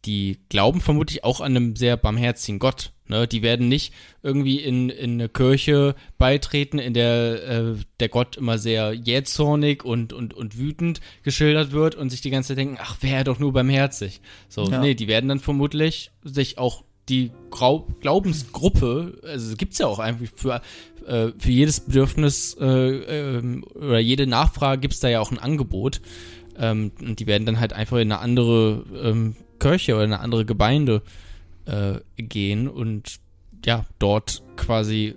Die 0.04 0.38
glauben 0.50 0.82
vermutlich 0.82 1.24
auch 1.24 1.40
an 1.40 1.56
einem 1.56 1.76
sehr 1.76 1.96
barmherzigen 1.96 2.58
Gott. 2.58 2.92
Ne? 3.08 3.26
Die 3.26 3.40
werden 3.40 3.68
nicht 3.68 3.94
irgendwie 4.22 4.60
in, 4.60 4.90
in 4.90 5.12
eine 5.12 5.30
Kirche 5.30 5.94
beitreten, 6.18 6.78
in 6.78 6.92
der 6.92 7.42
äh, 7.48 7.74
der 8.00 8.10
Gott 8.10 8.36
immer 8.36 8.58
sehr 8.58 8.92
jähzornig 8.92 9.82
und, 9.84 10.12
und, 10.12 10.34
und 10.34 10.58
wütend 10.58 11.00
geschildert 11.22 11.72
wird 11.72 11.94
und 11.94 12.10
sich 12.10 12.20
die 12.20 12.28
ganze 12.30 12.48
Zeit 12.48 12.58
denken, 12.58 12.76
ach, 12.78 12.98
wäre 13.00 13.24
doch 13.24 13.38
nur 13.38 13.54
barmherzig. 13.54 14.20
So, 14.50 14.70
Ja. 14.70 14.80
nee, 14.80 14.94
die 14.94 15.08
werden 15.08 15.28
dann 15.28 15.40
vermutlich 15.40 16.10
sich 16.22 16.58
auch 16.58 16.84
die 17.08 17.30
Grau 17.50 17.86
Glaubensgruppe, 18.00 19.18
also 19.22 19.52
es 19.52 19.58
gibt's 19.58 19.78
ja 19.78 19.86
auch 19.86 19.98
einfach 19.98 20.26
für, 20.34 20.62
äh, 21.06 21.32
für 21.38 21.50
jedes 21.50 21.80
Bedürfnis 21.80 22.56
äh, 22.60 22.66
ähm, 22.66 23.64
oder 23.74 23.98
jede 23.98 24.26
Nachfrage 24.26 24.80
gibt's 24.80 25.00
da 25.00 25.08
ja 25.08 25.20
auch 25.20 25.30
ein 25.30 25.38
Angebot. 25.38 26.00
Ähm, 26.56 26.92
und 27.00 27.20
die 27.20 27.26
werden 27.26 27.46
dann 27.46 27.60
halt 27.60 27.72
einfach 27.72 27.96
in 27.96 28.12
eine 28.12 28.20
andere 28.20 28.84
ähm, 29.02 29.36
Kirche 29.58 29.94
oder 29.94 30.04
in 30.04 30.12
eine 30.12 30.22
andere 30.22 30.44
Gemeinde 30.44 31.02
äh, 31.66 32.00
gehen 32.16 32.68
und 32.68 33.18
ja, 33.64 33.86
dort 33.98 34.42
quasi 34.56 35.14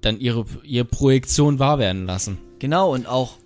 dann 0.00 0.20
ihre, 0.20 0.46
ihre 0.62 0.84
Projektion 0.84 1.58
wahr 1.58 1.78
werden 1.78 2.06
lassen. 2.06 2.38
Genau, 2.58 2.94
und 2.94 3.06
auch 3.06 3.38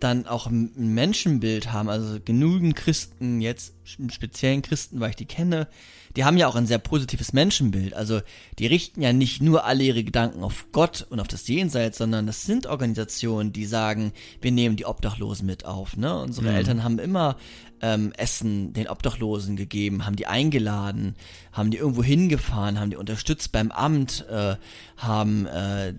dann 0.00 0.26
auch 0.26 0.46
ein 0.46 0.72
Menschenbild 0.76 1.72
haben, 1.72 1.88
also 1.88 2.18
genügend 2.24 2.76
Christen, 2.76 3.40
jetzt 3.40 3.74
speziellen 3.84 4.62
Christen, 4.62 5.00
weil 5.00 5.10
ich 5.10 5.16
die 5.16 5.26
kenne, 5.26 5.68
die 6.16 6.24
haben 6.24 6.38
ja 6.38 6.48
auch 6.48 6.56
ein 6.56 6.66
sehr 6.66 6.78
positives 6.78 7.32
Menschenbild. 7.32 7.94
Also 7.94 8.20
die 8.58 8.66
richten 8.66 9.02
ja 9.02 9.12
nicht 9.12 9.42
nur 9.42 9.64
alle 9.64 9.84
ihre 9.84 10.02
Gedanken 10.02 10.42
auf 10.42 10.66
Gott 10.72 11.06
und 11.10 11.20
auf 11.20 11.28
das 11.28 11.46
Jenseits, 11.46 11.98
sondern 11.98 12.26
das 12.26 12.44
sind 12.44 12.66
Organisationen, 12.66 13.52
die 13.52 13.66
sagen, 13.66 14.12
wir 14.40 14.50
nehmen 14.50 14.76
die 14.76 14.86
Obdachlosen 14.86 15.46
mit 15.46 15.66
auf. 15.66 15.96
Ne? 15.96 16.18
Unsere 16.22 16.48
Mhm. 16.48 16.56
Eltern 16.56 16.84
haben 16.84 16.98
immer 16.98 17.36
ähm, 17.82 18.12
Essen 18.16 18.72
den 18.72 18.88
Obdachlosen 18.88 19.56
gegeben, 19.56 20.06
haben 20.06 20.16
die 20.16 20.26
eingeladen, 20.26 21.14
haben 21.52 21.70
die 21.70 21.76
irgendwo 21.76 22.02
hingefahren, 22.02 22.80
haben 22.80 22.90
die 22.90 22.96
unterstützt 22.96 23.52
beim 23.52 23.70
Amt, 23.70 24.26
äh, 24.30 24.56
haben 24.96 25.46
äh, 25.46 25.92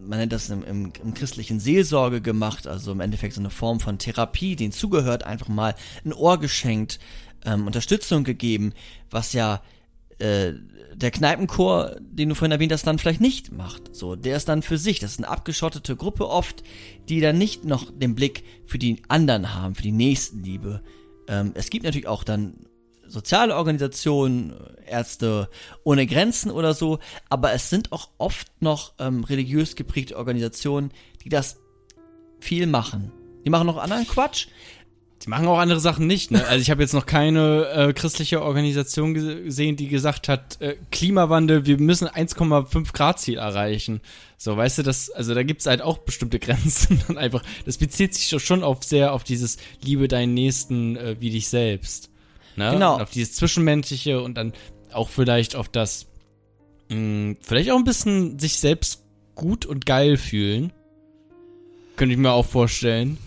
man 0.00 0.18
nennt 0.18 0.32
das 0.32 0.50
im, 0.50 0.62
im, 0.62 0.92
im 1.02 1.14
christlichen 1.14 1.58
Seelsorge 1.60 2.20
gemacht, 2.20 2.66
also 2.66 2.92
im 2.92 3.00
Endeffekt 3.00 3.34
so 3.34 3.40
eine 3.40 3.50
Form 3.50 3.80
von 3.80 3.98
Therapie, 3.98 4.56
denen 4.56 4.72
zugehört, 4.72 5.24
einfach 5.24 5.48
mal 5.48 5.74
ein 6.04 6.12
Ohr 6.12 6.38
geschenkt, 6.38 7.00
ähm, 7.44 7.66
Unterstützung 7.66 8.24
gegeben, 8.24 8.72
was 9.10 9.32
ja 9.32 9.62
äh, 10.18 10.52
der 10.94 11.12
Kneipenchor, 11.12 11.96
den 12.00 12.30
du 12.30 12.34
vorhin 12.34 12.50
erwähnt 12.50 12.72
hast, 12.72 12.86
dann 12.86 12.98
vielleicht 12.98 13.20
nicht 13.20 13.52
macht. 13.52 13.94
So, 13.94 14.16
der 14.16 14.36
ist 14.36 14.48
dann 14.48 14.62
für 14.62 14.76
sich. 14.76 14.98
Das 14.98 15.12
ist 15.12 15.18
eine 15.18 15.28
abgeschottete 15.28 15.94
Gruppe 15.94 16.28
oft, 16.28 16.64
die 17.08 17.20
dann 17.20 17.38
nicht 17.38 17.64
noch 17.64 17.90
den 17.90 18.16
Blick 18.16 18.42
für 18.66 18.78
die 18.78 19.00
anderen 19.06 19.54
haben, 19.54 19.76
für 19.76 19.82
die 19.82 19.92
Nächstenliebe. 19.92 20.82
Ähm, 21.28 21.52
es 21.54 21.70
gibt 21.70 21.84
natürlich 21.84 22.08
auch 22.08 22.24
dann 22.24 22.54
soziale 23.06 23.54
Organisationen, 23.54 24.54
Ärzte 24.86 25.48
ohne 25.84 26.06
Grenzen 26.06 26.50
oder 26.50 26.74
so, 26.74 26.98
aber 27.28 27.52
es 27.52 27.70
sind 27.70 27.92
auch 27.92 28.08
oft 28.18 28.48
noch 28.60 28.94
ähm, 28.98 29.24
religiös 29.24 29.76
geprägte 29.76 30.16
Organisationen, 30.16 30.90
die 31.24 31.28
das 31.28 31.60
viel 32.40 32.66
machen. 32.66 33.12
Die 33.44 33.50
machen 33.50 33.66
noch 33.66 33.78
anderen 33.78 34.06
Quatsch. 34.06 34.48
Die 35.24 35.28
machen 35.30 35.46
auch 35.48 35.58
andere 35.58 35.80
Sachen 35.80 36.06
nicht. 36.06 36.30
Ne? 36.30 36.46
Also 36.46 36.62
ich 36.62 36.70
habe 36.70 36.80
jetzt 36.80 36.94
noch 36.94 37.04
keine 37.06 37.66
äh, 37.68 37.92
christliche 37.92 38.40
Organisation 38.42 39.14
gese- 39.16 39.42
gesehen, 39.44 39.74
die 39.76 39.88
gesagt 39.88 40.28
hat, 40.28 40.60
äh, 40.60 40.76
Klimawandel, 40.92 41.66
wir 41.66 41.78
müssen 41.78 42.06
1,5 42.06 42.92
Grad 42.92 43.18
Ziel 43.18 43.38
erreichen. 43.38 44.00
So, 44.36 44.56
weißt 44.56 44.78
du, 44.78 44.82
das, 44.84 45.10
also 45.10 45.34
da 45.34 45.42
gibt's 45.42 45.66
halt 45.66 45.82
auch 45.82 45.98
bestimmte 45.98 46.38
Grenzen 46.40 47.02
und 47.08 47.18
einfach, 47.18 47.42
das 47.66 47.78
bezieht 47.78 48.14
sich 48.14 48.28
schon 48.42 48.62
auf 48.62 48.84
sehr 48.84 49.12
auf 49.12 49.24
dieses 49.24 49.56
Liebe 49.82 50.06
deinen 50.06 50.34
Nächsten 50.34 50.96
äh, 50.96 51.16
wie 51.18 51.30
dich 51.30 51.48
selbst. 51.48 52.10
Ne? 52.54 52.70
Genau. 52.72 52.94
Und 52.96 53.02
auf 53.02 53.10
dieses 53.10 53.34
Zwischenmenschliche 53.34 54.22
und 54.22 54.34
dann 54.36 54.52
auch 54.92 55.08
vielleicht 55.08 55.56
auf 55.56 55.68
das, 55.68 56.06
mh, 56.90 57.34
vielleicht 57.40 57.70
auch 57.72 57.76
ein 57.76 57.84
bisschen 57.84 58.38
sich 58.38 58.58
selbst 58.60 59.02
gut 59.34 59.66
und 59.66 59.84
geil 59.84 60.16
fühlen. 60.16 60.72
Könnte 61.96 62.12
ich 62.12 62.18
mir 62.20 62.30
auch 62.30 62.46
vorstellen. 62.46 63.18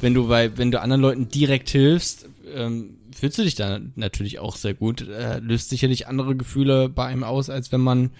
Wenn 0.00 0.14
du 0.14 0.28
bei, 0.28 0.56
wenn 0.56 0.70
du 0.70 0.80
anderen 0.80 1.02
Leuten 1.02 1.28
direkt 1.28 1.70
hilfst, 1.70 2.28
ähm, 2.54 2.98
fühlst 3.14 3.38
du 3.38 3.42
dich 3.42 3.54
da 3.54 3.80
natürlich 3.96 4.38
auch 4.38 4.56
sehr 4.56 4.74
gut. 4.74 5.06
Äh, 5.06 5.38
löst 5.38 5.70
sicherlich 5.70 6.06
andere 6.06 6.36
Gefühle 6.36 6.88
bei 6.88 7.06
einem 7.06 7.24
aus, 7.24 7.50
als 7.50 7.72
wenn 7.72 7.80
man 7.80 8.10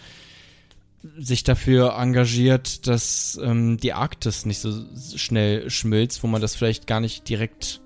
sich 1.17 1.45
dafür 1.45 1.97
engagiert, 1.97 2.87
dass 2.87 3.39
ähm, 3.43 3.79
die 3.79 3.93
Arktis 3.93 4.47
nicht 4.47 4.59
so 4.59 4.85
schnell 5.17 5.71
schmilzt, 5.71 6.23
wo 6.23 6.27
man 6.27 6.41
das 6.43 6.57
vielleicht 6.57 6.87
gar 6.87 7.01
nicht 7.01 7.29
direkt 7.29 7.81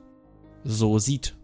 so 0.65 0.99
sieht. 0.99 1.35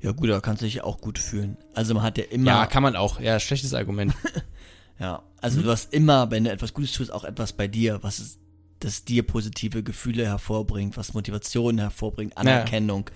Ja 0.00 0.12
gut, 0.12 0.30
da 0.30 0.40
kannst 0.40 0.62
du 0.62 0.66
dich 0.66 0.82
auch 0.82 1.00
gut 1.00 1.18
fühlen. 1.18 1.56
Also 1.74 1.94
man 1.94 2.02
hat 2.02 2.18
ja 2.18 2.24
immer, 2.24 2.46
Ja, 2.46 2.66
kann 2.66 2.82
man 2.82 2.96
auch. 2.96 3.20
Ja, 3.20 3.40
schlechtes 3.40 3.74
Argument. 3.74 4.14
ja, 4.98 5.22
also 5.40 5.60
du 5.62 5.70
hast 5.70 5.92
immer, 5.92 6.30
wenn 6.30 6.44
du 6.44 6.50
etwas 6.50 6.74
Gutes 6.74 6.92
tust, 6.92 7.12
auch 7.12 7.24
etwas 7.24 7.52
bei 7.52 7.68
dir, 7.68 7.98
was 8.02 8.18
es, 8.18 8.38
das 8.80 9.04
dir 9.04 9.22
positive 9.22 9.82
Gefühle 9.82 10.26
hervorbringt, 10.26 10.96
was 10.96 11.14
Motivation 11.14 11.78
hervorbringt, 11.78 12.36
Anerkennung. 12.36 13.10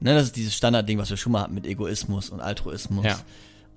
Ne, 0.00 0.14
das 0.14 0.24
ist 0.24 0.36
dieses 0.36 0.54
Standardding, 0.54 0.98
was 0.98 1.10
wir 1.10 1.16
schon 1.16 1.32
mal 1.32 1.42
hatten 1.42 1.54
mit 1.54 1.66
Egoismus 1.66 2.30
und 2.30 2.40
Altruismus. 2.40 3.04
Ja. 3.04 3.18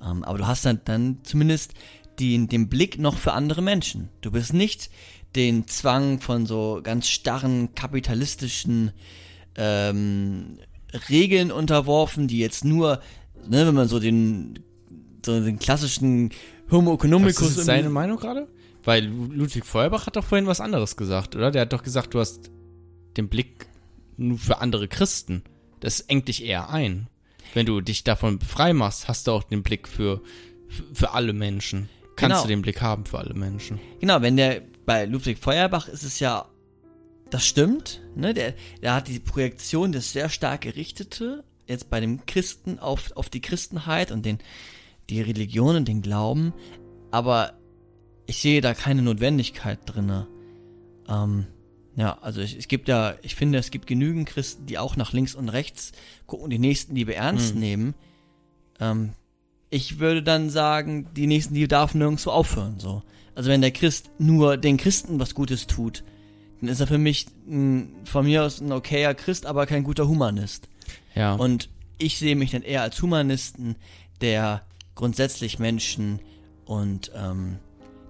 Ähm, 0.03 0.23
aber 0.23 0.37
du 0.37 0.47
hast 0.47 0.65
dann, 0.65 0.81
dann 0.85 1.19
zumindest 1.23 1.73
den, 2.19 2.47
den 2.47 2.69
Blick 2.69 2.99
noch 2.99 3.17
für 3.17 3.33
andere 3.33 3.61
Menschen. 3.61 4.09
Du 4.21 4.31
bist 4.31 4.53
nicht 4.53 4.89
den 5.35 5.67
Zwang 5.67 6.19
von 6.19 6.45
so 6.45 6.81
ganz 6.83 7.07
starren 7.07 7.73
kapitalistischen 7.73 8.91
ähm, 9.55 10.59
Regeln 11.09 11.51
unterworfen, 11.51 12.27
die 12.27 12.39
jetzt 12.39 12.65
nur, 12.65 13.01
ne, 13.47 13.65
wenn 13.65 13.75
man 13.75 13.87
so 13.87 13.99
den, 13.99 14.59
so 15.25 15.39
den 15.39 15.57
klassischen 15.57 16.31
Homo 16.69 16.91
Was 16.91 16.99
economicus 16.99 17.41
ist 17.51 17.57
jetzt 17.57 17.67
deine 17.67 17.89
Meinung 17.89 18.17
gerade? 18.17 18.47
Weil 18.83 19.05
Ludwig 19.05 19.65
Feuerbach 19.65 20.07
hat 20.07 20.15
doch 20.15 20.23
vorhin 20.23 20.47
was 20.47 20.61
anderes 20.61 20.97
gesagt, 20.97 21.35
oder? 21.35 21.51
Der 21.51 21.63
hat 21.63 21.73
doch 21.73 21.83
gesagt, 21.83 22.13
du 22.13 22.19
hast 22.19 22.51
den 23.17 23.29
Blick 23.29 23.67
nur 24.17 24.37
für 24.37 24.59
andere 24.59 24.87
Christen. 24.87 25.43
Das 25.79 25.99
engt 26.01 26.27
dich 26.27 26.43
eher 26.43 26.69
ein. 26.69 27.07
Wenn 27.53 27.65
du 27.65 27.81
dich 27.81 28.03
davon 28.03 28.39
frei 28.39 28.73
machst, 28.73 29.07
hast 29.07 29.27
du 29.27 29.31
auch 29.31 29.43
den 29.43 29.63
Blick 29.63 29.87
für, 29.87 30.21
für, 30.93 31.11
alle 31.11 31.33
Menschen. 31.33 31.89
Kannst 32.15 32.35
Genau. 32.35 32.41
du 32.43 32.47
den 32.47 32.61
Blick 32.61 32.81
haben 32.81 33.05
für 33.05 33.19
alle 33.19 33.33
Menschen. 33.33 33.79
Genau, 33.99 34.21
wenn 34.21 34.37
der 34.37 34.61
bei 34.85 35.05
Ludwig 35.05 35.37
Feuerbach 35.37 35.87
ist 35.87 36.03
es 36.03 36.19
ja, 36.19 36.47
das 37.29 37.45
stimmt, 37.45 38.01
ne? 38.15 38.33
Der, 38.33 38.53
der 38.81 38.93
hat 38.93 39.07
die 39.07 39.19
Projektion 39.19 39.91
das 39.91 40.11
sehr 40.11 40.29
stark 40.29 40.61
gerichtete, 40.61 41.43
jetzt 41.67 41.89
bei 41.89 41.99
dem 41.99 42.25
Christen 42.25 42.79
auf, 42.79 43.11
auf 43.15 43.29
die 43.29 43.41
Christenheit 43.41 44.11
und 44.11 44.25
den, 44.25 44.39
die 45.09 45.21
Religion 45.21 45.75
und 45.75 45.87
den 45.87 46.01
Glauben, 46.01 46.53
aber 47.11 47.53
ich 48.31 48.37
sehe 48.37 48.61
da 48.61 48.73
keine 48.73 49.01
Notwendigkeit 49.01 49.79
drinne. 49.85 50.25
Ähm, 51.09 51.47
ja, 51.97 52.17
also 52.21 52.39
es, 52.39 52.55
es 52.55 52.69
gibt 52.69 52.87
ja, 52.87 53.15
ich 53.23 53.35
finde, 53.35 53.57
es 53.57 53.71
gibt 53.71 53.87
genügend 53.87 54.25
Christen, 54.29 54.65
die 54.67 54.77
auch 54.77 54.95
nach 54.95 55.11
links 55.11 55.35
und 55.35 55.49
rechts 55.49 55.91
gucken 56.27 56.49
die 56.49 56.57
Nächstenliebe 56.57 57.13
ernst 57.13 57.51
Hm. 57.51 57.59
nehmen. 57.59 57.93
Ähm, 58.79 59.09
ich 59.69 59.99
würde 59.99 60.23
dann 60.23 60.49
sagen, 60.49 61.09
die 61.13 61.27
Nächstenliebe 61.27 61.67
darf 61.67 61.93
nirgendwo 61.93 62.29
aufhören, 62.29 62.79
so. 62.79 63.03
Also 63.35 63.49
wenn 63.49 63.59
der 63.59 63.71
Christ 63.71 64.09
nur 64.17 64.55
den 64.55 64.77
Christen 64.77 65.19
was 65.19 65.35
Gutes 65.35 65.67
tut, 65.67 66.05
dann 66.61 66.69
ist 66.69 66.79
er 66.79 66.87
für 66.87 66.97
mich 66.97 67.25
ein, 67.49 67.93
von 68.05 68.25
mir 68.25 68.45
aus 68.45 68.61
ein 68.61 68.71
okayer 68.71 69.13
Christ, 69.13 69.45
aber 69.45 69.65
kein 69.65 69.83
guter 69.83 70.07
Humanist. 70.07 70.69
Ja. 71.15 71.35
Und 71.35 71.67
ich 71.97 72.17
sehe 72.17 72.37
mich 72.37 72.51
dann 72.51 72.61
eher 72.61 72.81
als 72.81 73.01
Humanisten, 73.01 73.75
der 74.21 74.61
grundsätzlich 74.95 75.59
Menschen 75.59 76.21
und 76.63 77.11
ähm, 77.13 77.59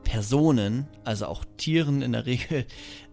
Personen, 0.03 0.87
also 1.03 1.27
auch 1.27 1.45
Tieren 1.57 2.01
in 2.01 2.11
der 2.13 2.25
Regel, 2.25 2.65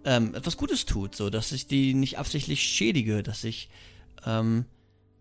ähm, 0.04 0.34
etwas 0.34 0.56
Gutes 0.56 0.84
tut, 0.84 1.14
so 1.14 1.30
dass 1.30 1.52
ich 1.52 1.66
die 1.66 1.94
nicht 1.94 2.18
absichtlich 2.18 2.62
schädige, 2.62 3.22
dass 3.22 3.44
ich 3.44 3.68
ähm, 4.26 4.64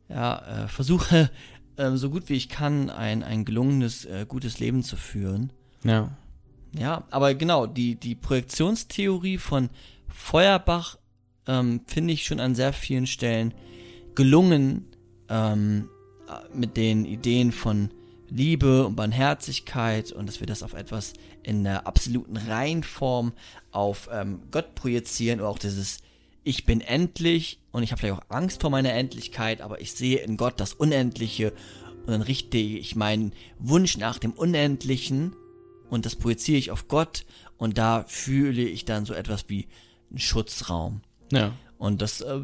ja, 0.10 0.66
äh, 0.66 0.68
versuche, 0.68 1.30
ähm, 1.78 1.98
so 1.98 2.10
gut 2.10 2.30
wie 2.30 2.36
ich 2.36 2.50
kann, 2.50 2.90
ein, 2.90 3.24
ein 3.24 3.46
gelungenes, 3.46 4.06
äh, 4.06 4.26
gutes 4.28 4.60
Leben 4.60 4.84
zu 4.84 4.96
führen. 4.96 5.52
ja. 5.84 6.16
Ja, 6.78 7.06
aber 7.12 7.34
genau, 7.34 7.66
die, 7.66 7.96
die 7.96 8.14
Projektionstheorie 8.14 9.38
von 9.38 9.70
Feuerbach 10.10 10.98
ähm, 11.48 11.82
finde 11.88 12.14
ich 12.14 12.26
schon 12.26 12.40
an 12.40 12.56
sehr 12.56 12.74
vielen 12.74 13.08
Stellen 13.08 13.54
gelungen 14.16 14.86
ähm, 15.30 15.90
äh, 16.28 16.56
mit 16.56 16.78
den 16.78 17.06
Ideen 17.06 17.52
von 17.52 17.90
Liebe 18.30 18.86
und 18.86 18.96
Barmherzigkeit 18.96 20.12
und 20.12 20.28
dass 20.28 20.40
wir 20.40 20.48
das 20.48 20.64
auf 20.64 20.74
etwas 20.74 21.14
in 21.44 21.64
der 21.64 21.88
absoluten 21.88 22.38
Reinform 22.38 23.34
auf 23.72 24.10
ähm, 24.12 24.42
Gott 24.52 24.76
projizieren 24.76 25.40
oder 25.40 25.50
auch 25.50 25.60
dieses 25.60 26.00
Ich 26.44 26.66
bin 26.66 26.82
endlich 26.82 27.60
und 27.72 27.84
ich 27.84 27.92
habe 27.92 28.02
vielleicht 28.02 28.22
auch 28.22 28.30
Angst 28.30 28.62
vor 28.62 28.70
meiner 28.70 28.94
Endlichkeit, 28.94 29.62
aber 29.62 29.82
ich 29.82 29.94
sehe 29.94 30.20
in 30.20 30.38
Gott 30.38 30.60
das 30.60 30.74
Unendliche 30.74 31.54
und 32.06 32.12
dann 32.12 32.22
richte 32.22 32.58
ich 32.58 32.96
meinen 32.96 33.34
Wunsch 33.60 33.98
nach 33.98 34.18
dem 34.18 34.32
Unendlichen 34.32 35.36
und 35.90 36.06
das 36.06 36.16
projiziere 36.16 36.58
ich 36.58 36.72
auf 36.72 36.88
Gott 36.88 37.26
und 37.58 37.78
da 37.78 38.04
fühle 38.08 38.64
ich 38.64 38.86
dann 38.86 39.06
so 39.06 39.14
etwas 39.14 39.46
wie 39.48 39.68
einen 40.10 40.20
Schutzraum. 40.20 41.02
Ja. 41.32 41.54
Und 41.78 42.02
das, 42.02 42.22
äh, 42.22 42.40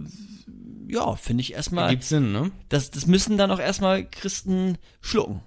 ja, 0.87 1.15
finde 1.15 1.41
ich 1.41 1.53
erstmal, 1.53 1.89
Gibt 1.89 2.03
Sinn, 2.03 2.31
ne? 2.31 2.51
das, 2.69 2.91
das 2.91 3.07
müssen 3.07 3.37
dann 3.37 3.51
auch 3.51 3.59
erstmal 3.59 4.05
Christen 4.05 4.77
schlucken. 5.01 5.41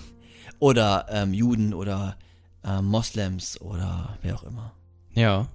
oder 0.58 1.06
ähm, 1.10 1.34
Juden 1.34 1.74
oder 1.74 2.16
ähm, 2.64 2.86
Moslems 2.86 3.60
oder 3.60 4.18
wer 4.22 4.36
auch 4.36 4.44
immer. 4.44 4.72
Ja. 5.14 5.48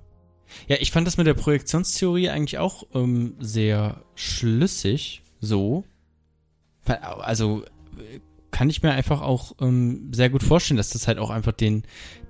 Ja, 0.67 0.77
ich 0.79 0.91
fand 0.91 1.05
das 1.05 1.17
mit 1.17 1.27
der 1.27 1.35
Projektionstheorie 1.35 2.29
eigentlich 2.29 2.57
auch 2.57 2.83
ähm, 2.93 3.35
sehr 3.39 4.03
schlüssig, 4.15 5.21
so. 5.39 5.83
Also 6.85 7.63
äh, 7.63 7.69
kann 8.59 8.69
ich 8.69 8.83
mir 8.83 8.91
einfach 8.91 9.21
auch 9.21 9.53
ähm, 9.61 10.11
sehr 10.11 10.29
gut 10.29 10.43
vorstellen, 10.43 10.75
dass 10.75 10.89
das 10.89 11.07
halt 11.07 11.17
auch 11.17 11.29
einfach 11.29 11.53
den, 11.53 11.83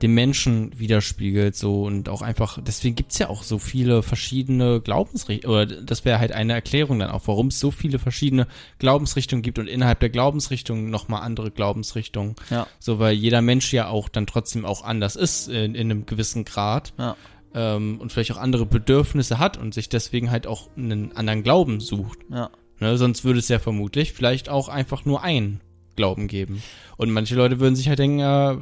den 0.03 0.13
Menschen 0.13 0.77
widerspiegelt, 0.77 1.55
so 1.55 1.86
und 1.86 2.07
auch 2.07 2.21
einfach, 2.21 2.59
deswegen 2.61 2.93
gibt's 2.93 3.17
ja 3.17 3.30
auch 3.30 3.41
so 3.41 3.57
viele 3.57 4.03
verschiedene 4.03 4.80
Glaubensrichtungen, 4.80 5.51
oder 5.51 5.65
das 5.65 6.05
wäre 6.05 6.19
halt 6.19 6.32
eine 6.32 6.53
Erklärung 6.53 6.99
dann 6.99 7.09
auch, 7.09 7.23
warum 7.25 7.47
es 7.47 7.59
so 7.59 7.71
viele 7.71 7.97
verschiedene 7.97 8.45
Glaubensrichtungen 8.77 9.41
gibt 9.41 9.57
und 9.57 9.65
innerhalb 9.65 10.01
der 10.01 10.11
Glaubensrichtungen 10.11 10.91
nochmal 10.91 11.23
andere 11.23 11.49
Glaubensrichtungen. 11.49 12.36
Ja. 12.51 12.67
So, 12.77 12.99
weil 12.99 13.15
jeder 13.15 13.41
Mensch 13.41 13.73
ja 13.73 13.88
auch 13.88 14.07
dann 14.07 14.27
trotzdem 14.27 14.65
auch 14.65 14.84
anders 14.84 15.15
ist 15.15 15.47
in, 15.47 15.73
in 15.73 15.89
einem 15.89 16.05
gewissen 16.05 16.45
Grad 16.45 16.93
Ja. 16.99 17.15
ähm, 17.55 17.99
und 17.99 18.11
vielleicht 18.11 18.34
auch 18.34 18.38
andere 18.38 18.67
Bedürfnisse 18.67 19.39
hat 19.39 19.57
und 19.57 19.73
sich 19.73 19.89
deswegen 19.89 20.30
halt 20.30 20.45
auch 20.45 20.69
einen 20.77 21.11
anderen 21.15 21.41
Glauben 21.41 21.80
sucht. 21.80 22.19
Ja. 22.30 22.51
Ne? 22.80 22.99
Sonst 22.99 23.23
würde 23.23 23.39
es 23.39 23.47
ja 23.47 23.57
vermutlich 23.57 24.13
vielleicht 24.13 24.47
auch 24.47 24.69
einfach 24.69 25.05
nur 25.05 25.23
einen 25.23 25.59
Glauben 25.99 26.27
geben. 26.29 26.63
Und 26.95 27.11
manche 27.11 27.35
Leute 27.35 27.59
würden 27.59 27.75
sich 27.75 27.89
halt 27.89 27.99
denken, 27.99 28.19
ja, 28.19 28.61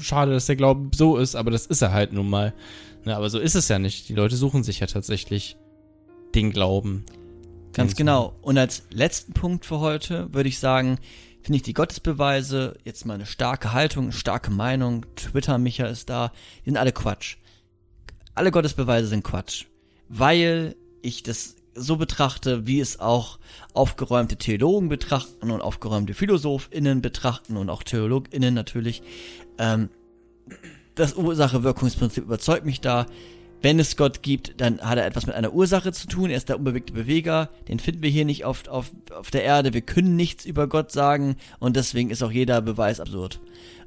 schade, 0.00 0.32
dass 0.32 0.46
der 0.46 0.56
Glaube 0.56 0.96
so 0.96 1.18
ist, 1.18 1.36
aber 1.36 1.50
das 1.50 1.66
ist 1.66 1.82
er 1.82 1.92
halt 1.92 2.14
nun 2.14 2.30
mal. 2.30 2.54
Ne? 3.04 3.14
Aber 3.14 3.28
so 3.28 3.38
ist 3.38 3.54
es 3.54 3.68
ja 3.68 3.78
nicht. 3.78 4.08
Die 4.08 4.14
Leute 4.14 4.36
suchen 4.36 4.62
sich 4.62 4.80
ja 4.80 4.86
tatsächlich 4.86 5.56
den 6.34 6.50
Glauben. 6.50 7.04
Ganz 7.74 7.94
genau. 7.94 8.34
Und 8.40 8.56
als 8.56 8.84
letzten 8.90 9.34
Punkt 9.34 9.66
für 9.66 9.80
heute 9.80 10.32
würde 10.32 10.48
ich 10.48 10.58
sagen, 10.58 10.98
finde 11.42 11.56
ich 11.56 11.62
die 11.62 11.74
Gottesbeweise, 11.74 12.78
jetzt 12.84 13.04
mal 13.04 13.14
eine 13.14 13.26
starke 13.26 13.74
Haltung, 13.74 14.04
eine 14.04 14.12
starke 14.12 14.50
Meinung, 14.50 15.04
Twitter-Micha 15.14 15.86
ist 15.86 16.08
da, 16.08 16.32
die 16.64 16.70
sind 16.70 16.78
alle 16.78 16.92
Quatsch. 16.92 17.36
Alle 18.34 18.50
Gottesbeweise 18.50 19.08
sind 19.08 19.24
Quatsch. 19.24 19.66
Weil 20.08 20.74
ich 21.02 21.22
das 21.22 21.56
so 21.78 21.96
betrachte, 21.96 22.66
wie 22.66 22.80
es 22.80 23.00
auch 23.00 23.38
aufgeräumte 23.72 24.36
Theologen 24.36 24.88
betrachten 24.88 25.50
und 25.50 25.60
aufgeräumte 25.60 26.14
PhilosophInnen 26.14 27.02
betrachten 27.02 27.56
und 27.56 27.70
auch 27.70 27.82
TheologInnen 27.82 28.54
natürlich. 28.54 29.02
Ähm, 29.58 29.90
das 30.94 31.14
Ursache-Wirkungsprinzip 31.14 32.24
überzeugt 32.24 32.66
mich 32.66 32.80
da. 32.80 33.06
Wenn 33.60 33.80
es 33.80 33.96
Gott 33.96 34.22
gibt, 34.22 34.60
dann 34.60 34.80
hat 34.80 34.98
er 34.98 35.06
etwas 35.06 35.26
mit 35.26 35.34
einer 35.34 35.52
Ursache 35.52 35.92
zu 35.92 36.06
tun. 36.06 36.30
Er 36.30 36.36
ist 36.36 36.48
der 36.48 36.58
unbewegte 36.58 36.92
Beweger. 36.92 37.50
Den 37.66 37.80
finden 37.80 38.02
wir 38.02 38.10
hier 38.10 38.24
nicht 38.24 38.44
auf, 38.44 38.68
auf, 38.68 38.92
auf 39.12 39.30
der 39.30 39.42
Erde. 39.42 39.74
Wir 39.74 39.80
können 39.80 40.14
nichts 40.14 40.44
über 40.44 40.68
Gott 40.68 40.92
sagen 40.92 41.36
und 41.58 41.76
deswegen 41.76 42.10
ist 42.10 42.22
auch 42.22 42.30
jeder 42.30 42.60
Beweis 42.62 43.00
absurd. 43.00 43.40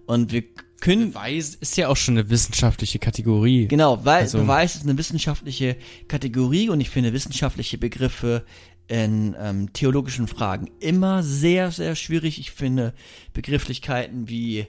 Und 0.06 0.34
wir 0.34 0.44
können, 0.82 1.12
Beweis 1.14 1.56
ist 1.56 1.78
ja 1.78 1.88
auch 1.88 1.96
schon 1.96 2.18
eine 2.18 2.30
wissenschaftliche 2.30 3.00
Kategorie. 3.00 3.68
genau, 3.68 4.04
weil 4.04 4.24
Also- 4.24 4.40
Beweis 4.40 4.76
ist 4.76 4.84
eine 4.84 4.98
wissenschaftliche 4.98 5.78
Kategorie 6.10 6.68
und 6.70 6.82
ich 6.82 6.90
finde 6.90 7.14
wissenschaftliche 7.14 7.78
Begriffe 7.78 8.44
in 8.90 9.36
ähm, 9.40 9.72
theologischen 9.72 10.28
Fragen 10.28 10.70
immer 10.82 11.24
sehr, 11.24 11.72
sehr 11.72 11.96
schwierig. 11.96 12.40
Ich 12.40 12.52
finde 12.52 12.94
Begrifflichkeiten 13.32 14.28
wie 14.28 14.66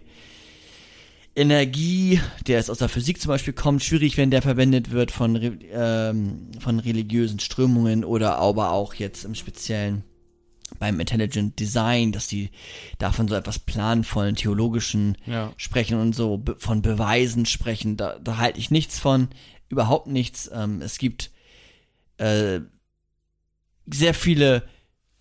Energie, 1.34 2.20
der 2.46 2.58
jetzt 2.58 2.70
aus 2.70 2.78
der 2.78 2.90
Physik 2.90 3.20
zum 3.20 3.30
Beispiel 3.30 3.54
kommt, 3.54 3.82
schwierig, 3.82 4.16
wenn 4.18 4.30
der 4.30 4.42
verwendet 4.42 4.90
wird 4.90 5.10
von, 5.10 5.58
ähm, 5.72 6.48
von 6.60 6.78
religiösen 6.78 7.40
Strömungen 7.40 8.04
oder 8.04 8.36
aber 8.38 8.70
auch 8.72 8.94
jetzt 8.94 9.24
im 9.24 9.34
Speziellen 9.34 10.04
beim 10.78 10.98
Intelligent 11.00 11.58
Design, 11.58 12.12
dass 12.12 12.26
die 12.26 12.50
davon 12.98 13.28
so 13.28 13.34
etwas 13.34 13.58
planvollen, 13.58 14.36
theologischen 14.36 15.16
Ja. 15.26 15.52
sprechen 15.56 16.00
und 16.00 16.14
so 16.14 16.38
be 16.38 16.56
von 16.58 16.82
Beweisen 16.82 17.46
sprechen. 17.46 17.96
Da, 17.96 18.18
da 18.18 18.36
halte 18.38 18.58
ich 18.58 18.70
nichts 18.70 18.98
von, 18.98 19.28
überhaupt 19.68 20.06
nichts. 20.06 20.50
Ähm, 20.52 20.80
es 20.82 20.98
gibt 20.98 21.30
äh, 22.18 22.60
sehr 23.86 24.14
viele 24.14 24.62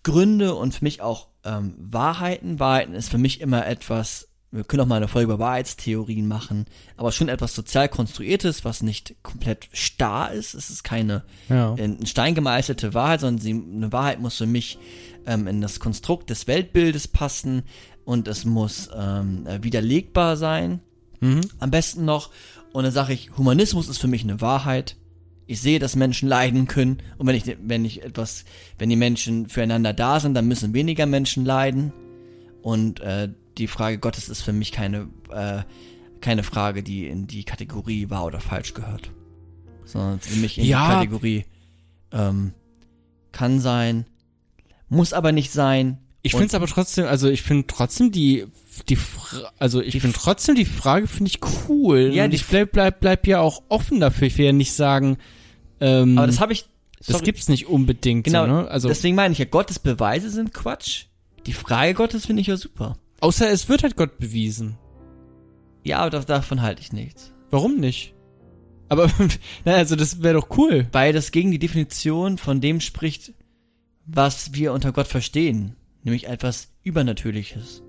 Gründe 0.02 0.54
und 0.54 0.74
für 0.74 0.84
mich 0.84 1.00
auch 1.00 1.28
ähm, 1.44 1.74
Wahrheiten. 1.78 2.58
Wahrheiten 2.60 2.94
ist 2.94 3.08
für 3.08 3.18
mich 3.18 3.40
immer 3.40 3.66
etwas, 3.66 4.28
wir 4.50 4.64
können 4.64 4.82
auch 4.82 4.86
mal 4.86 4.96
eine 4.96 5.08
Folge 5.08 5.32
über 5.32 5.38
Wahrheitstheorien 5.38 6.26
machen, 6.28 6.66
aber 6.96 7.10
schon 7.12 7.28
etwas 7.28 7.54
sozial 7.54 7.88
konstruiertes, 7.88 8.64
was 8.64 8.82
nicht 8.82 9.14
komplett 9.22 9.68
starr 9.72 10.32
ist. 10.32 10.54
Es 10.54 10.70
ist 10.70 10.82
keine 10.84 11.22
Ja. 11.48 11.74
in 11.76 12.04
Stein 12.06 12.34
gemeißelte 12.34 12.94
Wahrheit, 12.94 13.20
sondern 13.20 13.40
sie, 13.40 13.52
eine 13.52 13.90
Wahrheit 13.92 14.20
muss 14.20 14.36
für 14.36 14.46
mich 14.46 14.78
ähm, 15.26 15.46
in 15.46 15.60
das 15.60 15.80
Konstrukt 15.80 16.30
des 16.30 16.46
Weltbildes 16.46 17.08
passen 17.08 17.62
und 18.04 18.28
es 18.28 18.44
muss 18.44 18.88
ähm, 18.96 19.46
äh, 19.46 19.62
widerlegbar 19.62 20.36
sein. 20.36 20.80
Mhm. 21.20 21.40
Am 21.58 21.70
besten 21.70 22.04
noch. 22.04 22.30
Und 22.72 22.84
dann 22.84 22.92
sage 22.92 23.12
ich, 23.12 23.36
Humanismus 23.36 23.88
ist 23.88 23.98
für 23.98 24.08
mich 24.08 24.24
eine 24.24 24.40
Wahrheit. 24.40 24.96
Ich 25.46 25.60
sehe, 25.60 25.78
dass 25.78 25.96
Menschen 25.96 26.28
leiden 26.28 26.66
können. 26.66 26.98
Und 27.18 27.26
wenn 27.26 27.36
ich, 27.36 27.56
wenn 27.62 27.84
ich 27.84 28.02
etwas, 28.02 28.44
wenn 28.78 28.88
die 28.88 28.96
Menschen 28.96 29.48
füreinander 29.48 29.92
da 29.92 30.18
sind, 30.20 30.34
dann 30.34 30.48
müssen 30.48 30.72
weniger 30.72 31.06
Menschen 31.06 31.44
leiden. 31.44 31.92
Und 32.62 33.00
äh, 33.00 33.28
die 33.58 33.66
Frage 33.66 33.98
Gottes 33.98 34.28
ist 34.28 34.42
für 34.42 34.52
mich 34.52 34.72
keine, 34.72 35.08
äh, 35.30 35.62
keine 36.20 36.42
Frage, 36.42 36.82
die 36.82 37.06
in 37.06 37.26
die 37.26 37.44
Kategorie 37.44 38.08
wahr 38.08 38.24
oder 38.24 38.40
falsch 38.40 38.72
gehört. 38.74 39.10
Sondern 39.84 40.20
für 40.20 40.36
mich 40.36 40.58
in 40.58 40.64
Ja. 40.64 40.86
die 40.86 40.94
Kategorie 40.94 41.44
ähm, 42.12 42.52
kann 43.32 43.60
sein, 43.60 44.06
muss 44.92 45.12
aber 45.12 45.32
nicht 45.32 45.50
sein. 45.52 45.98
Ich 46.24 46.32
finde 46.32 46.46
es 46.46 46.54
aber 46.54 46.68
trotzdem, 46.68 47.06
also 47.06 47.28
ich 47.28 47.42
finde 47.42 47.66
trotzdem 47.66 48.12
die, 48.12 48.46
die, 48.88 48.96
also 49.58 49.80
ich 49.80 50.00
finde 50.00 50.16
trotzdem 50.16 50.54
die 50.54 50.64
Frage 50.64 51.08
finde 51.08 51.30
ich 51.30 51.40
cool. 51.68 52.12
Ja, 52.14 52.26
und 52.26 52.34
ich 52.34 52.46
bleib, 52.46 52.70
bleib, 52.72 53.00
bleib 53.00 53.26
ja 53.26 53.40
auch 53.40 53.62
offen 53.68 53.98
dafür. 53.98 54.28
Ich 54.28 54.38
will 54.38 54.46
ja 54.46 54.52
nicht 54.52 54.72
sagen, 54.72 55.18
ähm, 55.80 56.16
Aber 56.16 56.28
das 56.28 56.38
habe 56.38 56.52
ich 56.52 56.66
Das 56.98 57.08
Sorry. 57.08 57.24
gibt's 57.24 57.48
nicht 57.48 57.66
unbedingt. 57.66 58.22
Genau, 58.24 58.46
So, 58.46 58.52
ne? 58.52 58.68
Also 58.68 58.88
deswegen 58.88 59.16
meine 59.16 59.32
ich 59.32 59.38
ja, 59.38 59.46
Gottes 59.46 59.80
Beweise 59.80 60.30
sind 60.30 60.54
Quatsch. 60.54 61.06
Die 61.46 61.54
Frage 61.54 61.94
Gottes 61.94 62.26
finde 62.26 62.42
ich 62.42 62.46
ja 62.46 62.56
super. 62.56 62.96
außer 63.20 63.50
es 63.50 63.68
wird 63.68 63.82
halt 63.82 63.96
Gott 63.96 64.18
bewiesen. 64.18 64.78
Ja, 65.82 65.98
aber 65.98 66.10
das, 66.10 66.26
davon 66.26 66.62
halte 66.62 66.82
ich 66.82 66.92
nichts. 66.92 67.32
Warum 67.50 67.78
nicht? 67.80 68.14
Aber 68.88 69.10
na, 69.64 69.72
also 69.72 69.96
das 69.96 70.22
wäre 70.22 70.34
doch 70.34 70.56
cool. 70.56 70.86
Weil 70.92 71.12
das 71.12 71.32
gegen 71.32 71.50
die 71.50 71.58
Definition 71.58 72.38
von 72.38 72.60
dem 72.60 72.80
spricht, 72.80 73.32
was 74.06 74.54
wir 74.54 74.72
unter 74.72 74.92
Gott 74.92 75.06
verstehen. 75.06 75.76
Nämlich 76.04 76.26
etwas 76.26 76.68
Übernatürliches. 76.82 77.82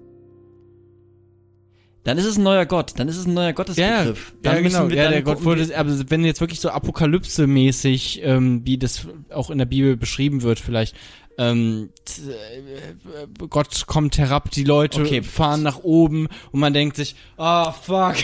Dann 2.04 2.18
ist 2.18 2.26
es 2.26 2.38
ein 2.38 2.44
neuer 2.44 2.66
Gott. 2.66 2.94
Dann 2.98 3.08
ist 3.08 3.18
es 3.18 3.26
ein 3.26 3.34
neuer 3.34 3.54
Gottesbegriff. 3.54 4.34
Ja, 4.44 4.52
dann 4.52 4.64
genau. 4.64 4.88
Ja, 4.90 5.10
der 5.10 5.22
Gott 5.24 5.44
wurde, 5.46 5.76
aber 5.78 6.10
wenn 6.10 6.26
jetzt 6.26 6.42
wirklich 6.42 6.60
so 6.60 6.70
Apokalypse-mäßig, 6.70 8.22
ähm, 8.24 8.62
wie 8.66 8.78
das 8.78 9.08
auch 9.30 9.50
in 9.50 9.58
der 9.58 9.66
Bibel 9.66 9.96
beschrieben 9.96 10.42
wird, 10.42 10.60
vielleicht, 10.60 10.96
ähm, 11.38 11.90
äh, 12.18 13.48
Gott 13.48 13.88
kommt 13.88 14.18
herab, 14.18 14.52
die 14.52 14.66
Leute 14.66 15.02
Okay. 15.02 15.24
fahren 15.24 15.64
nach 15.64 15.80
oben 15.80 16.28
und 16.52 16.60
man 16.60 16.74
denkt 16.74 16.98
sich, 16.98 17.16
ah, 17.38 17.72
fuck. 17.72 18.16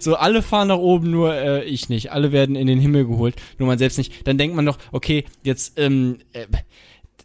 So, 0.00 0.16
alle 0.16 0.42
fahren 0.42 0.68
nach 0.68 0.78
oben, 0.78 1.10
nur 1.10 1.34
äh, 1.34 1.64
ich 1.64 1.88
nicht. 1.88 2.12
Alle 2.12 2.32
werden 2.32 2.56
in 2.56 2.66
den 2.66 2.78
Himmel 2.80 3.06
geholt, 3.06 3.36
nur 3.58 3.66
man 3.68 3.78
selbst 3.78 3.98
nicht. 3.98 4.26
Dann 4.26 4.38
denkt 4.38 4.56
man 4.56 4.66
doch, 4.66 4.78
okay, 4.92 5.24
jetzt, 5.42 5.78
ähm, 5.78 6.18
äh, 6.32 6.46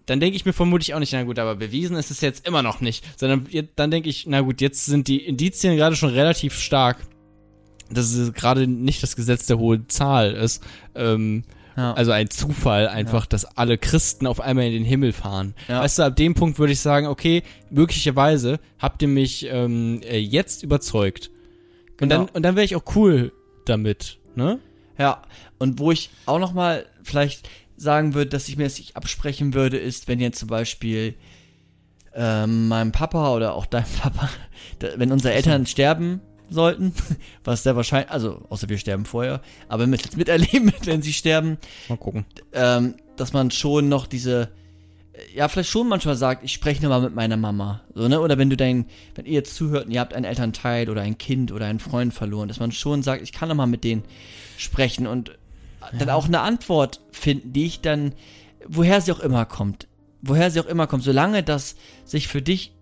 dann 0.06 0.20
denke 0.20 0.36
ich 0.38 0.46
mir 0.46 0.54
vermutlich 0.54 0.94
auch 0.94 1.00
nicht, 1.00 1.14
na 1.14 1.24
gut, 1.24 1.38
aber 1.40 1.56
bewiesen 1.56 1.98
ist 1.98 2.12
es 2.12 2.22
jetzt 2.22 2.48
immer 2.48 2.62
noch 2.64 2.80
nicht. 2.82 3.04
Sondern 3.20 3.48
dann 3.76 3.92
denke 3.92 4.10
ich, 4.10 4.26
na 4.28 4.42
gut, 4.42 4.62
jetzt 4.62 4.86
sind 4.86 5.08
die 5.08 5.26
Indizien 5.26 5.76
gerade 5.76 5.96
schon 5.96 6.10
relativ 6.12 6.58
stark, 6.58 6.98
dass 7.90 8.14
es 8.14 8.34
gerade 8.34 8.68
nicht 8.68 9.04
das 9.04 9.16
Gesetz 9.16 9.46
der 9.48 9.60
hohen 9.60 9.90
Zahl 9.90 10.34
ist. 10.34 10.64
Ähm, 10.96 11.44
Ja. 11.78 11.94
also 11.94 12.12
ein 12.12 12.30
Zufall 12.32 12.88
einfach, 12.88 13.28
dass 13.28 13.46
alle 13.56 13.78
Christen 13.78 14.26
auf 14.26 14.42
einmal 14.42 14.66
in 14.66 14.72
den 14.74 14.84
Himmel 14.84 15.14
fahren. 15.14 15.54
Ja. 15.68 15.82
Weißt 15.82 16.00
du, 16.00 16.04
ab 16.04 16.16
dem 16.16 16.34
Punkt 16.34 16.58
würde 16.58 16.74
ich 16.74 16.80
sagen, 16.80 17.06
okay, 17.06 17.44
möglicherweise 17.70 18.60
habt 18.80 19.02
ihr 19.04 19.08
mich 19.08 19.46
ähm, 19.52 20.02
äh, 20.04 20.18
jetzt 20.18 20.64
überzeugt. 20.64 21.30
Und 22.00 22.10
Genau. 22.10 22.26
dann, 22.26 22.30
und 22.30 22.44
dann 22.44 22.56
wäre 22.56 22.66
ich 22.66 22.76
auch 22.76 22.96
cool 22.96 23.32
damit, 23.66 24.18
ne? 24.36 24.60
Ja, 24.98 25.22
und 25.60 25.80
wo 25.80 25.92
ich 25.92 26.10
auch 26.26 26.40
noch 26.40 26.54
mal 26.54 26.86
vielleicht 27.04 27.48
sagen 27.76 28.14
würde, 28.16 28.30
dass 28.32 28.48
ich 28.48 28.58
mir 28.58 28.64
das 28.64 28.78
nicht 28.80 28.96
absprechen 28.96 29.54
würde, 29.54 29.78
ist, 29.78 30.08
wenn 30.08 30.20
jetzt 30.20 30.40
zum 30.40 30.48
Beispiel 30.48 31.16
ähm, 32.14 32.68
meinem 32.68 32.92
Papa 32.92 33.34
oder 33.36 33.54
auch 33.54 33.66
deinem 33.66 33.86
Papa, 34.02 34.30
da, 34.80 34.88
wenn 34.98 35.12
unsere 35.12 35.34
Eltern 35.34 35.66
sterben 35.68 36.22
sollten, 36.50 36.94
was 37.44 37.64
sehr 37.64 37.76
wahrscheinlich, 37.76 38.10
also 38.12 38.46
außer 38.50 38.70
wir 38.70 38.78
sterben 38.78 39.06
vorher, 39.06 39.42
aber 39.68 39.86
jetzt 39.88 40.18
miterleben, 40.18 40.72
wenn 40.86 41.02
sie 41.02 41.14
sterben, 41.14 41.58
Mal 41.90 41.98
gucken. 41.98 42.26
ähm, 42.54 42.96
dass 43.18 43.34
man 43.34 43.52
schon 43.52 43.90
noch 43.90 44.08
diese, 44.08 44.50
ja, 45.34 45.48
vielleicht 45.48 45.70
schon 45.70 45.88
manchmal 45.88 46.16
sagt, 46.16 46.44
ich 46.44 46.54
spreche 46.54 46.82
nur 46.82 46.90
mal 46.90 47.02
mit 47.02 47.16
meiner 47.16 47.38
Mama. 47.38 47.82
So, 47.94 48.08
ne? 48.08 48.20
Oder 48.20 48.38
wenn 48.38 48.50
du 48.50 48.58
dein, 48.58 48.86
wenn 49.16 49.26
ihr 49.26 49.34
jetzt 49.34 49.56
zuhört 49.56 49.86
und 49.86 49.92
ihr 49.92 50.00
habt 50.00 50.14
einen 50.14 50.26
Elternteil 50.26 50.90
oder 50.90 51.02
ein 51.02 51.18
Kind 51.18 51.52
oder 51.52 51.66
einen 51.66 51.80
Freund 51.80 52.14
verloren, 52.14 52.48
dass 52.48 52.60
man 52.60 52.72
schon 52.72 53.04
sagt, 53.04 53.22
ich 53.22 53.32
kann 53.32 53.50
noch 53.50 53.56
mal 53.56 53.66
mit 53.66 53.84
denen 53.84 54.04
sprechen 54.58 55.08
und 55.08 55.38
dann 55.98 56.10
auch 56.10 56.26
eine 56.26 56.42
Antwort 56.42 57.02
finden, 57.12 57.54
die 57.54 57.66
ich 57.66 57.82
dann, 57.82 58.14
woher 58.68 59.00
sie 59.02 59.12
auch 59.12 59.20
immer 59.20 59.46
kommt, 59.46 59.88
woher 60.22 60.52
sie 60.52 60.60
auch 60.60 60.66
immer 60.66 60.88
kommt, 60.88 61.04
solange 61.04 61.44
das 61.44 61.76
sich 62.04 62.28
für 62.28 62.42
dich 62.42 62.74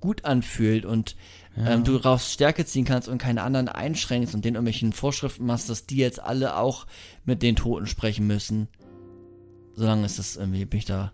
gut 0.00 0.24
anfühlt 0.24 0.84
und 0.84 1.16
ähm, 1.56 1.84
du 1.84 1.98
daraus 1.98 2.32
Stärke 2.32 2.64
ziehen 2.66 2.84
kannst 2.84 3.08
und 3.08 3.18
keine 3.18 3.42
anderen 3.42 3.68
einschränkst 3.68 4.34
und 4.34 4.44
denen 4.44 4.56
irgendwelchen 4.56 4.92
Vorschriften 4.92 5.46
machst, 5.46 5.70
dass 5.70 5.86
die 5.86 5.96
jetzt 5.96 6.20
alle 6.20 6.56
auch 6.56 6.86
mit 7.24 7.42
den 7.42 7.56
Toten 7.56 7.86
sprechen 7.86 8.26
müssen. 8.26 8.68
Solange 9.74 10.04
ist 10.04 10.18
das 10.18 10.36
irgendwie, 10.36 10.64
bin 10.64 10.78
ich 10.78 10.86
da 10.86 11.12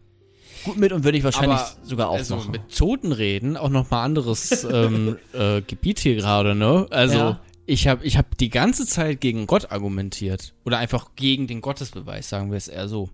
gut 0.64 0.76
mit 0.76 0.92
und 0.92 1.04
würde 1.04 1.18
ich 1.18 1.24
wahrscheinlich 1.24 1.58
Aber, 1.58 1.70
sogar 1.82 2.10
Also 2.10 2.34
aufmachen. 2.36 2.52
mit 2.52 2.76
Toten 2.76 3.12
reden, 3.12 3.56
auch 3.56 3.68
noch 3.70 3.90
mal 3.90 4.02
anderes 4.04 4.64
ähm, 4.70 5.16
äh, 5.32 5.60
Gebiet 5.62 5.98
hier 6.00 6.16
gerade, 6.16 6.54
ne? 6.54 6.86
Also 6.90 7.16
Ja. 7.18 7.40
ich 7.66 7.86
habe 7.88 8.04
ich 8.04 8.16
hab 8.16 8.36
die 8.38 8.48
ganze 8.50 8.86
Zeit 8.86 9.20
gegen 9.20 9.46
Gott 9.46 9.70
argumentiert. 9.72 10.54
Oder 10.64 10.78
einfach 10.78 11.10
gegen 11.16 11.46
den 11.46 11.60
Gottesbeweis, 11.60 12.28
sagen 12.28 12.50
wir 12.50 12.56
es 12.58 12.68
eher 12.68 12.88
so. 12.88 13.08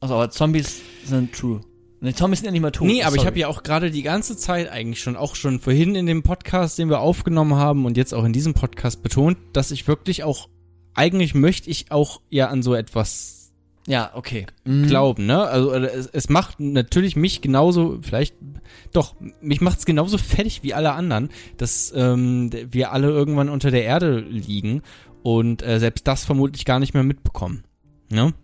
also, 0.00 0.14
aber 0.14 0.30
Zombies 0.30 0.80
sind 1.04 1.32
true. 1.34 1.60
Ne, 2.00 2.14
Zombies 2.14 2.40
sind 2.40 2.46
ja 2.46 2.52
nicht 2.52 2.60
mal 2.60 2.70
tot. 2.72 2.86
Nee, 2.86 3.02
aber 3.02 3.14
ich 3.16 3.20
sorry. 3.22 3.26
habe 3.26 3.38
ja 3.38 3.48
auch 3.48 3.62
gerade 3.62 3.90
die 3.90 4.02
ganze 4.02 4.36
Zeit 4.36 4.68
eigentlich 4.70 5.00
schon, 5.02 5.16
auch 5.16 5.34
schon 5.34 5.60
vorhin 5.60 5.94
in 5.94 6.04
dem 6.06 6.22
Podcast, 6.22 6.78
den 6.78 6.90
wir 6.90 7.00
aufgenommen 7.00 7.54
haben 7.54 7.86
und 7.86 7.96
jetzt 7.96 8.12
auch 8.12 8.24
in 8.24 8.34
diesem 8.34 8.52
Podcast 8.52 9.02
betont, 9.02 9.38
dass 9.54 9.70
ich 9.70 9.88
wirklich 9.88 10.22
auch, 10.22 10.48
eigentlich 10.92 11.34
möchte 11.34 11.70
ich 11.70 11.90
auch 11.90 12.20
ja 12.28 12.48
an 12.48 12.62
so 12.62 12.74
etwas 12.74 13.35
Ja, 13.86 14.10
okay. 14.14 14.46
Mhm. 14.64 14.86
glauben, 14.88 15.26
ne? 15.26 15.44
Also 15.44 15.72
äh, 15.72 15.86
es, 15.86 16.06
es 16.06 16.28
macht 16.28 16.58
natürlich 16.58 17.14
mich 17.14 17.40
genauso, 17.40 17.98
vielleicht 18.02 18.34
doch, 18.92 19.14
mich 19.40 19.60
macht's 19.60 19.86
genauso 19.86 20.18
fertig 20.18 20.62
wie 20.62 20.74
alle 20.74 20.92
anderen, 20.92 21.30
dass 21.56 21.92
ähm, 21.94 22.50
wir 22.52 22.92
alle 22.92 23.08
irgendwann 23.08 23.48
unter 23.48 23.70
der 23.70 23.84
Erde 23.84 24.18
liegen 24.18 24.82
und 25.22 25.62
äh, 25.62 25.78
selbst 25.78 26.06
das 26.06 26.24
vermutlich 26.24 26.64
gar 26.64 26.80
nicht 26.80 26.94
mehr 26.94 27.04
mitbekommen. 27.04 27.64
Ne? 28.10 28.34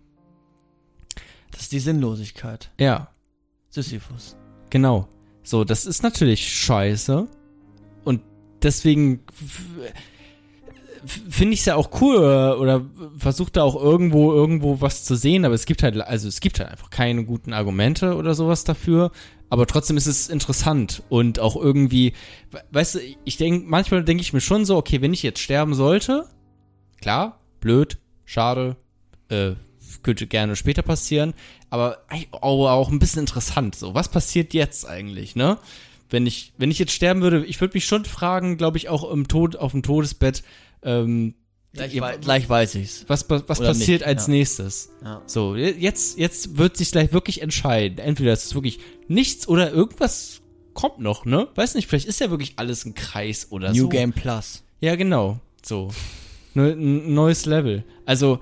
Das 1.51 1.63
ist 1.63 1.73
die 1.73 1.81
Sinnlosigkeit. 1.81 2.71
Ja, 2.79 3.09
Sisyphus. 3.69 4.37
genau. 4.71 5.09
So, 5.43 5.65
das 5.65 5.87
ist 5.87 6.03
natürlich 6.03 6.49
scheiße. 6.49 7.27
Und 8.05 8.23
deswegen 8.63 9.25
finde 11.07 11.55
ich 11.55 11.61
es 11.61 11.67
ja 11.67 11.75
auch 11.77 12.01
cool 12.01 12.17
oder, 12.17 12.61
oder 12.61 12.85
versucht 13.17 13.57
da 13.57 13.63
auch 13.63 13.77
irgendwo 13.81 14.33
irgendwo 14.33 14.81
was 14.81 15.05
zu 15.05 15.15
sehen, 15.17 15.45
aber 15.45 15.55
es 15.55 15.67
gibt 15.67 15.83
halt 15.83 16.01
also 16.01 16.29
es 16.29 16.41
gibt 16.41 16.61
halt 16.61 16.71
einfach 16.71 16.91
keine 16.91 17.25
guten 17.25 17.53
Argumente 17.53 18.17
oder 18.17 18.35
sowas 18.35 18.65
dafür, 18.65 19.11
aber 19.51 19.67
trotzdem 19.67 19.97
ist 19.97 20.07
es 20.07 20.29
interessant 20.29 21.03
und 21.09 21.39
auch 21.41 21.57
irgendwie 21.57 22.13
we- 22.51 22.63
weißt 22.71 22.95
du, 22.97 22.99
ich 23.25 23.37
denke 23.37 23.67
manchmal 23.69 24.05
denke 24.05 24.23
ich 24.23 24.33
mir 24.33 24.41
schon 24.41 24.65
so, 24.65 24.77
okay, 24.77 25.01
wenn 25.01 25.13
ich 25.13 25.23
jetzt 25.23 25.41
sterben 25.41 25.75
sollte, 25.75 26.27
klar, 27.01 27.41
blöd, 27.61 27.99
schade, 28.25 28.77
äh, 29.29 29.53
könnte 30.03 30.27
gerne 30.27 30.57
später 30.57 30.83
passieren, 30.83 31.35
aber 31.71 31.99
auch 32.33 32.91
ein 32.91 32.99
bisschen 32.99 33.21
interessant 33.21 33.75
so, 33.75 33.95
was 33.95 34.09
passiert 34.09 34.55
jetzt 34.55 34.87
eigentlich, 34.87 35.37
ne? 35.37 35.59
Wenn 36.11 36.27
ich 36.27 36.53
wenn 36.59 36.71
ich 36.71 36.79
jetzt 36.79 36.93
sterben 36.93 37.23
würde, 37.23 37.43
ich 37.47 37.59
würde 37.63 37.75
mich 37.75 37.87
schon 37.87 38.05
fragen, 38.05 38.59
glaube 38.59 38.77
ich 38.77 38.91
auch 38.91 39.11
im 39.11 39.29
Tod 39.29 39.57
auf 39.57 39.73
dem 39.73 39.83
Todesbett 39.83 40.43
ähm, 40.83 41.35
Gleich, 41.75 41.99
wei- 42.03 42.19
gleich 42.19 42.49
weiß 42.49 42.75
ich's. 42.75 43.05
was, 43.09 43.31
was, 43.31 43.59
Oder 43.61 43.69
passiert 43.69 44.01
nicht, 44.01 44.07
als 44.07 44.27
ja. 44.27 44.33
nächstes? 44.35 44.91
Ja. 45.03 45.23
So, 45.27 45.57
jetzt, 45.57 46.19
jetzt 46.19 46.59
wird 46.59 46.77
sich 46.77 46.91
gleich 46.93 47.13
wirklich 47.15 47.41
entscheiden. 47.41 47.99
Entweder 47.99 48.35
ist 48.35 48.45
es 48.45 48.55
wirklich 48.55 48.79
nichts 49.09 49.49
oder 49.49 49.73
irgendwas 49.73 50.43
kommt 50.75 50.99
noch, 50.99 51.25
ne? 51.25 51.49
Weiß 51.55 51.75
nicht, 51.75 51.89
vielleicht 51.89 52.07
ist 52.07 52.21
ja 52.21 52.31
wirklich 52.31 52.55
alles 52.57 52.85
ein 52.85 52.95
Kreis 52.95 53.47
oder 53.51 53.71
New 53.71 53.85
so. 53.85 53.89
Game 53.89 54.13
Plus. 54.13 54.65
Ja, 54.81 54.97
genau. 54.97 55.41
So. 55.65 55.89
Ne, 56.55 56.73
ein 56.73 57.15
neues 57.15 57.47
Level. 57.47 57.85
Also, 58.05 58.41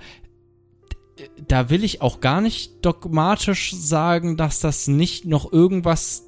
da 1.46 1.70
will 1.70 1.84
ich 1.84 2.00
auch 2.02 2.20
gar 2.20 2.40
nicht 2.40 2.84
dogmatisch 2.84 3.72
sagen, 3.74 4.36
dass 4.36 4.58
das 4.60 4.88
nicht 4.88 5.26
noch 5.26 5.52
irgendwas 5.52 6.24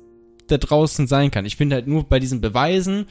da 0.48 0.58
draußen 0.58 1.06
sein 1.06 1.30
kann. 1.30 1.46
Ich 1.46 1.56
finde 1.56 1.76
halt 1.76 1.86
nur 1.88 2.04
bei 2.04 2.20
diesen 2.20 2.40
Beweisen 2.40 3.06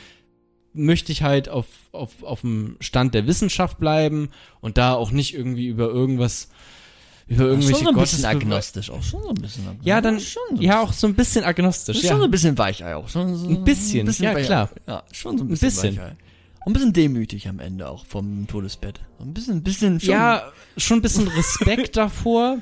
möchte 0.74 1.12
ich 1.12 1.24
halt 1.24 1.50
auf, 1.50 1.66
auf, 1.92 2.24
auf 2.24 2.42
dem 2.42 2.78
Stand 2.80 3.14
der 3.14 3.28
Wissenschaft 3.28 3.78
bleiben 3.80 4.30
und 4.62 4.78
da 4.78 4.94
auch 4.94 5.12
nicht 5.12 5.34
irgendwie 5.34 5.68
über 5.68 5.90
irgendwas, 5.90 6.50
über 7.28 7.46
irgendwelche 7.46 7.76
schon 7.78 7.86
so 7.86 7.90
ein 7.92 7.98
bisschen 8.04 8.26
agnostisch. 8.26 8.90
Auch 8.90 9.04
schon 9.04 9.22
so 9.24 9.30
ein 9.30 9.36
bisschen 9.36 9.64
agnostisch. 9.64 9.88
Ja, 9.88 10.02
dann, 10.02 10.20
schon 10.20 10.58
so 10.58 10.62
ja, 10.62 10.82
auch 10.82 10.94
so 10.94 11.08
ein 11.08 11.16
bisschen 11.16 11.44
agnostisch, 11.44 11.98
Schon 12.02 12.06
ja. 12.10 12.18
so 12.18 12.24
ein 12.24 12.32
bisschen 12.32 12.58
Weichei 12.58 12.96
auch. 12.96 13.10
Schon 13.10 13.36
so 13.36 13.48
Ein 13.50 13.64
bisschen, 13.64 14.08
ja, 14.08 14.34
Weichei. 14.34 14.44
klar. 14.44 14.70
Ja, 14.88 15.04
schon 15.12 15.38
so 15.38 15.44
ein 15.44 15.48
Ein 15.48 15.50
bisschen. 15.52 15.70
bisschen. 15.70 15.98
Weichei. 15.98 16.16
Und 16.64 16.72
ein 16.72 16.74
bisschen 16.74 16.94
demütig 16.94 17.48
am 17.48 17.60
Ende 17.60 17.90
auch 17.90 18.06
vom 18.06 18.46
Todesbett. 18.48 19.00
Ein 19.20 19.34
bisschen, 19.34 19.56
ein 19.58 19.64
bisschen 19.64 20.00
schon. 20.00 20.10
Ja, 20.12 20.52
schon 20.78 21.00
ein 21.00 21.02
bisschen 21.02 21.28
Respekt 21.28 21.98
davor. 21.98 22.60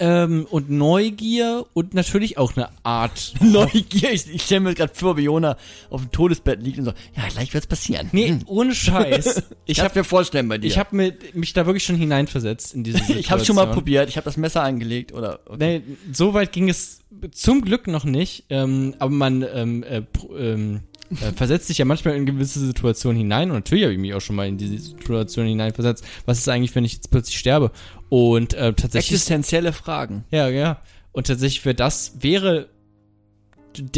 Ähm, 0.00 0.46
und 0.50 0.70
Neugier 0.70 1.64
und 1.74 1.94
natürlich 1.94 2.38
auch 2.38 2.56
eine 2.56 2.68
Art. 2.82 3.34
Neugier. 3.40 4.12
Ich, 4.12 4.32
ich 4.32 4.42
stelle 4.42 4.60
mir 4.60 4.74
gerade 4.74 4.94
vor, 4.94 5.16
wie 5.16 5.22
Jona 5.22 5.56
auf 5.90 6.02
dem 6.02 6.10
Todesbett 6.12 6.62
liegt 6.62 6.78
und 6.78 6.84
so, 6.86 6.92
ja, 7.16 7.28
gleich 7.28 7.52
wird's 7.54 7.66
passieren. 7.66 8.08
Nee, 8.12 8.28
Hm. 8.28 8.40
ohne 8.46 8.74
Scheiß. 8.74 9.42
Ich 9.66 9.80
habe 9.80 9.98
mir 9.98 10.04
vorstellen 10.04 10.48
bei 10.48 10.56
dir. 10.56 10.66
ich 10.66 10.78
hab 10.78 10.92
mit, 10.94 11.34
mich 11.34 11.52
da 11.52 11.66
wirklich 11.66 11.84
schon 11.84 11.96
hineinversetzt 11.96 12.74
in 12.74 12.84
diese 12.84 12.98
Situation. 12.98 13.20
ich 13.20 13.30
habe 13.30 13.44
schon 13.44 13.56
mal 13.56 13.66
probiert. 13.66 14.08
Ich 14.08 14.16
habe 14.16 14.24
das 14.24 14.36
Messer 14.38 14.62
angelegt 14.62 15.12
oder. 15.12 15.40
Okay. 15.46 15.82
Nee, 15.86 15.96
so 16.12 16.32
weit 16.32 16.52
ging 16.52 16.70
es 16.70 17.00
zum 17.32 17.60
Glück 17.62 17.86
noch 17.86 18.04
nicht. 18.04 18.44
Ähm, 18.48 18.94
aber 18.98 19.10
man 19.10 19.44
ähm, 19.54 19.82
äh, 19.82 20.02
ähm, 20.38 20.80
äh, 21.10 21.32
versetzt 21.32 21.68
sich 21.68 21.78
ja 21.78 21.84
manchmal 21.84 22.16
in 22.16 22.26
gewisse 22.26 22.60
Situationen 22.60 23.18
hinein. 23.18 23.50
Und 23.50 23.56
natürlich 23.56 23.84
habe 23.84 23.94
ich 23.94 23.98
mich 23.98 24.14
auch 24.14 24.20
schon 24.20 24.36
mal 24.36 24.46
in 24.46 24.58
diese 24.58 24.78
Situation 24.78 25.46
hineinversetzt. 25.46 26.04
Was 26.26 26.38
ist 26.38 26.48
eigentlich, 26.48 26.74
wenn 26.74 26.84
ich 26.84 26.94
jetzt 26.94 27.10
plötzlich 27.10 27.38
sterbe? 27.38 27.70
Und 28.08 28.54
äh, 28.54 28.72
tatsächlich 28.72 29.12
Existenzielle 29.12 29.72
Fragen. 29.72 30.24
Ja, 30.30 30.48
ja. 30.48 30.80
Und 31.12 31.26
tatsächlich 31.26 31.64
wäre 31.64 31.74
das, 31.74 32.22
wäre, 32.22 32.68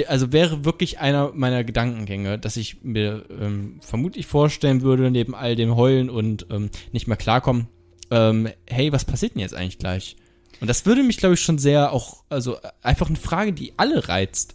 also 0.07 0.33
wäre 0.33 0.65
wirklich 0.65 0.99
einer 1.01 1.33
meiner 1.35 1.65
Gedankengänge, 1.65 2.39
dass 2.39 2.57
ich 2.57 2.83
mir 2.83 3.25
ähm, 3.31 3.81
vermutlich 3.81 4.27
vorstellen 4.27 4.83
würde, 4.83 5.11
neben 5.11 5.35
all 5.35 5.57
dem 5.57 5.77
Heulen 5.77 6.11
und 6.11 6.47
ähm, 6.51 6.71
nicht 6.93 7.07
mehr 7.07 7.17
klarkommen, 7.17 7.69
ähm, 8.11 8.49
hey, 8.67 8.93
was 8.93 9.05
passiert 9.05 9.35
denn 9.35 9.41
jetzt 9.41 9.55
eigentlich 9.55 9.79
gleich? 9.79 10.17
Und 10.61 10.69
das 10.69 10.85
würde 10.85 11.03
mich, 11.03 11.17
glaube 11.17 11.35
ich, 11.35 11.41
schon 11.41 11.59
sehr 11.59 11.93
auch, 11.93 12.25
also 12.29 12.59
einfach 12.83 13.09
eine 13.09 13.17
Frage, 13.17 13.53
die 13.53 13.73
alle 13.77 14.09
reizt. 14.09 14.55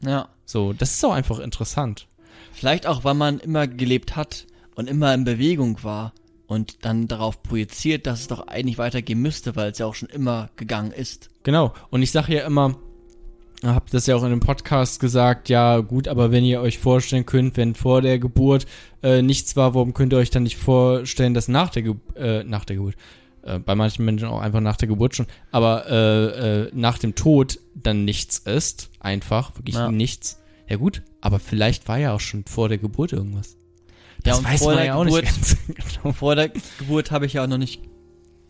Ja. 0.00 0.28
So, 0.44 0.72
das 0.72 0.92
ist 0.92 1.04
auch 1.04 1.12
einfach 1.12 1.38
interessant. 1.38 2.06
Vielleicht 2.52 2.86
auch, 2.86 3.04
weil 3.04 3.14
man 3.14 3.40
immer 3.40 3.66
gelebt 3.66 4.16
hat 4.16 4.46
und 4.74 4.88
immer 4.88 5.12
in 5.14 5.24
Bewegung 5.24 5.82
war 5.82 6.12
und 6.46 6.84
dann 6.84 7.08
darauf 7.08 7.42
projiziert, 7.42 8.06
dass 8.06 8.20
es 8.20 8.28
doch 8.28 8.46
eigentlich 8.46 8.78
weitergehen 8.78 9.20
müsste, 9.20 9.56
weil 9.56 9.70
es 9.70 9.78
ja 9.78 9.86
auch 9.86 9.94
schon 9.94 10.08
immer 10.08 10.50
gegangen 10.56 10.92
ist. 10.92 11.30
Genau. 11.42 11.72
Und 11.90 12.02
ich 12.02 12.10
sage 12.10 12.34
ja 12.34 12.46
immer, 12.46 12.76
habt 13.62 13.94
das 13.94 14.06
ja 14.06 14.16
auch 14.16 14.22
in 14.22 14.32
einem 14.32 14.40
Podcast 14.40 15.00
gesagt, 15.00 15.48
ja 15.48 15.78
gut, 15.78 16.08
aber 16.08 16.30
wenn 16.30 16.44
ihr 16.44 16.60
euch 16.60 16.78
vorstellen 16.78 17.26
könnt, 17.26 17.56
wenn 17.56 17.74
vor 17.74 18.02
der 18.02 18.18
Geburt 18.18 18.66
äh, 19.02 19.22
nichts 19.22 19.56
war, 19.56 19.74
warum 19.74 19.94
könnt 19.94 20.12
ihr 20.12 20.18
euch 20.18 20.30
dann 20.30 20.42
nicht 20.42 20.56
vorstellen, 20.56 21.34
dass 21.34 21.48
nach 21.48 21.70
der, 21.70 21.82
Ge 21.82 21.94
äh, 22.16 22.44
nach 22.44 22.64
der 22.64 22.76
Geburt, 22.76 22.96
äh, 23.44 23.58
bei 23.58 23.74
manchen 23.74 24.04
Menschen 24.04 24.28
auch 24.28 24.40
einfach 24.40 24.60
nach 24.60 24.76
der 24.76 24.88
Geburt 24.88 25.14
schon, 25.14 25.26
aber 25.50 25.86
äh, 25.88 26.62
äh, 26.64 26.70
nach 26.74 26.98
dem 26.98 27.14
Tod 27.14 27.58
dann 27.74 28.04
nichts 28.04 28.38
ist, 28.38 28.90
einfach, 29.00 29.56
wirklich 29.56 29.74
Ja. 29.76 29.90
nichts. 29.90 30.40
Ja 30.68 30.76
gut, 30.76 31.02
aber 31.20 31.38
vielleicht 31.40 31.88
war 31.88 31.98
ja 31.98 32.12
auch 32.14 32.20
schon 32.20 32.44
vor 32.46 32.68
der 32.68 32.78
Geburt 32.78 33.12
irgendwas. 33.12 33.56
Ja, 34.24 34.32
Das 34.32 34.38
und 34.38 34.44
weiß 34.46 34.58
vor 34.60 34.68
man 34.68 34.76
der 34.78 34.86
ja 34.86 34.94
auch 34.94 35.04
Geburt- 35.04 35.24
nicht 35.68 35.94
genau. 36.02 36.12
Vor 36.12 36.34
der 36.36 36.48
Geburt 36.78 37.10
habe 37.10 37.26
ich 37.26 37.34
ja 37.34 37.44
auch 37.44 37.48
noch 37.48 37.58
nicht 37.58 37.82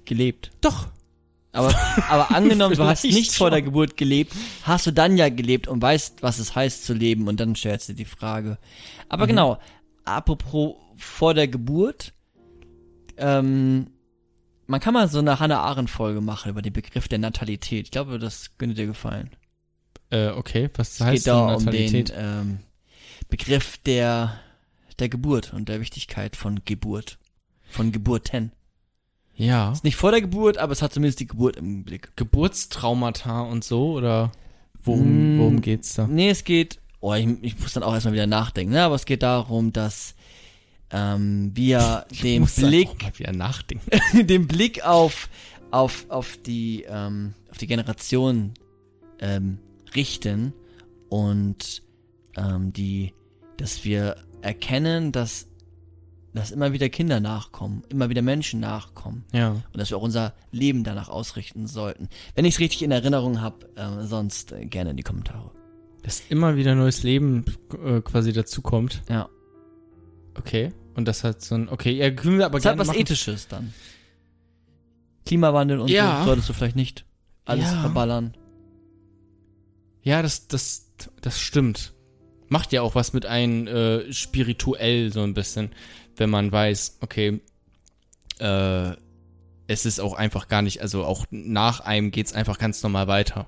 gelebt. 0.05 0.51
Doch. 0.61 0.89
Aber, 1.51 1.73
aber 2.09 2.31
angenommen, 2.35 2.75
du 2.77 2.85
hast 2.85 3.05
nicht 3.05 3.33
vor 3.33 3.51
der 3.51 3.59
schon. 3.59 3.65
Geburt 3.67 3.97
gelebt, 3.97 4.33
hast 4.65 4.87
du 4.87 4.93
dann 4.93 5.17
ja 5.17 5.29
gelebt 5.29 5.67
und 5.69 5.81
weißt, 5.83 6.23
was 6.23 6.39
es 6.39 6.55
heißt 6.55 6.85
zu 6.85 6.95
leben 6.95 7.27
und 7.29 7.39
dann 7.41 7.55
stellst 7.57 7.89
du 7.89 7.93
die 7.95 8.05
Frage. 8.05 8.59
Aber 9.09 9.25
Mhm. 9.25 9.29
genau, 9.29 9.59
apropos 10.05 10.75
vor 10.97 11.35
der 11.35 11.47
Geburt, 11.49 12.13
ähm, 13.17 13.87
man 14.67 14.81
kann 14.81 14.95
mal 14.95 15.09
so 15.09 15.19
eine 15.19 15.41
Hannah 15.41 15.61
Arendt 15.61 15.91
Folge 15.91 16.21
machen 16.21 16.51
über 16.51 16.63
den 16.63 16.73
Begriff 16.73 17.09
der 17.09 17.19
Natalität. 17.19 17.87
Ich 17.87 17.91
glaube, 17.91 18.19
das 18.19 18.57
könnte 18.59 18.75
dir 18.75 18.87
gefallen. 18.87 19.31
Äh, 20.11 20.29
okay, 20.31 20.71
was 20.77 20.95
Es 20.95 21.01
heißt 21.01 21.25
geht 21.25 21.33
da 21.33 21.47
denn 21.47 21.57
um 21.57 21.65
den 21.67 21.85
Natalität? 21.85 22.15
ähm, 22.17 22.59
Begriff 23.29 23.79
der, 23.79 24.39
der 24.99 25.09
Geburt 25.09 25.53
und 25.53 25.69
der 25.69 25.81
Wichtigkeit 25.81 26.37
von 26.37 26.61
Geburt. 26.65 27.19
Von 27.71 27.91
Geburten. 27.93 28.53
ja. 29.35 29.73
Ist 29.73 29.83
nicht 29.85 29.97
vor 29.97 30.11
der 30.13 30.21
Geburt, 30.21 30.59
aber 30.59 30.73
es 30.73 30.83
hat 30.83 30.93
zumindest 30.93 31.21
die 31.21 31.27
Geburt 31.27 31.57
im 31.57 31.83
Blick. 31.85 32.17
Geburtstraumata 32.17 33.41
und 33.43 33.65
so 33.65 33.93
oder 33.95 34.31
worum, 34.85 35.37
Mm. 35.37 35.39
worum 35.41 35.61
geht's 35.61 35.95
da? 35.95 36.07
Nee, 36.07 36.31
es 36.31 36.45
geht, 36.45 36.79
oh, 37.01 37.15
ich, 37.15 37.27
ich 37.43 37.59
muss 37.59 37.73
dann 37.73 37.83
auch 37.83 37.95
erstmal 37.95 38.15
wieder 38.15 38.27
nachdenken, 38.29 38.73
ne? 38.75 38.83
aber 38.85 38.95
es 38.95 39.07
geht 39.07 39.23
darum, 39.23 39.73
dass 39.73 40.15
ähm, 40.91 41.51
wir 41.55 42.07
den 42.23 42.43
muss 42.43 42.57
dann 42.57 42.69
Blick, 42.71 43.19
wieder 43.19 43.33
nachdenken. 43.33 43.91
den 44.27 44.47
Blick 44.47 44.85
auf, 44.85 45.29
auf, 45.71 46.07
auf 46.09 46.37
die, 46.45 46.85
ähm, 46.89 47.35
auf 47.51 47.59
die 47.59 47.67
Generation 47.67 48.53
ähm, 49.21 49.59
richten 49.95 50.53
und 51.09 51.83
ähm, 52.37 52.73
die, 52.73 53.13
dass 53.57 53.85
wir 53.85 54.17
erkennen, 54.43 55.13
dass, 55.13 55.47
dass 56.35 56.51
immer 56.51 56.73
wieder 56.73 56.89
Kinder 56.89 57.21
nachkommen, 57.21 57.83
immer 57.89 58.11
wieder 58.11 58.23
Menschen 58.23 58.61
nachkommen 58.61 59.25
Ja. 59.33 59.51
und 59.53 59.77
dass 59.79 59.91
wir 59.91 59.97
auch 59.97 60.03
unser 60.03 60.35
Leben 60.51 60.85
danach 60.85 61.09
ausrichten 61.09 61.67
sollten. 61.67 62.09
Wenn 62.35 62.45
ich 62.45 62.55
es 62.55 62.61
richtig 62.61 62.83
in 62.83 62.91
Erinnerung 62.91 63.41
habe, 63.41 63.69
äh, 63.77 64.05
sonst 64.05 64.53
äh, 64.53 64.67
gerne 64.67 64.91
in 64.91 64.97
die 64.97 65.03
Kommentare. 65.03 65.51
Dass 66.03 66.21
immer 66.29 66.57
wieder 66.57 66.75
neues 66.75 67.03
Leben 67.03 67.45
äh, 67.83 68.01
quasi 68.03 68.33
dazukommt. 68.33 69.03
Ja. 69.09 69.29
Okay. 70.37 70.73
Und 70.95 71.07
das 71.07 71.25
hat 71.25 71.43
so 71.43 71.55
ein. 71.55 71.69
Okay, 71.69 71.93
ja, 71.93 72.11
können 72.11 72.39
wir 72.39 72.47
aber 72.47 72.57
hat 72.57 72.63
gerne 72.63 72.79
was 72.79 72.89
machen. 72.89 73.01
Ethisches 73.01 73.49
dann. 73.49 73.73
Klimawandel 75.27 75.81
und 75.81 75.89
Ja. 75.91 76.21
so 76.21 76.27
solltest 76.27 76.49
du 76.49 76.53
vielleicht 76.53 76.77
nicht 76.77 77.05
alles 77.45 77.71
Ja. 77.73 77.81
verballern. 77.81 78.37
Ja, 80.03 80.21
das, 80.23 80.49
das, 80.49 80.91
das 81.23 81.41
stimmt. 81.41 81.95
Macht 82.49 82.73
ja 82.73 82.83
auch 82.83 82.95
was 82.95 83.13
mit 83.15 83.25
einem 83.27 83.67
äh, 83.67 84.13
spirituell 84.13 85.11
so 85.13 85.23
ein 85.23 85.33
bisschen, 85.35 85.71
wenn 86.17 86.29
man 86.31 86.53
weiß, 86.53 86.99
okay, 87.01 87.41
äh, 88.39 88.91
es 89.67 89.87
ist 89.87 89.99
auch 90.01 90.13
einfach 90.15 90.49
gar 90.49 90.61
nicht, 90.61 90.83
also 90.83 91.05
auch 91.05 91.25
nach 91.31 91.81
einem 91.81 92.11
geht's 92.11 92.35
einfach 92.35 92.59
ganz 92.59 92.83
normal 92.83 93.07
weiter. 93.07 93.47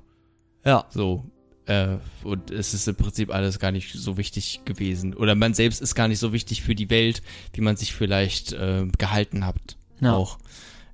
Ja. 0.65 0.87
So. 0.91 1.25
Äh, 1.67 1.97
und 2.23 2.51
es 2.51 2.75
ist 2.75 2.87
im 2.87 2.95
Prinzip 2.95 3.33
alles 3.35 3.59
gar 3.59 3.73
nicht 3.73 3.93
so 3.93 4.17
wichtig 4.17 4.61
gewesen. 4.65 5.15
Oder 5.15 5.35
man 5.35 5.53
selbst 5.55 5.81
ist 5.83 5.95
gar 5.95 6.07
nicht 6.09 6.19
so 6.21 6.33
wichtig 6.33 6.63
für 6.63 6.75
die 6.75 6.91
Welt, 6.91 7.23
wie 7.53 7.61
man 7.61 7.77
sich 7.77 7.93
vielleicht 7.93 8.53
äh, 8.53 8.87
gehalten 8.99 9.45
hat. 9.45 9.77
Ja. 10.01 10.15
Auch. 10.15 10.39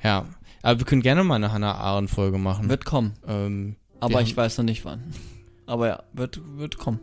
Ja. 0.02 0.26
Aber 0.62 0.78
wir 0.80 0.86
können 0.86 1.02
gerne 1.02 1.24
mal 1.24 1.34
eine 1.36 1.52
Hannah 1.52 1.74
Arendt 1.74 2.10
Folge 2.10 2.38
machen. 2.38 2.68
Wird 2.68 2.84
kommen. 2.84 3.14
ähm, 3.26 3.76
Aber 4.00 4.20
ich 4.22 4.30
haben- 4.30 4.36
weiß 4.36 4.58
noch 4.58 4.64
nicht 4.64 4.84
wann. 4.84 5.02
Aber 5.66 5.88
ja, 5.88 6.02
wird, 6.12 6.40
wird 6.56 6.78
kommen. 6.78 7.00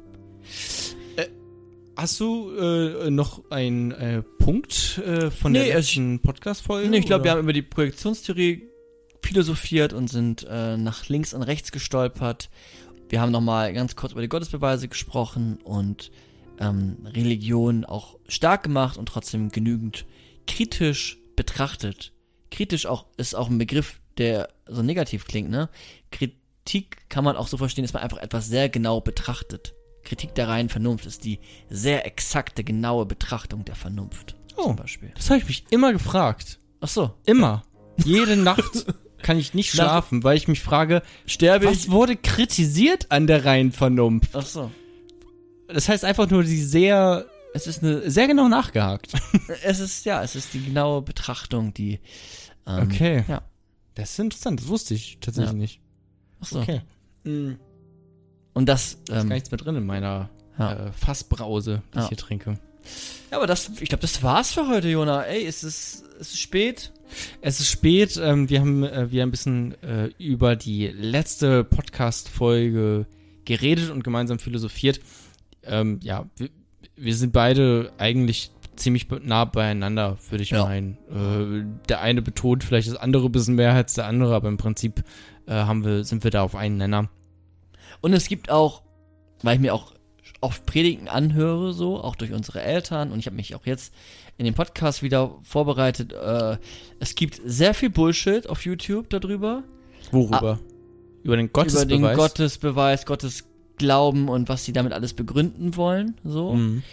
Hast 1.96 2.20
du 2.22 2.52
äh, 2.58 3.10
noch 3.10 3.52
einen 3.52 3.92
äh, 3.92 4.22
Punkt 4.22 5.00
äh, 5.06 5.30
von 5.32 5.52
Nee, 5.52 5.66
der 5.66 5.78
es- 5.80 5.88
letzten 5.88 6.20
Podcast-Folge? 6.22 6.90
Nee, 6.90 7.00
ich 7.00 7.06
glaube, 7.06 7.26
wir 7.26 7.32
haben 7.32 7.42
über 7.42 7.52
die 7.52 7.62
Projektionstheorie 7.62 8.64
philosophiert 9.22 9.92
und 9.92 10.08
sind 10.10 10.48
äh, 10.50 10.78
nach 10.78 11.10
links 11.10 11.34
und 11.34 11.42
rechts 11.44 11.74
gestolpert. 11.74 12.50
Wir 13.10 13.22
haben 13.22 13.32
nochmal 13.32 13.74
ganz 13.74 13.96
kurz 13.96 14.12
über 14.12 14.22
die 14.22 14.30
Gottesbeweise 14.30 14.88
gesprochen 14.88 15.58
und 15.64 16.12
ähm, 16.60 16.98
Religion 17.06 17.84
auch 17.84 18.18
stark 18.28 18.64
gemacht 18.64 18.98
und 18.98 19.08
trotzdem 19.08 19.50
genügend 19.50 20.06
kritisch 20.46 21.18
betrachtet. 21.36 22.14
Kritisch 22.52 22.86
auch 22.86 23.08
ist 23.18 23.36
auch 23.36 23.50
ein 23.50 23.58
Begriff, 23.58 24.00
der 24.18 24.50
so 24.68 24.84
negativ 24.84 25.26
klingt, 25.26 25.50
ne? 25.50 25.70
Kritik 26.12 27.10
kann 27.10 27.24
man 27.24 27.36
auch 27.36 27.48
so 27.48 27.58
verstehen, 27.58 27.84
dass 27.84 27.94
man 27.94 28.04
einfach 28.04 28.18
etwas 28.18 28.48
sehr 28.48 28.70
genau 28.70 29.02
betrachtet. 29.02 29.74
Kritik 30.04 30.36
der 30.36 30.48
reinen 30.48 30.70
Vernunft 30.70 31.06
ist 31.06 31.24
die 31.24 31.40
sehr 31.70 32.06
exakte, 32.06 32.64
genaue 32.64 33.06
Betrachtung 33.06 33.66
der 33.66 33.76
Vernunft. 33.76 34.36
Oh. 34.56 34.64
Zum 34.64 34.76
Beispiel. 34.76 35.12
Das 35.16 35.30
habe 35.30 35.40
ich 35.40 35.48
mich 35.48 35.66
immer 35.72 35.94
gefragt. 35.94 36.60
Ach 36.82 36.88
so. 36.88 37.12
Immer. 37.26 37.64
Jede 38.04 38.38
Nacht 38.38 38.86
kann 39.22 39.38
ich 39.38 39.54
nicht 39.54 39.72
schlafen, 39.72 40.24
weil 40.24 40.38
ich 40.38 40.48
mich 40.48 40.62
frage, 40.62 41.02
Sterbe 41.26 41.66
was 41.68 41.90
wurde 41.92 42.16
kritisiert 42.16 43.08
an 43.12 43.28
der 43.28 43.46
reinen 43.46 43.72
Vernunft? 43.72 44.32
Ach 44.36 44.46
so. 44.46 44.72
Das 45.68 45.88
heißt 45.90 46.04
einfach 46.06 46.30
nur, 46.30 46.44
die 46.44 46.62
sehr, 46.62 47.26
Es 47.54 47.68
ist 47.68 47.84
eine, 47.84 48.10
sehr 48.10 48.28
genau 48.28 48.48
nachgehakt. 48.48 49.14
es 49.64 49.80
ist, 49.80 50.06
ja, 50.06 50.24
es 50.24 50.36
ist 50.36 50.54
die 50.54 50.64
genaue 50.64 51.02
Betrachtung, 51.02 51.74
die, 51.74 52.00
ähm, 52.68 52.84
Okay. 52.84 53.24
Ja. 53.28 53.42
Das 53.96 54.12
ist 54.12 54.20
interessant, 54.20 54.62
das 54.62 54.68
wusste 54.68 54.94
ich 54.94 55.18
tatsächlich 55.20 55.52
Ja. 55.54 55.58
nicht. 55.58 55.82
Ach 56.42 56.46
so. 56.48 56.60
Okay. 56.62 56.82
Mhm. 57.24 57.58
Und 58.54 58.68
das, 58.70 58.98
Da 59.06 59.18
ist 59.18 59.24
ähm, 59.24 59.30
gar 59.30 59.36
nichts 59.36 59.52
mehr 59.52 59.58
drin 59.58 59.76
in 59.76 59.86
meiner 59.86 60.30
ja. 60.58 60.88
äh, 60.88 60.92
Fassbrause, 60.94 61.82
die 61.94 61.98
Ja. 61.98 62.04
ich 62.04 62.10
hier 62.10 62.18
trinke. 62.18 62.60
Ja, 63.32 63.38
aber 63.38 63.48
das, 63.48 63.70
ich 63.80 63.90
glaube, 63.90 64.02
das 64.02 64.22
war's 64.24 64.52
für 64.54 64.68
heute, 64.68 64.90
Jona. 64.90 65.24
Ey, 65.24 65.46
es 65.46 65.64
ist, 65.64 66.04
es 66.20 66.30
ist 66.34 66.40
spät. 66.40 66.92
Es 67.42 67.60
ist 67.60 67.70
spät, 67.72 68.20
ähm, 68.22 68.50
wir 68.50 68.60
haben 68.60 68.84
äh, 68.84 69.10
wieder 69.12 69.24
ein 69.24 69.32
bisschen 69.32 69.74
äh, 69.82 70.12
über 70.20 70.56
die 70.56 70.88
letzte 70.88 71.64
Podcast-Folge 71.64 73.08
geredet 73.46 73.90
und 73.90 74.04
gemeinsam 74.04 74.38
philosophiert. 74.38 75.00
Ähm, 75.64 76.00
ja, 76.04 76.26
wir, 76.38 76.50
wir 76.96 77.16
sind 77.16 77.34
beide 77.34 77.92
eigentlich 77.98 78.52
ziemlich 78.76 79.08
nah 79.24 79.46
beieinander, 79.46 80.18
würde 80.30 80.44
ich 80.44 80.52
Ja. 80.52 80.64
meinen. 80.66 80.98
Äh, 81.10 81.66
der 81.90 82.02
eine 82.02 82.22
betont 82.22 82.64
vielleicht 82.64 82.88
das 82.90 82.96
andere 82.96 83.26
ein 83.26 83.32
bisschen 83.32 83.56
mehr 83.56 83.74
als 83.74 83.94
der 83.94 84.06
andere, 84.06 84.36
aber 84.36 84.48
im 84.48 84.58
Prinzip 84.58 85.04
äh, 85.48 85.52
haben 85.54 85.84
wir, 85.84 86.04
sind 86.04 86.24
wir 86.24 86.32
da 86.32 86.44
auf 86.44 86.56
einen 86.56 86.78
Nenner. 86.78 87.10
Und 88.02 88.14
es 88.14 88.28
gibt 88.28 88.50
auch, 88.52 88.84
weil 89.42 89.56
ich 89.56 89.62
mir 89.62 89.74
auch 89.74 89.94
oft 90.42 90.66
Predigten 90.66 91.08
anhöre, 91.08 91.74
so, 91.74 92.02
auch 92.02 92.16
durch 92.16 92.34
unsere 92.34 92.62
Eltern, 92.62 93.12
und 93.12 93.20
ich 93.20 93.26
habe 93.26 93.36
mich 93.36 93.56
auch 93.56 93.66
jetzt 93.66 93.94
in 94.38 94.46
dem 94.46 94.54
Podcast 94.54 95.04
wieder 95.04 95.36
vorbereitet, 95.44 96.14
äh, 96.14 96.58
es 97.00 97.16
gibt 97.16 97.42
sehr 97.46 97.74
viel 97.74 97.90
Bullshit 97.90 98.48
auf 98.48 98.66
YouTube 98.66 99.10
darüber. 99.10 99.64
Worüber? 100.12 100.60
über 101.24 101.38
den 101.38 101.52
Gottesbeweis? 101.52 102.00
Über 102.00 102.10
den 102.10 102.18
Gottesbeweis, 102.18 103.06
Gottes 103.06 103.46
Glauben 103.78 104.28
und 104.30 104.50
was 104.50 104.66
sie 104.66 104.74
damit 104.74 104.94
alles 104.94 105.14
begründen 105.14 105.76
wollen, 105.76 106.16
so. 106.24 106.54
Mhm. 106.54 106.84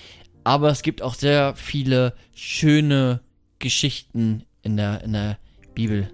Aber 0.44 0.70
es 0.70 0.82
gibt 0.82 1.02
auch 1.02 1.14
sehr 1.14 1.56
viele 1.56 2.14
schöne 2.34 3.20
Geschichten 3.58 4.44
in 4.62 4.76
der, 4.76 5.02
in 5.02 5.12
der 5.12 5.38
Bibel. 5.74 6.10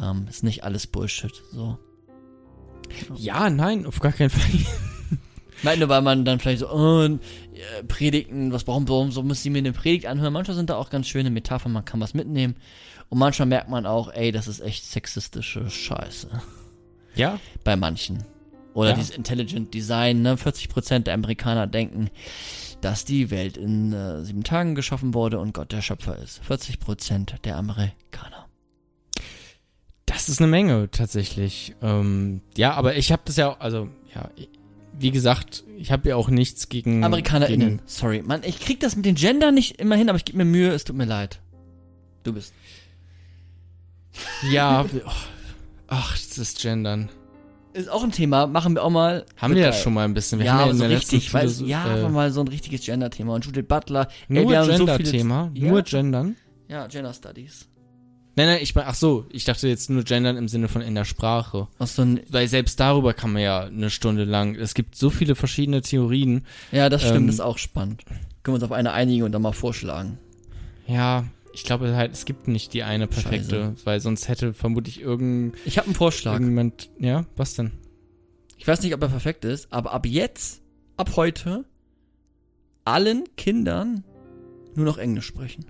Ähm, 0.00 0.26
ist 0.28 0.42
nicht 0.42 0.64
alles 0.64 0.86
Bullshit, 0.86 1.32
so. 1.52 1.78
Ja, 3.16 3.50
nein, 3.50 3.86
auf 3.86 4.00
gar 4.00 4.12
keinen 4.12 4.30
Fall. 4.30 4.50
Ich 5.58 5.64
meine, 5.64 5.80
nur 5.80 5.88
weil 5.88 6.02
man 6.02 6.24
dann 6.24 6.40
vielleicht 6.40 6.60
so, 6.60 6.70
oh, 6.70 7.02
äh, 7.04 7.18
Predigten, 7.88 8.52
was, 8.52 8.66
warum, 8.66 8.88
warum, 8.88 9.12
so 9.12 9.22
muss 9.22 9.44
ich 9.44 9.50
mir 9.50 9.58
eine 9.58 9.72
Predigt 9.72 10.06
anhören? 10.06 10.32
Manchmal 10.32 10.56
sind 10.56 10.68
da 10.70 10.76
auch 10.76 10.90
ganz 10.90 11.06
schöne 11.08 11.30
Metaphern, 11.30 11.72
man 11.72 11.84
kann 11.84 12.00
was 12.00 12.12
mitnehmen. 12.14 12.56
Und 13.08 13.18
manchmal 13.18 13.46
merkt 13.46 13.68
man 13.70 13.86
auch, 13.86 14.12
ey, 14.12 14.32
das 14.32 14.48
ist 14.48 14.60
echt 14.60 14.84
sexistische 14.84 15.70
Scheiße. 15.70 16.28
Ja? 17.14 17.38
Bei 17.62 17.76
manchen. 17.76 18.24
Oder 18.74 18.90
Ja. 18.90 18.96
dieses 18.96 19.10
Intelligent 19.16 19.72
Design, 19.72 20.22
ne? 20.22 20.34
40% 20.36 21.00
der 21.04 21.14
Amerikaner 21.14 21.66
denken, 21.68 22.10
dass 22.80 23.04
die 23.04 23.30
Welt 23.30 23.56
in 23.56 23.92
äh, 23.92 24.24
sieben 24.24 24.42
Tagen 24.42 24.74
geschaffen 24.74 25.14
wurde 25.14 25.38
und 25.38 25.54
Gott 25.54 25.70
der 25.72 25.80
Schöpfer 25.80 26.18
ist. 26.18 26.42
40% 26.42 27.40
der 27.44 27.56
Amerikaner. 27.56 28.48
Das 30.06 30.28
ist 30.28 30.40
eine 30.40 30.50
Menge 30.50 30.90
tatsächlich. 30.90 31.74
Ähm, 31.82 32.40
ja, 32.56 32.74
aber 32.74 32.96
ich 32.96 33.12
habe 33.12 33.22
das 33.24 33.36
ja, 33.36 33.50
auch- 33.50 33.60
also 33.60 33.88
ja, 34.14 34.28
wie 34.98 35.10
gesagt, 35.10 35.64
ich 35.78 35.90
habe 35.92 36.08
ja 36.08 36.16
auch 36.16 36.28
nichts 36.28 36.68
gegen 36.68 37.04
AmerikanerInnen. 37.04 37.68
Gegen, 37.78 37.82
Sorry, 37.86 38.22
Mann, 38.22 38.42
ich 38.44 38.60
krieg 38.60 38.80
das 38.80 38.96
mit 38.96 39.04
den 39.04 39.14
Gender 39.16 39.52
nicht 39.52 39.80
immer 39.80 39.96
hin, 39.96 40.08
aber 40.08 40.16
ich 40.16 40.24
gebe 40.24 40.38
mir 40.38 40.44
Mühe, 40.44 40.70
es 40.70 40.84
tut 40.84 40.96
mir 40.96 41.04
leid. 41.04 41.40
Du 42.22 42.32
bist. 42.32 42.54
ja, 44.50 44.84
oh, 44.84 45.10
ach, 45.88 46.12
das 46.12 46.38
ist 46.38 46.60
Gendern. 46.62 47.08
Ist 47.72 47.90
auch 47.90 48.04
ein 48.04 48.12
Thema, 48.12 48.46
machen 48.46 48.74
wir 48.74 48.84
auch 48.84 48.90
mal. 48.90 49.26
Haben 49.36 49.56
wir 49.56 49.62
ja 49.62 49.72
schon 49.72 49.94
mal 49.94 50.04
ein 50.04 50.14
bisschen. 50.14 50.38
Wir 50.38 50.46
ja, 50.46 50.52
haben 50.58 50.68
ja 50.68 50.74
so 50.74 50.84
richtig, 50.84 51.34
weiß, 51.34 51.58
Philosoph- 51.58 51.66
ja, 51.68 51.96
äh, 52.06 52.08
mal 52.08 52.30
so 52.30 52.40
ein 52.40 52.48
richtiges 52.48 52.82
Gender-Thema. 52.84 53.34
Und 53.34 53.44
Judith 53.44 53.64
Butler, 53.66 54.08
nur 54.28 54.64
so 54.64 54.70
Gender-Thema, 54.70 55.50
Ja. 55.54 55.68
nur 55.68 55.82
Gendern. 55.82 56.36
ja, 56.68 56.86
Gender 56.86 57.12
Studies. 57.12 57.66
Nein, 58.36 58.46
nein, 58.48 58.58
ich 58.62 58.74
mein, 58.74 58.84
ach 58.88 58.94
so, 58.96 59.26
ich 59.30 59.44
dachte 59.44 59.68
jetzt 59.68 59.90
nur 59.90 60.02
Gendern 60.02 60.36
im 60.36 60.48
Sinne 60.48 60.66
von 60.68 60.82
in 60.82 60.94
der 60.96 61.04
Sprache. 61.04 61.68
Was 61.78 61.98
ein, 62.00 62.20
Weil 62.30 62.48
selbst 62.48 62.80
darüber 62.80 63.14
kann 63.14 63.32
man 63.32 63.42
ja 63.42 63.60
eine 63.64 63.90
Stunde 63.90 64.24
lang. 64.24 64.56
Es 64.56 64.74
gibt 64.74 64.96
so 64.96 65.08
viele 65.10 65.34
verschiedene 65.36 65.82
Theorien. 65.82 66.44
ja, 66.72 66.88
das 66.88 67.02
stimmt, 67.02 67.16
Ähm, 67.18 67.28
ist 67.28 67.40
auch 67.40 67.58
spannend. 67.58 68.04
Können 68.06 68.20
wir 68.46 68.54
uns 68.54 68.62
auf 68.64 68.72
eine 68.72 68.92
einigen 68.92 69.22
und 69.22 69.32
dann 69.32 69.42
mal 69.42 69.52
vorschlagen. 69.52 70.18
Ja, 70.86 71.24
ich 71.52 71.62
glaube 71.62 71.94
halt, 71.94 72.12
es 72.12 72.24
gibt 72.24 72.48
nicht 72.48 72.74
die 72.74 72.82
eine 72.82 73.06
perfekte, 73.06 73.76
weil 73.84 74.00
sonst 74.00 74.26
hätte 74.28 74.52
vermutlich 74.52 75.00
irgend, 75.00 75.54
Ich 75.64 75.78
habe 75.78 75.86
einen 75.86 75.94
Vorschlag. 75.94 76.32
irgendjemand. 76.32 76.90
Ja, 76.98 77.26
was 77.36 77.54
denn? 77.54 77.70
Ich 78.58 78.66
weiß 78.66 78.82
nicht, 78.82 78.94
ob 78.94 79.02
er 79.02 79.08
perfekt 79.08 79.44
ist, 79.44 79.72
aber 79.72 79.92
ab 79.92 80.06
jetzt, 80.06 80.60
ab 80.96 81.12
heute, 81.16 81.64
allen 82.84 83.24
Kindern 83.36 84.02
nur 84.74 84.84
noch 84.84 84.98
Englisch 84.98 85.26
sprechen. 85.26 85.66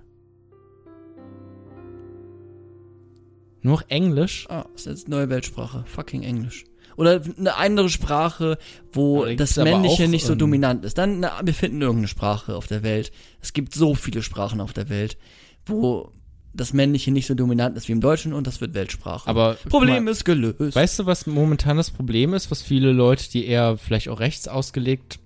Nur 3.65 3.83
Englisch? 3.87 4.45
Ah, 4.47 4.65
ist 4.75 4.85
jetzt 4.85 5.09
neue 5.09 5.27
Weltsprache. 5.27 5.83
Fucking 5.87 6.21
Englisch. 6.21 6.65
Oder 6.97 7.19
eine 7.37 7.55
andere 7.55 7.89
Sprache, 7.89 8.59
wo 8.93 9.25
das 9.25 9.57
Männliche 9.57 10.07
nicht 10.07 10.23
so 10.23 10.33
ähm, 10.33 10.39
dominant 10.39 10.85
ist. 10.85 10.99
Dann, 10.99 11.19
na, 11.19 11.41
wir 11.43 11.53
finden 11.55 11.81
irgendeine 11.81 12.07
Sprache 12.07 12.55
auf 12.55 12.67
der 12.67 12.83
Welt. 12.83 13.11
Es 13.41 13.53
gibt 13.53 13.73
so 13.73 13.95
viele 13.95 14.21
Sprachen 14.21 14.61
auf 14.61 14.71
der 14.71 14.87
Welt, 14.89 15.17
wo 15.65 16.11
das 16.53 16.73
Männliche 16.73 17.09
nicht 17.09 17.25
so 17.25 17.33
dominant 17.33 17.75
ist 17.75 17.87
wie 17.87 17.93
im 17.93 18.01
Deutschen 18.01 18.33
und 18.33 18.45
das 18.45 18.61
wird 18.61 18.75
Weltsprache. 18.75 19.27
Aber 19.27 19.57
Problem 19.67 20.05
mal, 20.05 20.11
ist 20.11 20.25
gelöst. 20.25 20.75
Weißt 20.75 20.99
du, 20.99 21.07
was 21.07 21.25
momentan 21.25 21.75
das 21.75 21.89
Problem 21.89 22.35
ist, 22.35 22.51
was 22.51 22.61
viele 22.61 22.91
Leute, 22.91 23.31
die 23.31 23.47
eher 23.47 23.77
vielleicht 23.77 24.09
auch 24.09 24.19
rechts 24.19 24.47
ausgelegt 24.47 25.17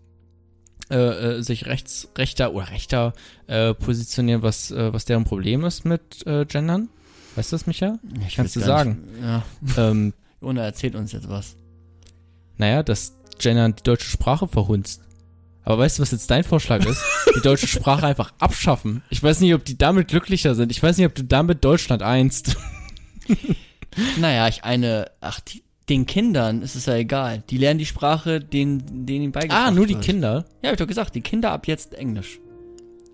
äh, 0.89 0.95
äh, 1.37 1.41
sich 1.43 1.65
rechts, 1.65 2.07
rechter 2.17 2.53
oder 2.53 2.71
rechter 2.71 3.13
äh, 3.47 3.73
positionieren, 3.73 4.41
was, 4.43 4.71
äh, 4.71 4.93
was 4.93 5.03
deren 5.03 5.25
Problem 5.25 5.65
ist 5.65 5.83
mit 5.83 6.25
äh, 6.25 6.45
Gendern? 6.45 6.87
Weißt 7.39 7.53
du 7.53 7.55
das, 7.55 7.67
Micha? 7.67 7.97
ich 8.27 8.35
kannst 8.35 8.55
du 8.57 8.59
sagen. 8.59 9.01
Nicht, 9.13 9.77
ja, 9.77 9.87
ähm, 9.91 10.13
Jona 10.41 10.63
erzählt 10.63 10.95
uns 10.95 11.13
jetzt 11.13 11.29
was. 11.29 11.55
naja, 12.57 12.83
dass 12.83 13.13
Gendern 13.39 13.73
die 13.77 13.83
deutsche 13.83 14.09
Sprache 14.09 14.45
verhunzt. 14.49 14.99
Aber 15.63 15.77
weißt 15.77 15.97
du, 15.99 16.01
was 16.01 16.11
jetzt 16.11 16.29
dein 16.29 16.43
Vorschlag 16.43 16.85
ist? 16.85 17.01
Die 17.37 17.41
deutsche 17.41 17.67
Sprache 17.75 18.05
einfach 18.05 18.33
abschaffen. 18.39 19.03
Ich 19.09 19.23
weiß 19.23 19.39
nicht, 19.39 19.53
ob 19.53 19.63
die 19.63 19.77
damit 19.77 20.09
glücklicher 20.09 20.53
sind. 20.53 20.69
Ich 20.71 20.83
weiß 20.83 20.97
nicht, 20.97 21.05
ob 21.05 21.15
du 21.15 21.23
damit 21.23 21.63
Deutschland 21.63 22.03
einst. 22.03 22.57
Naja, 24.19 24.47
ich 24.47 24.63
eine, 24.63 25.09
ach, 25.19 25.39
die, 25.39 25.63
den 25.89 26.05
Kindern 26.05 26.61
ist 26.61 26.75
es 26.75 26.85
ja 26.85 26.95
egal. 26.95 27.43
Die 27.49 27.57
lernen 27.57 27.79
die 27.79 27.87
Sprache, 27.87 28.39
denen, 28.39 29.05
denen 29.07 29.23
ihnen 29.23 29.31
beigebracht 29.31 29.59
Ah, 29.67 29.71
nur 29.71 29.87
die 29.87 29.95
wird. 29.95 30.03
Kinder. 30.03 30.45
Ja, 30.61 30.67
hab 30.69 30.73
ich 30.73 30.79
doch 30.79 30.87
gesagt, 30.87 31.15
die 31.15 31.21
Kinder 31.21 31.51
ab 31.51 31.67
jetzt 31.67 31.95
Englisch. 31.95 32.39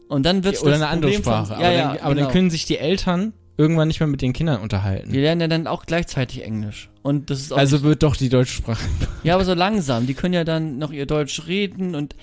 Und 0.09 0.23
dann 0.25 0.43
wird's 0.43 0.61
Oder 0.61 0.71
das 0.71 0.81
eine 0.81 0.89
andere 0.89 1.11
Problem 1.11 1.23
von- 1.23 1.45
Sprache. 1.45 1.61
ja, 1.61 1.67
aber 1.67 1.75
ja, 1.77 1.87
dann, 1.93 1.97
aber 1.99 2.13
genau. 2.15 2.25
dann 2.25 2.33
können 2.33 2.49
sich 2.49 2.65
die 2.65 2.77
Eltern 2.77 3.31
irgendwann 3.57 3.87
nicht 3.87 3.99
mehr 3.99 4.07
mit 4.07 4.21
den 4.21 4.33
Kindern 4.33 4.61
unterhalten. 4.61 5.11
Die 5.11 5.19
lernen 5.19 5.41
ja 5.41 5.47
dann 5.47 5.67
auch 5.67 5.85
gleichzeitig 5.85 6.43
Englisch. 6.43 6.89
Und 7.01 7.29
das 7.29 7.39
ist 7.39 7.53
auch 7.53 7.57
Also 7.57 7.83
wird 7.83 8.03
doch 8.03 8.15
die 8.15 8.29
deutsche 8.29 8.53
Sprache. 8.53 8.83
ja, 9.23 9.35
aber 9.35 9.45
so 9.45 9.53
langsam. 9.53 10.07
Die 10.07 10.13
können 10.13 10.33
ja 10.33 10.43
dann 10.43 10.77
noch 10.77 10.91
ihr 10.91 11.05
Deutsch 11.05 11.47
reden 11.47 11.95
und 11.95 12.15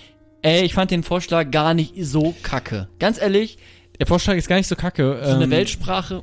ey, 0.42 0.62
ich 0.64 0.74
fand 0.74 0.90
den 0.90 1.02
Vorschlag 1.02 1.50
gar 1.50 1.74
nicht 1.74 1.94
so 2.00 2.34
kacke. 2.42 2.88
Ganz 2.98 3.20
ehrlich, 3.20 3.58
Der 3.98 4.06
Vorschlag 4.06 4.34
ist 4.34 4.48
gar 4.48 4.56
nicht 4.56 4.66
so 4.68 4.76
kacke. 4.76 5.20
so 5.24 5.30
eine 5.30 5.44
ähm, 5.44 5.50
Weltsprache. 5.50 6.22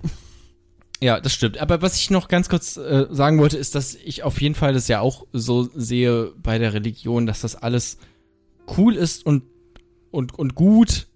Ja, 1.02 1.22
das 1.22 1.34
stimmt. 1.34 1.60
Aber 1.60 1.82
was 1.82 1.96
ich 1.96 2.10
noch 2.10 2.28
ganz 2.28 2.50
kurz 2.50 2.76
äh, 2.76 3.08
sagen 3.10 3.40
wollte, 3.40 3.58
ist, 3.58 3.74
dass 3.76 3.96
ich 3.96 4.24
auf 4.24 4.42
jeden 4.42 4.56
Fall 4.56 4.74
das 4.74 4.88
ja 4.90 5.00
auch 5.00 5.26
so 5.32 5.70
sehe 5.74 6.34
bei 6.44 6.58
der 6.58 6.74
Religion, 6.74 7.26
dass 7.26 7.40
das 7.42 7.56
alles 7.56 7.98
cool 8.78 8.96
ist 8.96 9.26
und, 9.26 9.44
und, 10.12 10.38
und 10.38 10.56
gut, 10.56 11.08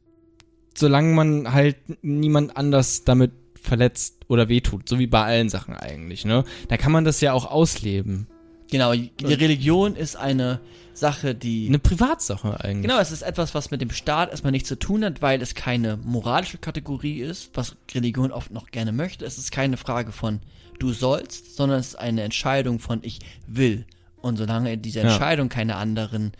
solange 0.76 1.14
man 1.14 1.54
halt 1.54 1.76
niemand 2.02 2.56
anders 2.56 3.04
damit 3.04 3.32
verletzt 3.64 4.18
oder 4.28 4.50
wehtut. 4.50 4.88
So 4.88 5.00
wie 5.00 5.08
bei 5.08 5.24
allen 5.24 5.50
Sachen 5.50 5.74
eigentlich, 5.76 6.26
ne? 6.26 6.44
Da 6.68 6.78
kann 6.78 6.92
man 6.92 7.06
das 7.06 7.22
ja 7.22 7.34
auch 7.34 7.46
ausleben. 7.50 8.28
Genau, 8.70 8.94
die 8.94 9.12
Religion 9.34 9.96
ist 9.96 10.16
eine 10.16 10.60
Sache, 10.94 11.36
die 11.36 11.68
Eine 11.68 11.80
Privatsache 11.80 12.60
eigentlich. 12.64 12.84
Genau, 12.90 13.00
es 13.00 13.12
ist 13.12 13.22
etwas, 13.22 13.54
was 13.54 13.72
mit 13.72 13.82
dem 13.82 13.92
Staat 13.92 14.32
erstmal 14.32 14.52
nichts 14.52 14.68
zu 14.68 14.78
tun 14.80 15.04
hat, 15.06 15.22
weil 15.22 15.42
es 15.42 15.54
keine 15.54 15.98
moralische 15.98 16.58
Kategorie 16.58 17.20
ist, 17.22 17.52
was 17.54 17.76
Religion 17.94 18.32
oft 18.32 18.52
noch 18.52 18.72
gerne 18.72 18.92
möchte. 18.92 19.26
Es 19.26 19.38
ist 19.38 19.52
keine 19.52 19.78
Frage 19.78 20.12
von 20.12 20.40
du 20.80 20.92
sollst, 20.92 21.56
sondern 21.56 21.80
es 21.80 21.90
ist 21.90 21.96
eine 21.96 22.24
Entscheidung 22.24 22.80
von 22.80 23.00
ich 23.04 23.20
will. 23.48 23.86
Und 24.22 24.38
solange 24.38 24.78
diese 24.78 25.00
Ja. 25.00 25.06
Entscheidung 25.06 25.50
keine 25.50 25.76
anderen 25.76 26.32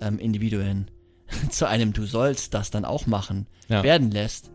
ähm, 0.00 0.18
Individuen 0.18 0.88
zu 1.50 1.66
einem 1.66 1.92
du 1.92 2.06
sollst 2.06 2.54
das 2.54 2.70
dann 2.70 2.84
auch 2.84 3.06
machen 3.06 3.46
Ja. 3.68 3.82
werden 3.82 4.10
lässt. 4.12 4.50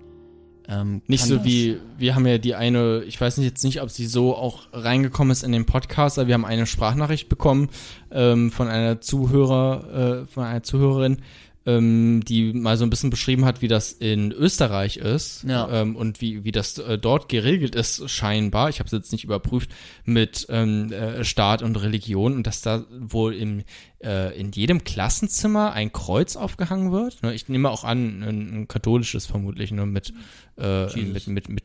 Ähm, 0.69 1.01
Nicht 1.07 1.23
so 1.23 1.35
das- 1.37 1.45
wie, 1.45 1.77
wir 1.97 2.13
haben 2.15 2.27
ja 2.27 2.37
die 2.37 2.53
eine, 2.55 3.03
ich 3.07 3.19
weiß 3.21 3.37
jetzt 3.37 3.63
nicht, 3.63 3.81
ob 3.81 3.89
sie 3.89 4.05
so 4.05 4.35
auch 4.35 4.63
reingekommen 4.73 5.31
ist 5.31 5.43
in 5.43 5.53
den 5.53 5.65
Podcast, 5.65 6.19
aber 6.19 6.27
wir 6.27 6.33
haben 6.33 6.43
eine 6.45 6.65
Sprachnachricht 6.65 7.29
bekommen 7.29 7.69
ähm, 8.11 8.51
von 8.51 8.67
einer 8.67 8.99
Zuhörer, 8.99 10.23
äh, 10.23 10.25
von 10.25 10.43
einer 10.43 10.63
Zuhörerin, 10.63 11.19
ähm, 11.67 12.23
die 12.25 12.53
mal 12.53 12.77
so 12.77 12.85
ein 12.85 12.89
bisschen 12.89 13.09
beschrieben 13.09 13.43
hat, 13.45 13.61
wie 13.61 13.67
das 13.67 13.91
in 13.91 14.31
Österreich 14.31 14.97
ist 14.97 15.43
Ja. 15.43 15.69
ähm, 15.81 15.95
und 15.95 16.21
wie, 16.21 16.43
wie 16.45 16.51
das 16.51 16.77
äh, 16.79 16.97
dort 16.97 17.27
geregelt 17.29 17.75
ist, 17.75 18.09
scheinbar. 18.09 18.69
Ich 18.69 18.79
habe 18.79 18.87
es 18.87 18.93
jetzt 18.93 19.11
nicht 19.11 19.25
überprüft 19.25 19.69
mit 20.05 20.47
ähm, 20.49 20.91
äh, 20.93 21.23
Staat 21.25 21.61
und 21.61 21.75
Religion 21.75 22.35
und 22.35 22.47
dass 22.47 22.61
da 22.61 22.85
wohl 22.97 23.33
im, 23.35 23.63
äh, 24.01 24.35
in 24.39 24.51
jedem 24.53 24.83
Klassenzimmer 24.85 25.73
ein 25.73 25.91
Kreuz 25.91 26.35
aufgehangen 26.37 26.91
wird. 26.93 27.21
Ne, 27.21 27.33
Ich 27.35 27.49
nehme 27.49 27.69
auch 27.69 27.83
an, 27.83 28.23
ein, 28.23 28.61
ein 28.61 28.67
katholisches 28.67 29.25
vermutlich, 29.25 29.71
nur 29.71 29.85
mit, 29.85 30.13
äh, 30.57 30.85
mit, 31.01 31.27
mit, 31.27 31.49
mit 31.49 31.63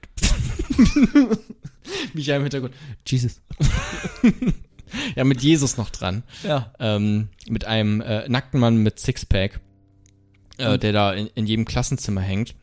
Michael 2.14 2.36
im 2.38 2.42
Hintergrund. 2.42 2.74
Jesus. 3.06 3.40
ja, 5.16 5.24
mit 5.24 5.42
Jesus 5.42 5.76
noch 5.76 5.90
dran. 5.90 6.22
Ja. 6.42 6.72
Ähm, 6.78 7.28
mit 7.48 7.64
einem 7.64 8.00
äh, 8.00 8.28
nackten 8.28 8.60
Mann 8.60 8.76
mit 8.78 8.98
Sixpack, 8.98 9.60
äh, 10.58 10.74
Mhm. 10.76 10.80
der 10.80 10.92
da 10.92 11.12
in, 11.12 11.28
in 11.34 11.46
jedem 11.46 11.64
Klassenzimmer 11.64 12.20
hängt. 12.20 12.54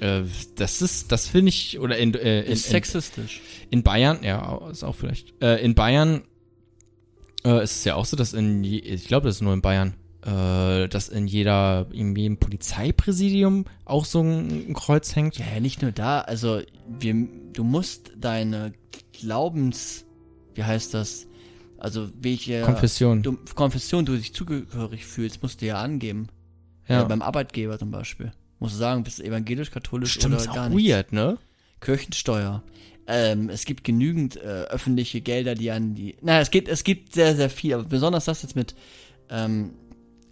Äh, 0.00 0.22
das 0.56 0.82
ist, 0.82 1.12
das 1.12 1.26
finde 1.26 1.50
ich, 1.50 1.78
oder 1.78 1.96
in, 1.98 2.14
äh, 2.14 2.40
in, 2.42 2.52
Ist 2.52 2.66
in, 2.66 2.72
sexistisch. 2.72 3.40
in 3.70 3.82
Bayern, 3.82 4.20
ja, 4.22 4.68
ist 4.70 4.82
auch 4.84 4.94
vielleicht. 4.94 5.34
Äh, 5.42 5.62
in 5.64 5.74
Bayern 5.74 6.22
äh, 7.44 7.62
ist 7.62 7.76
es 7.76 7.84
ja 7.84 7.94
auch 7.96 8.04
so, 8.04 8.16
dass 8.16 8.32
in, 8.32 8.62
ich 8.64 9.06
glaube, 9.06 9.26
das 9.28 9.36
ist 9.36 9.42
nur 9.42 9.52
in 9.54 9.62
Bayern, 9.62 9.94
äh, 10.22 10.88
dass 10.88 11.08
in 11.08 11.26
jeder, 11.26 11.86
in 11.92 12.14
jedem 12.14 12.36
Polizeipräsidium 12.38 13.64
auch 13.84 14.04
so 14.04 14.20
ein, 14.22 14.68
ein 14.70 14.74
Kreuz 14.74 15.14
hängt. 15.16 15.38
Ja, 15.38 15.46
ja, 15.54 15.60
nicht 15.60 15.82
nur 15.82 15.92
da, 15.92 16.20
also 16.20 16.60
wir, 16.98 17.14
du 17.52 17.64
musst 17.64 18.12
deine 18.18 18.72
Glaubens, 19.18 20.04
wie 20.54 20.64
heißt 20.64 20.94
das, 20.94 21.26
also 21.78 22.10
welche 22.20 22.60
Konfession. 22.62 23.22
du, 23.22 23.38
Konfession 23.54 24.04
du 24.04 24.16
dich 24.16 24.34
zugehörig 24.34 25.06
fühlst, 25.06 25.42
musst 25.42 25.62
du 25.62 25.66
ja 25.66 25.80
angeben. 25.80 26.28
Ja. 26.90 27.04
Beim 27.04 27.22
Arbeitgeber 27.22 27.78
zum 27.78 27.90
Beispiel. 27.90 28.32
Musst 28.58 28.74
du 28.74 28.78
sagen, 28.78 29.02
bist 29.04 29.18
du 29.18 29.24
evangelisch, 29.24 29.70
katholisch 29.70 30.12
Stimmt, 30.12 30.34
oder 30.34 30.42
ist 30.42 30.48
auch 30.50 30.54
gar 30.54 30.68
nicht. 30.68 30.88
weird, 30.88 31.12
ne? 31.12 31.38
Kirchensteuer. 31.80 32.62
Ähm, 33.06 33.48
es 33.48 33.64
gibt 33.64 33.84
genügend 33.84 34.36
äh, 34.36 34.40
öffentliche 34.40 35.20
Gelder, 35.20 35.54
die 35.54 35.70
an 35.70 35.94
die. 35.94 36.16
Naja, 36.20 36.40
es 36.40 36.50
gibt, 36.50 36.68
es 36.68 36.84
gibt 36.84 37.14
sehr, 37.14 37.34
sehr 37.34 37.50
viel, 37.50 37.74
aber 37.74 37.84
besonders 37.84 38.26
das 38.26 38.42
jetzt 38.42 38.54
mit 38.56 38.74
ähm, 39.30 39.72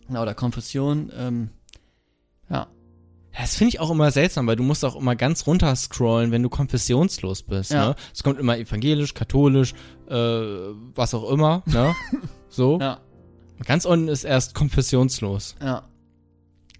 na, 0.08 0.22
oder 0.22 0.34
Konfession, 0.34 1.10
ähm, 1.16 1.50
ja. 2.50 2.66
Ja, 3.34 3.40
Das 3.40 3.56
finde 3.56 3.70
ich 3.70 3.80
auch 3.80 3.90
immer 3.90 4.10
seltsam, 4.10 4.46
weil 4.46 4.56
du 4.56 4.62
musst 4.62 4.84
auch 4.84 4.96
immer 4.96 5.16
ganz 5.16 5.46
runter 5.46 5.74
scrollen, 5.76 6.30
wenn 6.30 6.42
du 6.42 6.48
konfessionslos 6.48 7.42
bist. 7.42 7.70
Ja. 7.72 7.90
Ne? 7.90 7.94
Es 8.14 8.22
kommt 8.22 8.38
immer 8.38 8.58
evangelisch, 8.58 9.14
katholisch, 9.14 9.74
äh, 10.08 10.14
was 10.14 11.14
auch 11.14 11.30
immer. 11.30 11.62
Ne? 11.66 11.94
so. 12.48 12.78
Ja, 12.80 13.00
Ganz 13.64 13.84
unten 13.84 14.08
ist 14.08 14.24
erst 14.24 14.54
konfessionslos. 14.54 15.56
ja, 15.60 15.82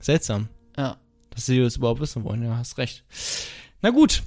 Seltsam, 0.01 0.49
ja. 0.77 0.97
dass 1.31 1.47
sie 1.47 1.61
das 1.61 1.77
überhaupt 1.77 2.01
wissen 2.01 2.25
wollen. 2.25 2.43
Ja, 2.43 2.57
hast 2.57 2.79
recht. 2.79 3.05
Na 3.81 3.91
gut. 3.91 4.23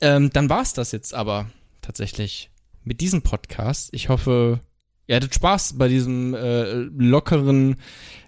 Ähm, 0.00 0.30
dann 0.30 0.50
war's 0.50 0.74
das 0.74 0.92
jetzt 0.92 1.14
aber 1.14 1.50
tatsächlich 1.80 2.50
mit 2.84 3.00
diesem 3.00 3.22
Podcast. 3.22 3.88
Ich 3.92 4.08
hoffe, 4.08 4.60
ihr 5.06 5.16
hattet 5.16 5.34
Spaß 5.34 5.78
bei 5.78 5.88
diesem 5.88 6.34
äh, 6.34 6.72
lockeren 6.72 7.76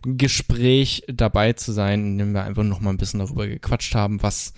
Gespräch 0.03 1.03
dabei 1.09 1.53
zu 1.53 1.73
sein, 1.73 2.05
in 2.05 2.19
dem 2.19 2.33
wir 2.33 2.45
einfach 2.45 2.63
noch 2.63 2.81
mal 2.81 2.91
ein 2.91 2.97
bisschen 2.97 3.21
darüber 3.21 3.47
gequatscht 3.47 3.95
haben, 3.95 4.23
was 4.23 4.55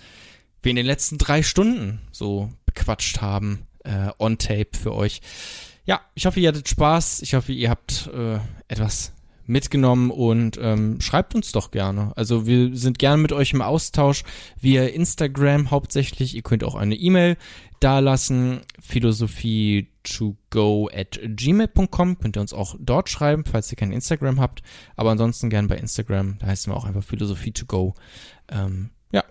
wir 0.62 0.70
in 0.70 0.76
den 0.76 0.86
letzten 0.86 1.18
drei 1.18 1.42
Stunden 1.42 2.00
so 2.12 2.50
bequatscht 2.64 3.20
haben. 3.20 3.66
äh, 3.84 4.10
on 4.18 4.38
tape 4.38 4.76
für 4.80 4.94
euch. 4.94 5.20
Ja, 5.84 6.00
ich 6.14 6.26
hoffe, 6.26 6.40
ihr 6.40 6.48
hattet 6.48 6.68
Spaß. 6.68 7.22
Ich 7.22 7.34
hoffe, 7.34 7.52
ihr 7.52 7.70
habt 7.70 8.08
äh, 8.14 8.38
etwas 8.68 9.12
mitgenommen 9.50 10.10
und 10.10 10.58
ähm, 10.62 11.00
schreibt 11.00 11.34
uns 11.34 11.52
doch 11.52 11.70
gerne. 11.70 12.12
Also 12.16 12.46
wir 12.46 12.76
sind 12.76 12.98
gerne 12.98 13.20
mit 13.20 13.32
euch 13.32 13.52
im 13.52 13.62
Austausch 13.62 14.22
via 14.58 14.84
Instagram 14.84 15.70
hauptsächlich. 15.70 16.36
Ihr 16.36 16.42
könnt 16.42 16.64
auch 16.64 16.76
eine 16.76 16.94
E-Mail 16.94 17.36
dalassen, 17.80 18.60
philosophie 18.78 19.88
to 20.04 20.36
go 20.50 20.88
at 20.94 21.18
gmail.com. 21.22 22.18
Könnt 22.18 22.36
ihr 22.36 22.40
uns 22.40 22.52
auch 22.52 22.76
dort 22.78 23.08
schreiben, 23.08 23.44
falls 23.44 23.72
ihr 23.72 23.76
kein 23.76 23.92
Instagram 23.92 24.40
habt. 24.40 24.62
Aber 24.96 25.10
ansonsten 25.10 25.50
gerne 25.50 25.68
bei 25.68 25.76
Instagram. 25.76 26.38
Da 26.38 26.46
heißen 26.46 26.72
wir 26.72 26.76
auch 26.76 26.84
einfach 26.84 27.02
philosophie 27.02 27.52
to 27.52 27.66
go. 27.66 27.94
Ähm, 28.48 28.90
ja. 29.12 29.24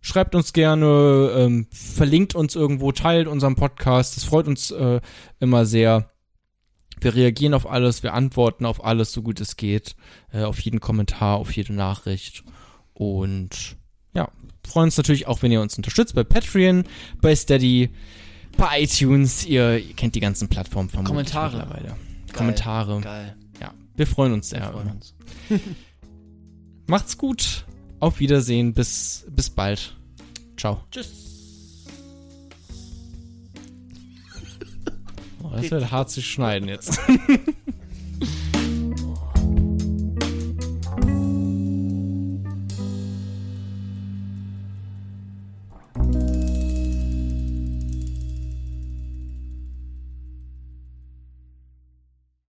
Schreibt 0.00 0.36
uns 0.36 0.52
gerne, 0.52 1.32
ähm, 1.34 1.66
verlinkt 1.72 2.36
uns 2.36 2.54
irgendwo, 2.54 2.92
teilt 2.92 3.26
unseren 3.26 3.56
Podcast. 3.56 4.16
Das 4.16 4.24
freut 4.24 4.46
uns 4.46 4.70
äh, 4.70 5.00
immer 5.40 5.66
sehr. 5.66 6.10
Wir 7.00 7.14
reagieren 7.14 7.54
auf 7.54 7.68
alles, 7.70 8.02
wir 8.02 8.14
antworten 8.14 8.64
auf 8.66 8.84
alles, 8.84 9.12
so 9.12 9.22
gut 9.22 9.40
es 9.40 9.56
geht. 9.56 9.94
Äh, 10.32 10.42
auf 10.42 10.60
jeden 10.60 10.80
Kommentar, 10.80 11.36
auf 11.38 11.52
jede 11.52 11.72
Nachricht. 11.72 12.44
Und 12.94 13.76
ja, 14.14 14.28
freuen 14.66 14.86
uns 14.86 14.96
natürlich 14.96 15.26
auch, 15.26 15.42
wenn 15.42 15.52
ihr 15.52 15.60
uns 15.60 15.76
unterstützt 15.76 16.14
bei 16.14 16.24
Patreon, 16.24 16.84
bei 17.20 17.34
Steady, 17.36 17.90
bei 18.56 18.82
iTunes. 18.82 19.46
Ihr, 19.46 19.78
ihr 19.78 19.94
kennt 19.94 20.14
die 20.14 20.20
ganzen 20.20 20.48
Plattformen 20.48 20.88
vermutlich 20.88 21.32
Kommentare. 21.32 21.56
mittlerweile. 21.58 21.88
Geil. 21.88 21.96
Kommentare. 22.34 23.00
Geil. 23.00 23.36
Ja, 23.60 23.72
wir 23.96 24.06
freuen 24.06 24.32
uns 24.32 24.50
Wir 24.52 24.58
sehr. 24.60 24.72
freuen 24.72 24.90
uns. 24.90 25.14
Macht's 26.86 27.16
gut. 27.18 27.64
Auf 28.00 28.20
Wiedersehen. 28.20 28.72
Bis, 28.74 29.26
bis 29.30 29.50
bald. 29.50 29.96
Ciao. 30.56 30.80
Tschüss. 30.90 31.27
Das 35.54 35.70
wird 35.70 35.90
hart 35.90 36.10
zu 36.10 36.22
schneiden 36.22 36.68
jetzt. 36.68 36.98